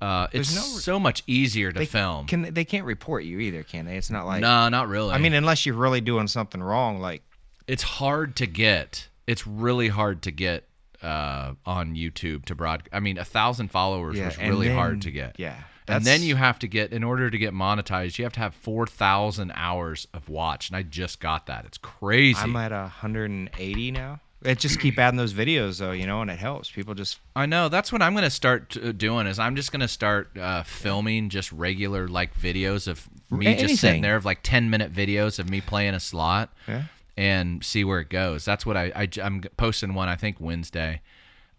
uh, 0.00 0.26
it's 0.32 0.54
no- 0.54 0.62
so 0.62 0.98
much 1.00 1.22
easier 1.26 1.72
to 1.72 1.78
They 1.78 1.86
film. 1.86 2.26
Can 2.26 2.54
they 2.54 2.64
can't 2.64 2.84
report 2.84 3.24
you 3.24 3.38
either, 3.40 3.62
can 3.62 3.86
they? 3.86 3.96
It's 3.96 4.10
not 4.10 4.26
like 4.26 4.40
no, 4.40 4.68
not 4.68 4.88
really. 4.88 5.12
I 5.12 5.18
mean, 5.18 5.32
unless 5.34 5.64
you're 5.66 5.74
really 5.74 6.00
doing 6.00 6.28
something 6.28 6.62
wrong, 6.62 7.00
like 7.00 7.22
it's 7.66 7.82
hard 7.82 8.36
to 8.36 8.46
get. 8.46 9.08
It's 9.26 9.46
really 9.46 9.88
hard 9.88 10.22
to 10.22 10.30
get 10.30 10.68
uh, 11.02 11.54
on 11.64 11.94
YouTube 11.94 12.44
to 12.46 12.54
broad. 12.54 12.88
I 12.92 13.00
mean, 13.00 13.18
a 13.18 13.24
thousand 13.24 13.70
followers 13.70 14.16
yeah, 14.16 14.26
was 14.26 14.38
really 14.38 14.68
then- 14.68 14.76
hard 14.76 15.02
to 15.02 15.10
get. 15.10 15.36
Yeah, 15.38 15.56
And 15.88 16.04
then 16.04 16.22
you 16.22 16.36
have 16.36 16.58
to 16.60 16.68
get, 16.68 16.92
in 16.92 17.02
order 17.04 17.28
to 17.30 17.38
get 17.38 17.52
monetized, 17.52 18.18
you 18.18 18.24
have 18.24 18.32
to 18.34 18.40
have 18.40 18.54
4,000 18.54 19.52
hours 19.54 20.06
of 20.14 20.28
watch. 20.28 20.68
And 20.68 20.76
I 20.76 20.82
just 20.82 21.20
got 21.20 21.46
that. 21.46 21.64
It's 21.64 21.78
crazy. 21.78 22.38
I'm 22.40 22.54
at 22.56 22.70
180 22.72 23.90
now. 23.90 24.20
It 24.44 24.58
just 24.58 24.78
keep 24.78 24.98
adding 24.98 25.16
those 25.16 25.32
videos 25.32 25.78
though, 25.78 25.92
you 25.92 26.06
know, 26.06 26.20
and 26.20 26.30
it 26.30 26.38
helps. 26.38 26.70
People 26.70 26.94
just 26.94 27.18
I 27.34 27.46
know. 27.46 27.68
That's 27.68 27.90
what 27.90 28.02
I'm 28.02 28.12
going 28.12 28.24
to 28.24 28.30
start 28.30 28.76
uh, 28.76 28.92
doing. 28.92 29.26
Is 29.26 29.38
I'm 29.38 29.56
just 29.56 29.72
going 29.72 29.80
to 29.80 29.88
start 29.88 30.36
uh, 30.38 30.62
filming 30.62 31.30
just 31.30 31.50
regular 31.52 32.06
like 32.06 32.38
videos 32.38 32.86
of 32.86 33.08
me 33.30 33.56
just 33.56 33.76
sitting 33.80 34.02
there 34.02 34.14
of 34.16 34.24
like 34.24 34.40
10 34.42 34.68
minute 34.70 34.92
videos 34.92 35.38
of 35.38 35.48
me 35.50 35.60
playing 35.60 35.94
a 35.94 36.00
slot 36.00 36.52
Yeah. 36.68 36.84
and 37.16 37.64
see 37.64 37.82
where 37.82 37.98
it 38.00 38.08
goes. 38.10 38.44
That's 38.44 38.64
what 38.66 38.76
I, 38.76 38.92
I 38.94 39.08
am 39.20 39.40
posting 39.56 39.94
one 39.94 40.08
I 40.08 40.16
think 40.16 40.36
Wednesday. 40.38 41.00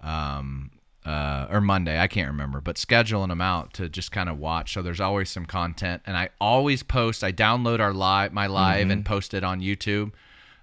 Um, 0.02 0.72
uh, 1.06 1.10
uh, 1.10 1.48
or 1.50 1.62
Monday, 1.62 1.98
I 2.00 2.08
can't 2.08 2.28
remember, 2.28 2.60
but 2.60 2.76
scheduling 2.76 3.30
them 3.30 3.40
out 3.40 3.74
to 3.76 3.88
just 3.88 4.12
kind 4.12 4.28
of 4.28 4.38
watch. 4.40 4.74
So 4.74 4.82
there's 4.82 5.00
always 5.00 5.30
some 5.30 5.46
content, 5.46 6.02
and 6.06 6.18
I 6.18 6.30
always 6.42 6.84
post. 6.84 7.24
I 7.24 7.32
download 7.32 7.80
our 7.80 7.94
live, 7.94 8.34
my 8.34 8.46
live, 8.48 8.82
Mm-hmm. 8.84 8.92
and 8.92 9.06
post 9.06 9.34
it 9.34 9.42
on 9.42 9.62
YouTube, 9.62 10.12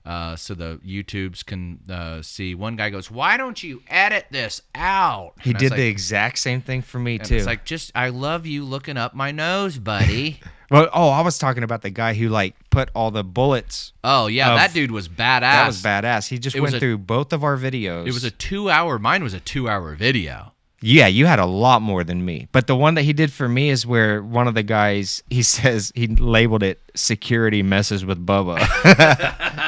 uh, 0.05 0.37
so 0.37 0.55
the 0.55 0.79
YouTubes 0.87 1.45
can 1.47 1.81
uh, 1.89 2.21
see. 2.23 2.55
One 2.55 2.77
guy 2.77 2.91
goes, 2.91 3.11
"Why 3.11 3.37
don't 3.37 3.63
you 3.63 3.83
edit 3.89 4.27
this 4.31 4.61
out?" 4.75 5.33
He 5.41 5.51
And 5.51 5.59
did 5.59 5.71
like- 5.71 5.79
the 5.79 5.87
exact 5.87 6.39
same 6.39 6.61
thing 6.61 6.83
for 6.83 6.99
me 6.99 7.19
too. 7.19 7.37
It's 7.37 7.47
like 7.47 7.65
just 7.65 7.91
I 7.95 8.11
love 8.11 8.47
you 8.47 8.65
looking 8.65 8.97
up 8.97 9.15
my 9.15 9.31
nose, 9.31 9.79
buddy. 9.79 10.41
well, 10.71 10.89
oh, 10.93 11.09
I 11.09 11.23
was 11.23 11.39
talking 11.39 11.63
about 11.63 11.83
the 11.83 11.91
guy 11.91 12.15
who 12.15 12.29
like 12.29 12.55
put 12.71 12.91
all 12.95 13.11
the 13.11 13.25
bullets. 13.25 13.93
oh 14.05 14.27
yeah, 14.27 14.53
Of- 14.53 14.59
that 14.59 14.75
dude 14.75 14.91
was 14.91 15.09
badass. 15.09 15.41
That 15.41 15.67
was 15.67 15.83
badass. 15.83 16.29
He 16.29 16.39
just 16.39 16.55
It 16.57 16.61
went 16.61 16.75
a- 16.75 16.81
through 16.81 16.99
both 16.99 17.33
of 17.33 17.43
our 17.43 17.57
videos. 17.57 18.07
It 18.07 18.13
was 18.13 18.25
a 18.25 18.31
two-hour. 18.31 18.99
Mine 18.99 19.23
was 19.23 19.33
a 19.35 19.41
two-hour 19.41 19.95
video. 19.95 20.53
Yeah, 20.87 21.07
you 21.07 21.25
had 21.25 21.39
a 21.39 21.47
lot 21.47 21.81
more 21.81 22.05
than 22.05 22.23
me. 22.23 22.47
But 22.53 22.67
the 22.67 22.77
one 22.77 22.93
that 22.95 23.03
he 23.03 23.15
did 23.15 23.33
for 23.33 23.49
me 23.49 23.71
is 23.71 23.87
where 23.87 24.23
one 24.23 24.47
of 24.47 24.55
the 24.55 24.63
guys 24.63 25.23
he 25.31 25.43
says 25.55 25.91
he 25.95 26.09
labeled 26.09 26.63
it 26.63 26.79
"security 26.95 27.63
messes 27.63 28.05
with 28.05 28.25
Bubba." 28.25 28.59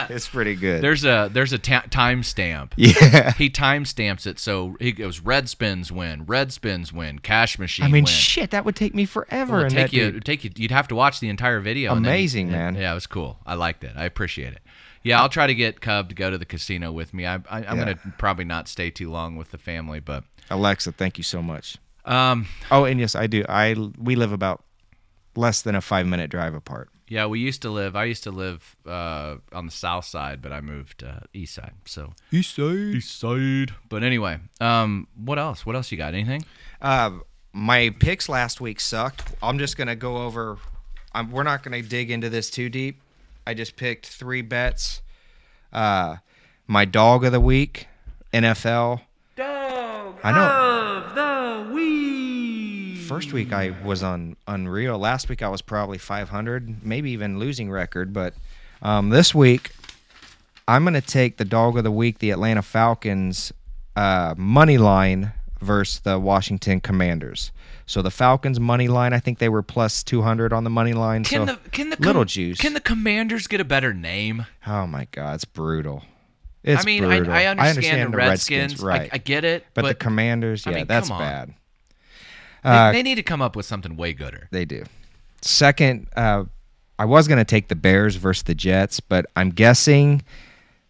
it's 0.11 0.29
pretty 0.29 0.55
good. 0.55 0.83
There's 0.83 1.07
a 1.07 1.31
there's 1.33 1.55
a 1.55 1.59
ta- 1.59 1.85
timestamp. 1.89 2.73
yeah. 2.77 3.33
He 3.33 3.49
timestamps 3.49 4.27
it 4.27 4.39
so 4.39 4.77
he 4.79 4.93
goes 4.93 5.21
red 5.21 5.49
spins 5.49 5.91
win, 5.91 6.27
red 6.27 6.53
spins 6.53 6.93
win, 6.93 7.19
cash 7.21 7.59
machine 7.59 7.87
I 7.87 7.89
mean, 7.89 8.05
win. 8.05 8.07
shit, 8.07 8.51
that 8.51 8.67
would 8.67 8.77
take 8.77 8.95
me 8.95 9.07
forever. 9.07 9.61
Well, 9.61 9.71
take 9.71 9.91
that 9.91 9.93
you, 9.95 10.21
take 10.21 10.45
you. 10.45 10.51
You'd 10.55 10.71
have 10.71 10.89
to 10.89 10.95
watch 10.95 11.21
the 11.21 11.31
entire 11.31 11.61
video. 11.61 11.93
Amazing, 11.95 12.51
man. 12.51 12.75
Yeah, 12.75 12.93
it 12.93 12.95
was 12.95 13.07
cool. 13.07 13.39
I 13.47 13.55
liked 13.55 13.85
it. 13.85 13.93
I 13.97 14.05
appreciate 14.05 14.53
it. 14.53 14.61
Yeah, 15.03 15.23
I'll 15.23 15.29
try 15.29 15.47
to 15.47 15.55
get 15.55 15.81
Cub 15.81 16.09
to 16.09 16.15
go 16.17 16.31
to 16.31 16.37
the 16.37 16.45
casino 16.45 16.91
with 16.91 17.15
me. 17.15 17.27
I, 17.27 17.37
I, 17.37 17.41
I'm 17.59 17.63
Yeah. 17.63 17.77
gonna 17.77 17.99
probably 18.19 18.45
not 18.45 18.69
stay 18.69 18.91
too 18.91 19.09
long 19.11 19.37
with 19.37 19.51
the 19.53 19.59
family, 19.59 20.01
but 20.01 20.25
Alexa, 20.51 20.93
thank 20.93 21.19
you 21.19 21.25
so 21.25 21.43
much. 21.43 21.77
um, 22.05 22.47
Oh, 22.71 22.85
and 22.85 23.01
yes, 23.01 23.15
I 23.15 23.27
do. 23.27 23.45
I 23.49 23.75
we 23.99 24.15
live 24.17 24.33
about 24.33 24.63
less 25.35 25.63
than 25.63 25.75
a 25.75 25.81
five 25.81 26.07
minute 26.07 26.31
drive 26.31 26.55
apart. 26.55 26.89
yeah, 27.09 27.27
we 27.27 27.39
used 27.41 27.63
to 27.63 27.71
live. 27.71 27.95
I 27.97 28.05
used 28.05 28.25
to 28.25 28.31
live 28.31 28.75
uh, 28.87 29.37
on 29.53 29.67
the 29.67 29.73
south 29.73 30.05
side, 30.07 30.41
but 30.43 30.53
I 30.53 30.61
moved 30.61 31.05
uh, 31.05 31.21
east 31.33 31.55
side. 31.55 31.73
So 31.85 32.13
East 32.33 32.55
side. 32.55 32.95
east 32.97 33.19
side. 33.19 33.75
But 33.89 34.03
anyway, 34.03 34.39
um, 34.61 35.07
what 35.15 35.39
else? 35.39 35.65
What 35.67 35.77
else 35.77 35.91
you 35.93 35.99
got? 35.99 36.15
Anything? 36.15 36.45
Uh, 36.81 37.11
my 37.53 37.91
picks 38.01 38.29
last 38.29 38.61
week 38.61 38.81
sucked. 38.81 39.23
I'm 39.43 39.59
just 39.59 39.77
gonna 39.77 39.97
go 39.97 40.19
over. 40.25 40.59
I'm, 41.13 41.31
we're 41.31 41.43
not 41.45 41.63
gonna 41.63 41.83
dig 41.83 42.11
into 42.11 42.29
this 42.29 42.51
too 42.51 42.69
deep. 42.69 43.01
I 43.47 43.55
just 43.55 43.77
picked 43.77 44.07
three 44.07 44.43
bets. 44.43 45.01
Uh, 45.73 46.17
my 46.67 46.85
dog 46.85 47.25
of 47.25 47.33
the 47.33 47.41
week, 47.41 47.87
NFL. 48.33 49.01
I 50.27 50.33
know. 50.33 51.05
of 51.07 51.15
the 51.15 51.73
week. 51.75 52.99
First 52.99 53.33
week 53.33 53.53
I 53.53 53.71
was 53.85 54.03
on 54.03 54.37
Unreal. 54.49 54.99
Last 54.99 55.29
week 55.29 55.43
I 55.43 55.49
was 55.49 55.63
probably 55.63 55.99
500, 55.99 56.85
maybe 56.85 57.11
even 57.13 57.39
losing 57.39 57.71
record. 57.71 58.13
But 58.13 58.35
um, 58.83 59.11
this 59.11 59.35
week 59.35 59.71
I'm 60.67 60.83
gonna 60.85 61.01
take 61.01 61.37
the 61.37 61.45
dog 61.45 61.79
of 61.79 61.85
the 61.85 61.93
week, 61.93 62.19
the 62.19 62.31
Atlanta 62.31 62.63
Falcons 62.63 63.53
uh, 63.95 64.35
money 64.37 64.79
line 64.79 65.33
versus 65.61 66.01
the 66.01 66.19
Washington 66.19 66.81
Commanders. 66.81 67.53
So 67.87 68.03
the 68.03 68.11
Falcons 68.11 68.59
money 68.59 68.89
line, 68.89 69.13
I 69.13 69.21
think 69.21 69.39
they 69.39 69.49
were 69.49 69.63
plus 69.63 70.03
200 70.03 70.53
on 70.53 70.65
the 70.65 70.71
money 70.71 70.93
line. 70.93 71.23
Can 71.23 71.47
so 71.47 71.55
the 71.55 71.71
can 71.71 71.91
the 71.91 71.97
little 71.97 72.23
com- 72.23 72.27
juice. 72.27 72.59
Can 72.59 72.75
the 72.75 72.81
Commanders 72.81 73.47
get 73.47 73.61
a 73.61 73.65
better 73.65 73.95
name? 73.95 74.47
oh 74.67 74.89
my 74.89 75.07
God, 75.13 75.37
it's 75.37 75.45
brutal. 75.45 76.03
It's 76.63 76.83
I 76.83 76.85
mean, 76.85 77.05
brutal. 77.05 77.33
I, 77.33 77.43
I, 77.43 77.47
understand 77.47 78.13
the 78.13 78.17
Redskins. 78.17 78.83
I- 78.83 78.87
right? 78.87 79.11
I, 79.13 79.19
get 79.19 79.45
it, 79.45 79.65
but, 79.75 79.83
but, 79.83 79.89
the 79.89 79.95
Commanders, 79.95 80.67
I 80.67 80.71
yeah, 80.71 80.77
mean, 80.79 80.87
that's 80.87 81.09
bad. 81.09 81.55
they, 82.65 82.71
Uh, 82.71 82.93
they 82.93 83.03
need 83.03 83.15
to 83.17 83.23
come 83.23 83.41
up 83.41 83.55
with 83.55 83.67
something 83.67 83.97
way 83.97 84.13
gooder. 84.13 84.49
They 84.51 84.65
do. 84.65 84.85
Second, 85.43 86.09
uh, 86.17 86.45
I 86.99 87.05
was 87.05 87.29
going 87.29 87.39
to 87.39 87.45
take 87.45 87.69
the 87.69 87.77
Bears 87.77 88.17
versus 88.17 88.43
the 88.43 88.55
Jets, 88.55 89.01
but 89.01 89.27
I'm 89.37 89.51
guessing 89.51 90.23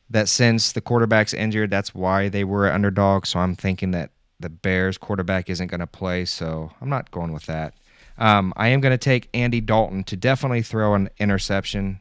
that 0.08 0.28
since 0.28 0.72
the 0.72 0.80
quarterback's 0.80 1.34
injured, 1.34 1.70
that's 1.70 1.94
why 1.94 2.28
they 2.28 2.44
were 2.44 2.70
underdog. 2.70 3.26
So 3.26 3.40
I'm 3.40 3.56
thinking 3.56 3.90
that 3.90 4.10
the 4.38 4.48
Bears 4.48 4.98
quarterback 4.98 5.50
isn't 5.50 5.66
going 5.66 5.80
to 5.80 5.86
play. 5.86 6.24
So 6.24 6.70
I'm 6.80 6.88
not 6.88 7.10
going 7.10 7.32
with 7.32 7.46
that. 7.46 7.74
Um, 8.18 8.52
I 8.56 8.68
am 8.68 8.80
going 8.80 8.92
to 8.92 8.98
take 8.98 9.28
Andy 9.34 9.60
Dalton 9.60 10.04
to 10.04 10.16
definitely 10.16 10.62
throw 10.62 10.94
an 10.94 11.10
interception 11.18 12.00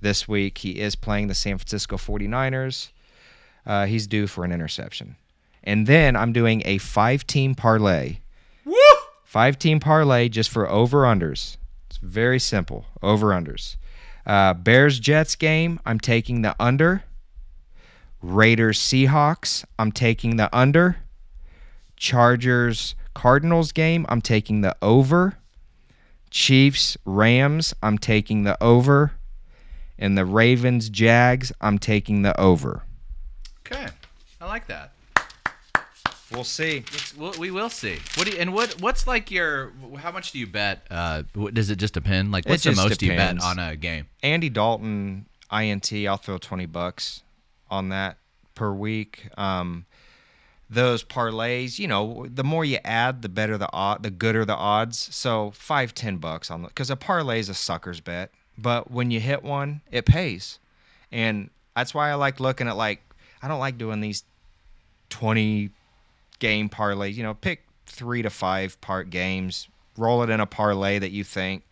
this 0.00 0.28
week. 0.28 0.58
He 0.58 0.80
is 0.80 0.96
playing 0.96 1.28
the 1.28 1.34
San 1.34 1.56
Francisco 1.56 1.96
49ers. 1.96 2.90
Uh, 3.66 3.86
he's 3.86 4.06
due 4.06 4.26
for 4.26 4.44
an 4.44 4.52
interception. 4.52 5.16
And 5.64 5.86
then 5.86 6.14
I'm 6.16 6.32
doing 6.32 6.62
a 6.64 6.78
five 6.78 7.26
team 7.26 7.54
parlay. 7.54 8.18
Five 9.24 9.58
team 9.58 9.80
parlay 9.80 10.28
just 10.28 10.48
for 10.50 10.68
over 10.68 11.02
unders. 11.02 11.56
It's 11.90 11.98
very 11.98 12.38
simple. 12.38 12.86
Over 13.02 13.28
unders. 13.28 13.76
Uh, 14.24 14.54
Bears 14.54 14.98
Jets 14.98 15.36
game, 15.36 15.80
I'm 15.84 16.00
taking 16.00 16.42
the 16.42 16.54
under. 16.58 17.04
Raiders 18.22 18.78
Seahawks, 18.78 19.64
I'm 19.78 19.92
taking 19.92 20.36
the 20.36 20.54
under. 20.56 20.96
Chargers 21.96 22.94
Cardinals 23.14 23.72
game, 23.72 24.04
I'm 24.08 24.20
taking 24.20 24.62
the 24.62 24.76
over. 24.82 25.38
Chiefs 26.30 26.96
Rams, 27.04 27.74
I'm 27.82 27.98
taking 27.98 28.42
the 28.42 28.62
over. 28.62 29.12
And 29.98 30.18
the 30.18 30.24
Ravens 30.24 30.90
Jags, 30.90 31.52
I'm 31.60 31.78
taking 31.78 32.22
the 32.22 32.38
over. 32.38 32.82
Okay, 33.70 33.88
I 34.40 34.46
like 34.46 34.66
that. 34.68 34.92
We'll 36.32 36.44
see. 36.44 36.84
It's, 36.92 37.16
we 37.38 37.50
will 37.50 37.70
see. 37.70 37.98
What 38.16 38.26
do 38.26 38.32
you, 38.32 38.38
and 38.38 38.52
what 38.52 38.80
what's 38.80 39.06
like 39.06 39.30
your 39.30 39.72
how 39.98 40.10
much 40.10 40.32
do 40.32 40.38
you 40.38 40.46
bet? 40.46 40.86
Uh, 40.90 41.22
what, 41.34 41.54
does 41.54 41.70
it 41.70 41.76
just 41.76 41.94
depend? 41.94 42.32
Like, 42.32 42.48
what's 42.48 42.64
the 42.64 42.74
most 42.74 43.00
you 43.02 43.10
bet 43.10 43.40
on 43.42 43.58
a 43.58 43.76
game? 43.76 44.06
Andy 44.22 44.48
Dalton 44.48 45.26
INT, 45.52 45.92
I'll 45.92 46.16
throw 46.16 46.38
20 46.38 46.66
bucks 46.66 47.22
on 47.70 47.90
that 47.90 48.18
per 48.54 48.72
week. 48.72 49.28
Um, 49.38 49.86
those 50.68 51.04
parlays, 51.04 51.78
you 51.78 51.86
know, 51.86 52.26
the 52.28 52.42
more 52.42 52.64
you 52.64 52.78
add, 52.84 53.22
the 53.22 53.28
better 53.28 53.56
the 53.56 53.68
odd, 53.72 54.02
the 54.02 54.10
gooder 54.10 54.44
the 54.44 54.56
odds. 54.56 54.98
So 55.14 55.52
five, 55.52 55.94
ten 55.94 56.16
bucks 56.16 56.50
on 56.50 56.62
the 56.62 56.68
because 56.68 56.90
a 56.90 56.96
parlay 56.96 57.38
is 57.38 57.48
a 57.48 57.54
sucker's 57.54 58.00
bet, 58.00 58.32
but 58.58 58.90
when 58.90 59.12
you 59.12 59.20
hit 59.20 59.44
one, 59.44 59.80
it 59.92 60.06
pays, 60.06 60.58
and 61.12 61.50
that's 61.76 61.94
why 61.94 62.10
I 62.10 62.14
like 62.14 62.40
looking 62.40 62.66
at 62.66 62.76
like 62.76 63.00
I 63.46 63.48
don't 63.48 63.60
like 63.60 63.78
doing 63.78 64.00
these 64.00 64.24
20 65.10 65.70
game 66.40 66.68
parlays. 66.68 67.14
You 67.14 67.22
know, 67.22 67.32
pick 67.34 67.62
three 67.86 68.22
to 68.22 68.28
five 68.28 68.80
part 68.80 69.08
games, 69.08 69.68
roll 69.96 70.24
it 70.24 70.30
in 70.30 70.40
a 70.40 70.46
parlay 70.46 70.98
that 70.98 71.12
you 71.12 71.22
think 71.22 71.62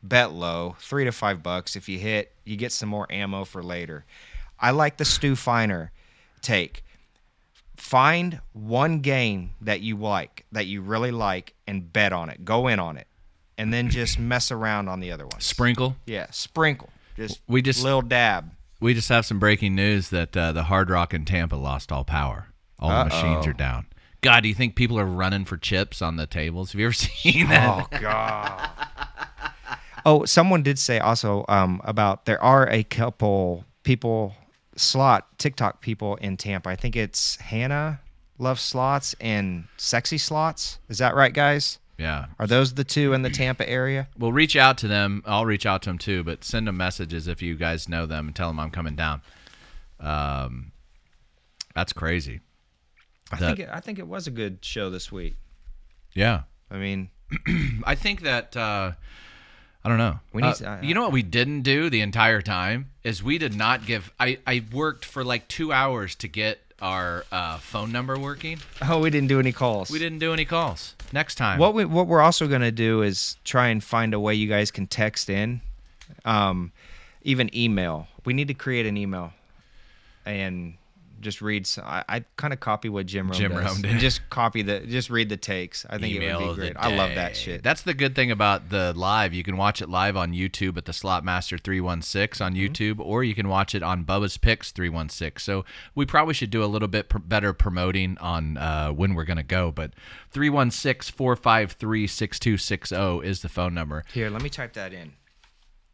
bet 0.00 0.30
low, 0.30 0.76
three 0.78 1.04
to 1.04 1.10
five 1.10 1.42
bucks. 1.42 1.74
If 1.74 1.88
you 1.88 1.98
hit, 1.98 2.30
you 2.44 2.56
get 2.56 2.70
some 2.70 2.88
more 2.88 3.10
ammo 3.10 3.44
for 3.44 3.64
later. 3.64 4.04
I 4.60 4.70
like 4.70 4.96
the 4.96 5.04
Stu 5.04 5.34
Feiner 5.34 5.90
take. 6.40 6.84
Find 7.76 8.40
one 8.52 9.00
game 9.00 9.50
that 9.60 9.80
you 9.80 9.96
like, 9.96 10.44
that 10.52 10.66
you 10.66 10.82
really 10.82 11.10
like, 11.10 11.54
and 11.66 11.92
bet 11.92 12.12
on 12.12 12.30
it. 12.30 12.44
Go 12.44 12.68
in 12.68 12.78
on 12.78 12.96
it, 12.96 13.08
and 13.58 13.72
then 13.72 13.90
just 13.90 14.20
mess 14.20 14.52
around 14.52 14.88
on 14.88 15.00
the 15.00 15.10
other 15.10 15.26
ones. 15.26 15.44
Sprinkle. 15.44 15.96
Yeah, 16.06 16.26
sprinkle. 16.30 16.90
Just 17.16 17.40
We 17.48 17.60
just- 17.60 17.82
little 17.82 18.02
dab. 18.02 18.52
We 18.80 18.94
just 18.94 19.08
have 19.08 19.24
some 19.24 19.38
breaking 19.38 19.74
news 19.74 20.10
that 20.10 20.36
uh, 20.36 20.52
the 20.52 20.64
Hard 20.64 20.90
Rock 20.90 21.14
in 21.14 21.24
Tampa 21.24 21.56
lost 21.56 21.90
all 21.90 22.04
power. 22.04 22.48
All 22.78 23.04
the 23.04 23.10
machines 23.10 23.46
are 23.46 23.52
down. 23.52 23.86
God, 24.20 24.42
do 24.42 24.48
you 24.48 24.54
think 24.54 24.74
people 24.74 24.98
are 24.98 25.06
running 25.06 25.44
for 25.44 25.56
chips 25.56 26.02
on 26.02 26.16
the 26.16 26.26
tables? 26.26 26.72
Have 26.72 26.80
you 26.80 26.86
ever 26.86 26.92
seen 26.94 27.48
that? 27.48 27.88
Oh 27.92 27.98
God. 28.00 28.70
oh, 30.06 30.24
someone 30.24 30.62
did 30.62 30.78
say 30.78 30.98
also 30.98 31.44
um, 31.48 31.80
about 31.84 32.24
there 32.24 32.42
are 32.42 32.68
a 32.70 32.84
couple 32.84 33.64
people 33.82 34.34
slot 34.76 35.38
TikTok 35.38 35.80
people 35.80 36.16
in 36.16 36.36
Tampa. 36.36 36.70
I 36.70 36.76
think 36.76 36.96
it's 36.96 37.36
Hannah 37.36 38.00
loves 38.38 38.60
slots 38.60 39.14
and 39.20 39.64
sexy 39.76 40.18
slots. 40.18 40.78
Is 40.88 40.98
that 40.98 41.14
right, 41.14 41.32
guys? 41.32 41.78
Yeah. 41.98 42.26
Are 42.38 42.46
those 42.46 42.74
the 42.74 42.84
two 42.84 43.12
in 43.12 43.22
the 43.22 43.30
Tampa 43.30 43.68
area? 43.68 44.08
We'll 44.18 44.32
reach 44.32 44.56
out 44.56 44.78
to 44.78 44.88
them. 44.88 45.22
I'll 45.26 45.46
reach 45.46 45.64
out 45.66 45.82
to 45.82 45.90
them 45.90 45.98
too, 45.98 46.24
but 46.24 46.42
send 46.44 46.66
them 46.66 46.76
messages 46.76 47.28
if 47.28 47.40
you 47.40 47.54
guys 47.54 47.88
know 47.88 48.04
them 48.06 48.26
and 48.26 48.34
tell 48.36 48.48
them 48.48 48.58
I'm 48.58 48.70
coming 48.70 48.96
down. 48.96 49.22
Um, 50.00 50.72
that's 51.74 51.92
crazy. 51.92 52.40
I 53.32 53.36
That- 53.36 53.46
think 53.56 53.58
it, 53.60 53.68
I 53.72 53.80
think 53.80 53.98
it 53.98 54.06
was 54.06 54.26
a 54.26 54.30
good 54.30 54.58
show 54.64 54.90
this 54.90 55.10
week. 55.12 55.36
Yeah. 56.14 56.42
I 56.70 56.76
mean, 56.78 57.10
I 57.84 57.94
think 57.94 58.22
that 58.22 58.56
uh, 58.56 58.92
I 59.84 59.88
don't 59.88 59.98
know. 59.98 60.18
We 60.32 60.42
need 60.42 60.48
Uh, 60.48 60.54
to- 60.54 60.68
I- 60.68 60.80
you 60.82 60.94
know 60.94 61.02
what 61.02 61.12
we 61.12 61.22
didn't 61.22 61.62
do 61.62 61.90
the 61.90 62.00
entire 62.00 62.42
time 62.42 62.90
is 63.02 63.22
we 63.22 63.38
did 63.38 63.54
not 63.54 63.86
give. 63.86 64.12
I 64.18 64.38
I 64.46 64.64
worked 64.72 65.04
for 65.04 65.24
like 65.24 65.48
two 65.48 65.72
hours 65.72 66.14
to 66.16 66.28
get 66.28 66.60
our 66.80 67.24
uh, 67.32 67.58
phone 67.58 67.92
number 67.92 68.18
working. 68.18 68.58
oh, 68.82 69.00
we 69.00 69.10
didn't 69.10 69.28
do 69.28 69.38
any 69.40 69.52
calls. 69.52 69.90
We 69.90 69.98
didn't 69.98 70.18
do 70.18 70.32
any 70.32 70.44
calls. 70.44 70.94
Next 71.12 71.36
time. 71.36 71.58
What 71.58 71.74
we 71.74 71.84
what 71.84 72.06
we're 72.06 72.20
also 72.20 72.46
gonna 72.48 72.72
do 72.72 73.02
is 73.02 73.36
try 73.44 73.68
and 73.68 73.82
find 73.82 74.14
a 74.14 74.20
way 74.20 74.34
you 74.34 74.48
guys 74.48 74.70
can 74.70 74.86
text 74.86 75.30
in, 75.30 75.60
um, 76.24 76.72
even 77.22 77.54
email. 77.56 78.08
We 78.24 78.32
need 78.34 78.48
to 78.48 78.54
create 78.54 78.86
an 78.86 78.96
email, 78.96 79.32
and 80.26 80.74
just 81.24 81.42
read. 81.42 81.68
I, 81.82 82.04
I 82.08 82.24
kind 82.36 82.52
of 82.52 82.60
copy 82.60 82.88
what 82.88 83.06
Jim 83.06 83.26
Rome 83.28 83.36
Jim 83.38 83.52
does. 83.52 83.64
Rome 83.64 83.76
did. 83.82 83.90
And 83.92 84.00
just 84.00 84.28
copy 84.30 84.62
the, 84.62 84.80
just 84.80 85.10
read 85.10 85.28
the 85.28 85.36
takes. 85.36 85.84
I 85.90 85.98
think 85.98 86.14
it 86.14 86.36
would 86.36 86.48
be 86.50 86.54
great. 86.54 86.76
I 86.76 86.94
love 86.94 87.14
that 87.16 87.36
shit. 87.36 87.62
That's 87.64 87.82
the 87.82 87.94
good 87.94 88.14
thing 88.14 88.30
about 88.30 88.68
the 88.68 88.92
live. 88.94 89.34
You 89.34 89.42
can 89.42 89.56
watch 89.56 89.82
it 89.82 89.88
live 89.88 90.16
on 90.16 90.32
YouTube 90.32 90.76
at 90.76 90.84
the 90.84 90.92
Slotmaster 90.92 91.60
316 91.60 92.44
on 92.44 92.54
Mm-hmm. 92.54 92.64
YouTube, 92.72 93.00
or 93.04 93.24
you 93.24 93.34
can 93.34 93.48
watch 93.48 93.74
it 93.74 93.82
on 93.82 94.04
Bubba's 94.04 94.36
Picks 94.36 94.70
316. 94.70 95.40
So 95.42 95.64
we 95.94 96.06
probably 96.06 96.34
should 96.34 96.50
do 96.50 96.62
a 96.62 96.66
little 96.66 96.88
bit 96.88 97.08
pr- 97.08 97.18
better 97.18 97.52
promoting 97.52 98.16
on 98.18 98.56
uh, 98.58 98.90
when 98.90 99.14
we're 99.14 99.24
going 99.24 99.38
to 99.38 99.42
go. 99.42 99.72
But 99.72 99.92
316 100.30 101.12
453 101.16 102.06
6260 102.06 103.26
is 103.28 103.42
the 103.42 103.48
phone 103.48 103.74
number. 103.74 104.04
Here, 104.12 104.30
let 104.30 104.42
me 104.42 104.50
type 104.50 104.74
that 104.74 104.92
in. 104.92 105.14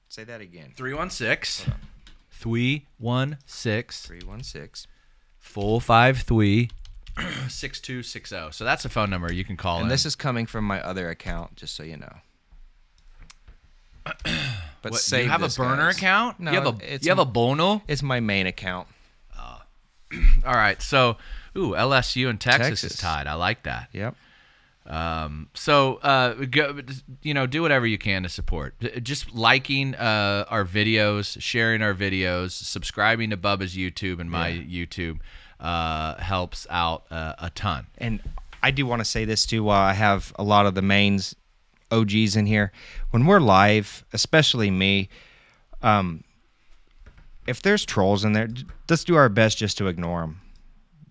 Say 0.09 0.25
that 0.25 0.41
again. 0.41 0.73
316 0.77 1.73
316 2.31 4.09
316. 4.09 4.91
453 5.41 6.71
6260. 7.49 8.53
So 8.53 8.65
that's 8.65 8.85
a 8.85 8.89
phone 8.89 9.11
number 9.11 9.33
you 9.33 9.45
can 9.45 9.57
call 9.57 9.77
in. 9.79 9.83
And 9.83 9.91
this 9.91 10.07
is 10.07 10.15
coming 10.15 10.47
from 10.47 10.65
my 10.65 10.81
other 10.81 11.11
account, 11.11 11.57
just 11.57 11.75
so 11.75 11.83
you 11.83 11.97
know. 11.97 12.15
But 14.83 14.93
What, 14.93 15.01
save 15.03 15.25
you 15.25 15.31
have 15.31 15.43
this, 15.43 15.59
a 15.59 15.61
burner 15.61 15.89
guys. 15.89 15.99
account? 15.99 16.41
No, 16.41 16.53
you 16.53 16.59
have 16.59 16.81
a 16.81 16.95
it's 16.95 17.05
you 17.05 17.11
have 17.11 17.19
a 17.19 17.27
bono? 17.27 17.83
It's 17.87 18.03
my 18.03 18.19
main 18.21 18.47
account. 18.47 18.89
Uh, 19.39 19.59
all 20.47 20.55
right. 20.55 20.81
So, 20.81 21.19
ooh, 21.55 21.73
LSU 21.73 22.31
and 22.31 22.41
Texas, 22.41 22.83
is 22.83 22.93
Texas. 22.93 23.01
tied. 23.01 23.27
I 23.27 23.35
like 23.35 23.65
that. 23.65 23.91
Yep. 23.93 24.17
Um, 24.91 25.49
so, 25.55 25.97
uh, 26.03 26.35
go, 26.51 26.81
you 27.23 27.33
know, 27.33 27.47
do 27.47 27.63
whatever 27.63 27.87
you 27.87 27.97
can 27.97 28.25
to 28.25 28.29
support. 28.29 28.75
Just 29.03 29.33
liking 29.33 29.95
uh, 29.95 30.47
our 30.49 30.65
videos, 30.65 31.41
sharing 31.41 31.81
our 31.81 31.95
videos, 31.95 32.51
subscribing 32.51 33.31
to 33.31 33.37
Bubba's 33.37 33.77
YouTube 33.77 34.19
and 34.19 34.29
my 34.29 34.51
YouTube 34.51 35.21
uh, 35.61 36.21
helps 36.21 36.67
out 36.71 37.05
uh, 37.11 37.35
a 37.39 37.51
ton. 37.51 37.87
And 37.99 38.21
I 38.65 38.73
do 38.73 38.85
want 38.85 39.01
to 39.01 39.05
say 39.05 39.25
this 39.25 39.47
too 39.47 39.63
while 39.63 39.81
I 39.81 39.93
have 39.93 40.33
a 40.37 40.43
lot 40.43 40.67
of 40.67 40.75
the 40.75 40.83
mains 40.83 41.37
OGs 41.93 42.35
in 42.35 42.47
here. 42.47 42.73
When 43.11 43.27
we're 43.27 43.41
live, 43.41 44.05
especially 44.13 44.73
me, 44.73 45.09
um, 45.83 46.25
if 47.47 47.63
there's 47.63 47.85
trolls 47.85 48.25
in 48.25 48.33
there, 48.33 48.49
let's 48.89 49.05
do 49.05 49.15
our 49.15 49.29
best 49.29 49.59
just 49.59 49.79
to 49.79 49.87
ignore 49.87 50.23
them. 50.23 50.41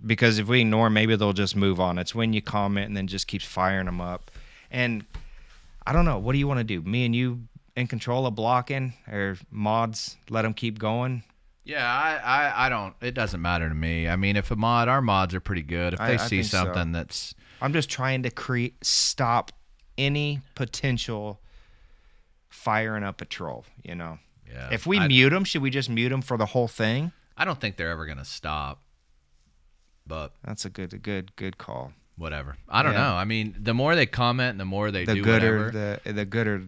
Because 0.05 0.39
if 0.39 0.47
we 0.47 0.61
ignore, 0.61 0.89
maybe 0.89 1.15
they'll 1.15 1.33
just 1.33 1.55
move 1.55 1.79
on. 1.79 1.97
It's 1.97 2.15
when 2.15 2.31
you 2.33 2.41
comment 2.41 2.87
and 2.87 2.95
then 2.95 3.07
just 3.07 3.27
keeps 3.27 3.43
firing 3.45 3.85
them 3.85 3.99
up. 3.99 4.31
And 4.71 5.05
I 5.85 5.91
don't 5.93 6.05
know. 6.05 6.17
What 6.19 6.33
do 6.33 6.39
you 6.39 6.47
want 6.47 6.59
to 6.59 6.63
do? 6.63 6.81
Me 6.81 7.05
and 7.05 7.15
you 7.15 7.41
in 7.75 7.87
control 7.87 8.25
of 8.25 8.35
blocking 8.35 8.93
or 9.11 9.37
mods? 9.51 10.15
Let 10.29 10.43
them 10.43 10.53
keep 10.53 10.79
going. 10.79 11.23
Yeah, 11.65 11.85
I, 11.85 12.15
I, 12.15 12.65
I 12.65 12.69
don't. 12.69 12.95
It 13.01 13.13
doesn't 13.13 13.41
matter 13.41 13.67
to 13.69 13.75
me. 13.75 14.07
I 14.07 14.15
mean, 14.15 14.37
if 14.37 14.49
a 14.51 14.55
mod, 14.55 14.87
our 14.87 15.01
mods 15.01 15.35
are 15.35 15.39
pretty 15.39 15.61
good. 15.63 15.93
If 15.93 16.01
I- 16.01 16.07
they 16.07 16.13
I 16.13 16.17
see 16.17 16.37
think 16.37 16.45
so. 16.45 16.63
something 16.63 16.91
that's 16.93 17.35
I'm 17.61 17.73
just 17.73 17.89
trying 17.89 18.23
to 18.23 18.31
create 18.31 18.75
stop 18.83 19.51
any 19.97 20.39
potential 20.55 21.41
firing 22.49 23.03
up 23.03 23.21
a 23.21 23.25
troll. 23.25 23.65
You 23.83 23.95
know, 23.95 24.19
yeah, 24.49 24.69
if 24.71 24.85
we 24.87 24.97
I, 24.99 25.07
mute 25.07 25.29
them, 25.29 25.43
should 25.43 25.61
we 25.61 25.69
just 25.69 25.89
mute 25.89 26.09
them 26.09 26.21
for 26.21 26.37
the 26.37 26.45
whole 26.47 26.67
thing? 26.67 27.11
I 27.37 27.45
don't 27.45 27.59
think 27.59 27.77
they're 27.77 27.89
ever 27.91 28.05
gonna 28.05 28.25
stop. 28.25 28.81
But 30.09 30.33
That's 30.43 30.65
a 30.65 30.69
good, 30.69 30.91
a 30.93 30.97
good, 30.97 31.33
good 31.37 31.57
call. 31.57 31.93
whatever. 32.17 32.57
I 32.67 32.83
don't 32.83 32.93
Yeah. 32.93 33.03
know. 33.09 33.13
I 33.15 33.23
mean, 33.23 33.55
the 33.57 33.73
more 33.73 33.95
they 33.95 34.05
comment, 34.05 34.57
the 34.57 34.65
more 34.65 34.91
they 34.91 35.05
The 35.05 35.13
do 35.15 35.23
gooder, 35.23 35.57
whatever. 35.67 35.99
the 36.03 36.13
the 36.13 36.25
gooder. 36.25 36.63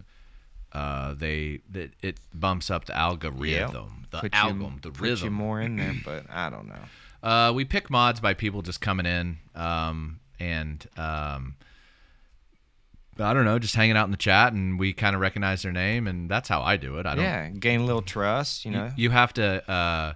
uh, 0.72 1.12
they 1.12 1.60
that 1.70 1.90
it 2.00 2.18
bumps 2.32 2.70
up 2.70 2.86
the 2.86 2.96
algorithm, 2.96 4.06
the 4.10 4.20
put 4.20 4.34
algorithm, 4.34 4.74
you, 4.76 4.80
the 4.80 4.90
put 4.90 5.04
you 5.06 5.10
rhythm. 5.12 5.32
more 5.34 5.60
in 5.60 5.76
there, 5.76 5.94
but 6.04 6.24
I 6.30 6.48
don't 6.48 6.68
know. 6.68 6.84
Uh, 7.28 7.52
we 7.52 7.64
pick 7.66 7.90
mods 7.90 8.20
by 8.20 8.32
people 8.34 8.62
just 8.62 8.80
coming 8.80 9.04
in, 9.06 9.36
um, 9.54 10.20
and 10.40 10.86
um, 10.96 11.56
I 13.18 13.34
don't 13.34 13.44
know, 13.44 13.58
just 13.58 13.74
hanging 13.74 13.96
out 13.98 14.06
in 14.06 14.10
the 14.12 14.16
chat, 14.16 14.54
and 14.54 14.78
we 14.78 14.92
kind 14.94 15.14
of 15.14 15.20
recognize 15.20 15.62
their 15.62 15.72
name, 15.72 16.06
and 16.06 16.30
that's 16.30 16.48
how 16.48 16.62
I 16.62 16.76
do 16.78 16.98
it. 16.98 17.04
I 17.06 17.14
don't. 17.16 17.24
Yeah, 17.24 17.48
gain 17.50 17.80
a 17.80 17.84
little 17.84 18.00
trust. 18.02 18.64
You 18.64 18.70
you, 18.72 18.76
know, 18.78 18.90
you 18.96 19.10
have 19.10 19.32
to. 19.34 19.70
Uh, 19.70 20.14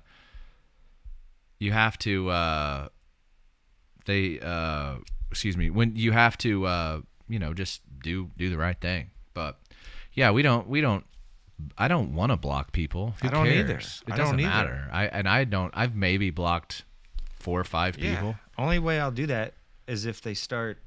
you 1.58 1.72
have 1.72 1.98
to. 1.98 2.30
Uh, 2.30 2.88
they. 4.06 4.40
Uh, 4.40 4.96
excuse 5.30 5.56
me. 5.56 5.70
When 5.70 5.96
you 5.96 6.12
have 6.12 6.38
to. 6.38 6.66
Uh, 6.66 7.00
you 7.28 7.38
know, 7.38 7.54
just 7.54 7.82
do 8.02 8.30
do 8.36 8.50
the 8.50 8.58
right 8.58 8.78
thing. 8.80 9.10
But 9.34 9.58
yeah, 10.12 10.30
we 10.30 10.42
don't. 10.42 10.68
We 10.68 10.80
don't. 10.80 11.04
I 11.78 11.88
don't 11.88 12.14
want 12.14 12.32
to 12.32 12.36
block 12.36 12.72
people. 12.72 13.14
Who 13.22 13.28
I 13.28 13.30
don't 13.30 13.46
either. 13.46 13.78
It 13.78 14.02
I 14.08 14.16
doesn't 14.16 14.36
don't 14.36 14.46
either. 14.46 14.48
matter. 14.48 14.88
I 14.92 15.06
and 15.06 15.28
I 15.28 15.44
don't. 15.44 15.72
I've 15.76 15.94
maybe 15.94 16.30
blocked 16.30 16.84
four 17.38 17.60
or 17.60 17.64
five 17.64 17.98
yeah. 17.98 18.14
people. 18.14 18.36
Only 18.58 18.78
way 18.78 19.00
I'll 19.00 19.10
do 19.10 19.26
that 19.26 19.54
is 19.86 20.06
if 20.06 20.20
they 20.20 20.34
start, 20.34 20.78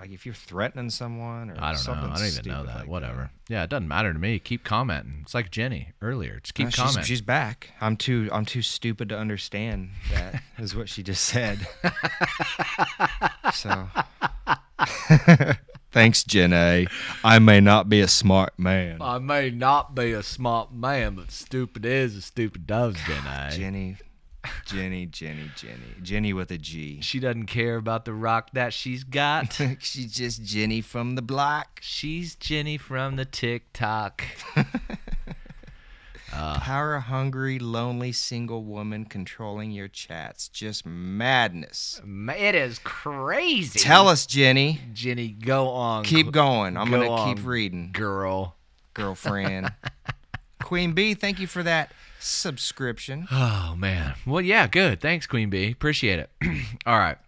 like, 0.00 0.10
if 0.12 0.24
you're 0.24 0.34
threatening 0.34 0.88
someone 0.90 1.50
or 1.50 1.56
I 1.60 1.74
don't 1.74 1.86
know. 1.86 2.10
I 2.10 2.16
don't 2.18 2.26
even 2.26 2.50
know 2.50 2.64
that. 2.64 2.76
like 2.76 2.88
Whatever. 2.88 3.30
Yeah, 3.48 3.62
it 3.64 3.70
doesn't 3.70 3.86
matter 3.88 4.12
to 4.12 4.18
me. 4.18 4.38
Keep 4.38 4.64
commenting. 4.64 5.18
It's 5.22 5.34
like 5.34 5.50
Jenny 5.50 5.90
earlier. 6.00 6.40
Just 6.42 6.54
keep 6.54 6.66
No, 6.66 6.70
she's, 6.70 6.78
commenting. 6.78 7.04
she's 7.04 7.20
back. 7.20 7.70
I'm 7.80 7.96
too 7.96 8.28
I'm 8.32 8.44
too 8.46 8.62
stupid 8.62 9.08
to 9.10 9.18
understand 9.18 9.90
that 10.12 10.42
is 10.58 10.74
what 10.74 10.88
she 10.88 11.02
just 11.02 11.24
said. 11.24 11.66
so 13.52 13.88
thanks, 15.92 16.24
Jenny. 16.24 16.86
I 17.24 17.38
may 17.38 17.60
not 17.60 17.88
be 17.88 18.00
a 18.00 18.08
smart 18.08 18.58
man. 18.58 18.98
I 19.00 19.18
may 19.18 19.50
not 19.50 19.94
be 19.94 20.12
a 20.12 20.22
smart 20.22 20.72
man, 20.72 21.14
but 21.16 21.30
stupid 21.30 21.84
is 21.84 22.16
as 22.16 22.24
stupid 22.26 22.66
does, 22.66 22.96
Jenny. 23.06 23.56
Jenny, 23.56 23.96
Jenny, 24.64 25.06
Jenny, 25.06 25.50
Jenny, 25.56 25.94
Jenny 26.02 26.32
with 26.32 26.50
a 26.50 26.58
G. 26.58 27.00
She 27.02 27.18
doesn't 27.20 27.46
care 27.46 27.76
about 27.76 28.04
the 28.04 28.14
rock 28.14 28.50
that 28.54 28.72
she's 28.72 29.04
got. 29.04 29.52
She's 29.80 30.12
just 30.14 30.44
Jenny 30.44 30.80
from 30.80 31.14
the 31.14 31.22
block. 31.22 31.78
she's 31.82 32.34
Jenny 32.36 32.78
from 32.78 33.16
the 33.16 33.24
TikTok. 33.24 34.22
Uh. 36.32 36.60
Power 36.60 37.00
hungry, 37.00 37.58
lonely, 37.58 38.12
single 38.12 38.62
woman 38.62 39.04
controlling 39.04 39.72
your 39.72 39.88
chats. 39.88 40.48
Just 40.48 40.86
madness. 40.86 42.00
It 42.06 42.54
is 42.54 42.78
crazy. 42.84 43.80
Tell 43.80 44.06
us, 44.06 44.26
Jenny. 44.26 44.80
Jenny, 44.92 45.26
go 45.28 45.70
on. 45.70 46.04
Keep 46.04 46.30
going. 46.30 46.76
I'm 46.76 46.88
Go 46.88 47.04
gonna 47.04 47.34
keep 47.34 47.44
reading. 47.44 47.90
girl. 47.92 48.54
girlfriend. 48.94 49.72
Queen 50.62 50.92
Bee, 50.92 51.14
thank 51.14 51.40
you 51.40 51.48
for 51.48 51.64
that 51.64 51.90
subscription. 52.20 53.26
Oh 53.30 53.74
man. 53.76 54.14
Well, 54.26 54.40
yeah, 54.40 54.66
good. 54.66 55.00
Thanks, 55.00 55.26
Queen 55.26 55.50
Bee. 55.50 55.70
Appreciate 55.72 56.18
it. 56.20 56.30
all 56.86 56.98
right. 56.98 57.18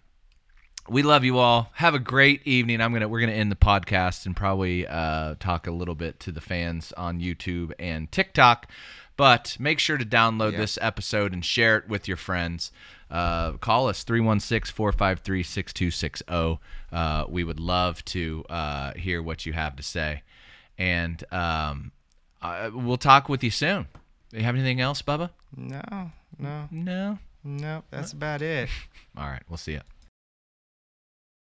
We 0.88 1.02
love 1.02 1.22
you 1.24 1.38
all. 1.38 1.70
Have 1.74 1.94
a 1.94 1.98
great 2.00 2.44
evening. 2.46 2.80
I'm 2.80 2.92
gonna 2.92 3.08
we're 3.08 3.20
gonna 3.20 3.32
end 3.32 3.52
the 3.52 3.56
podcast 3.56 4.26
and 4.26 4.36
probably 4.36 4.86
uh, 4.86 5.36
talk 5.38 5.66
a 5.66 5.70
little 5.70 5.94
bit 5.94 6.18
to 6.20 6.32
the 6.32 6.40
fans 6.40 6.92
on 6.96 7.20
YouTube 7.20 7.72
and 7.78 8.10
TikTok. 8.10 8.68
But 9.16 9.56
make 9.60 9.78
sure 9.78 9.96
to 9.98 10.04
download 10.04 10.52
Yeah. 10.52 10.58
this 10.58 10.78
episode 10.80 11.32
and 11.32 11.44
share 11.44 11.76
it 11.78 11.88
with 11.88 12.08
your 12.08 12.16
friends. 12.16 12.72
Uh, 13.10 13.52
call 13.58 13.88
us 13.88 14.02
316-453-6260. 14.04 16.58
Uh, 16.90 17.24
we 17.28 17.44
would 17.44 17.60
love 17.60 18.02
to 18.06 18.44
uh, 18.50 18.92
hear 18.94 19.22
what 19.22 19.44
you 19.46 19.52
have 19.52 19.76
to 19.76 19.82
say. 19.82 20.22
And 20.78 21.22
um, 21.30 21.92
uh, 22.40 22.70
we'll 22.72 22.96
talk 22.96 23.28
with 23.28 23.44
you 23.44 23.50
soon. 23.50 23.86
You 24.32 24.42
have 24.42 24.54
anything 24.54 24.80
else, 24.80 25.02
Bubba? 25.02 25.30
No, 25.56 26.10
no, 26.38 26.68
No. 26.70 27.18
no. 27.44 27.82
That's 27.90 28.12
about 28.12 28.40
it. 28.42 28.68
All 29.16 29.26
right. 29.28 29.42
We'll 29.48 29.58
see 29.58 29.72
you. 29.72 29.80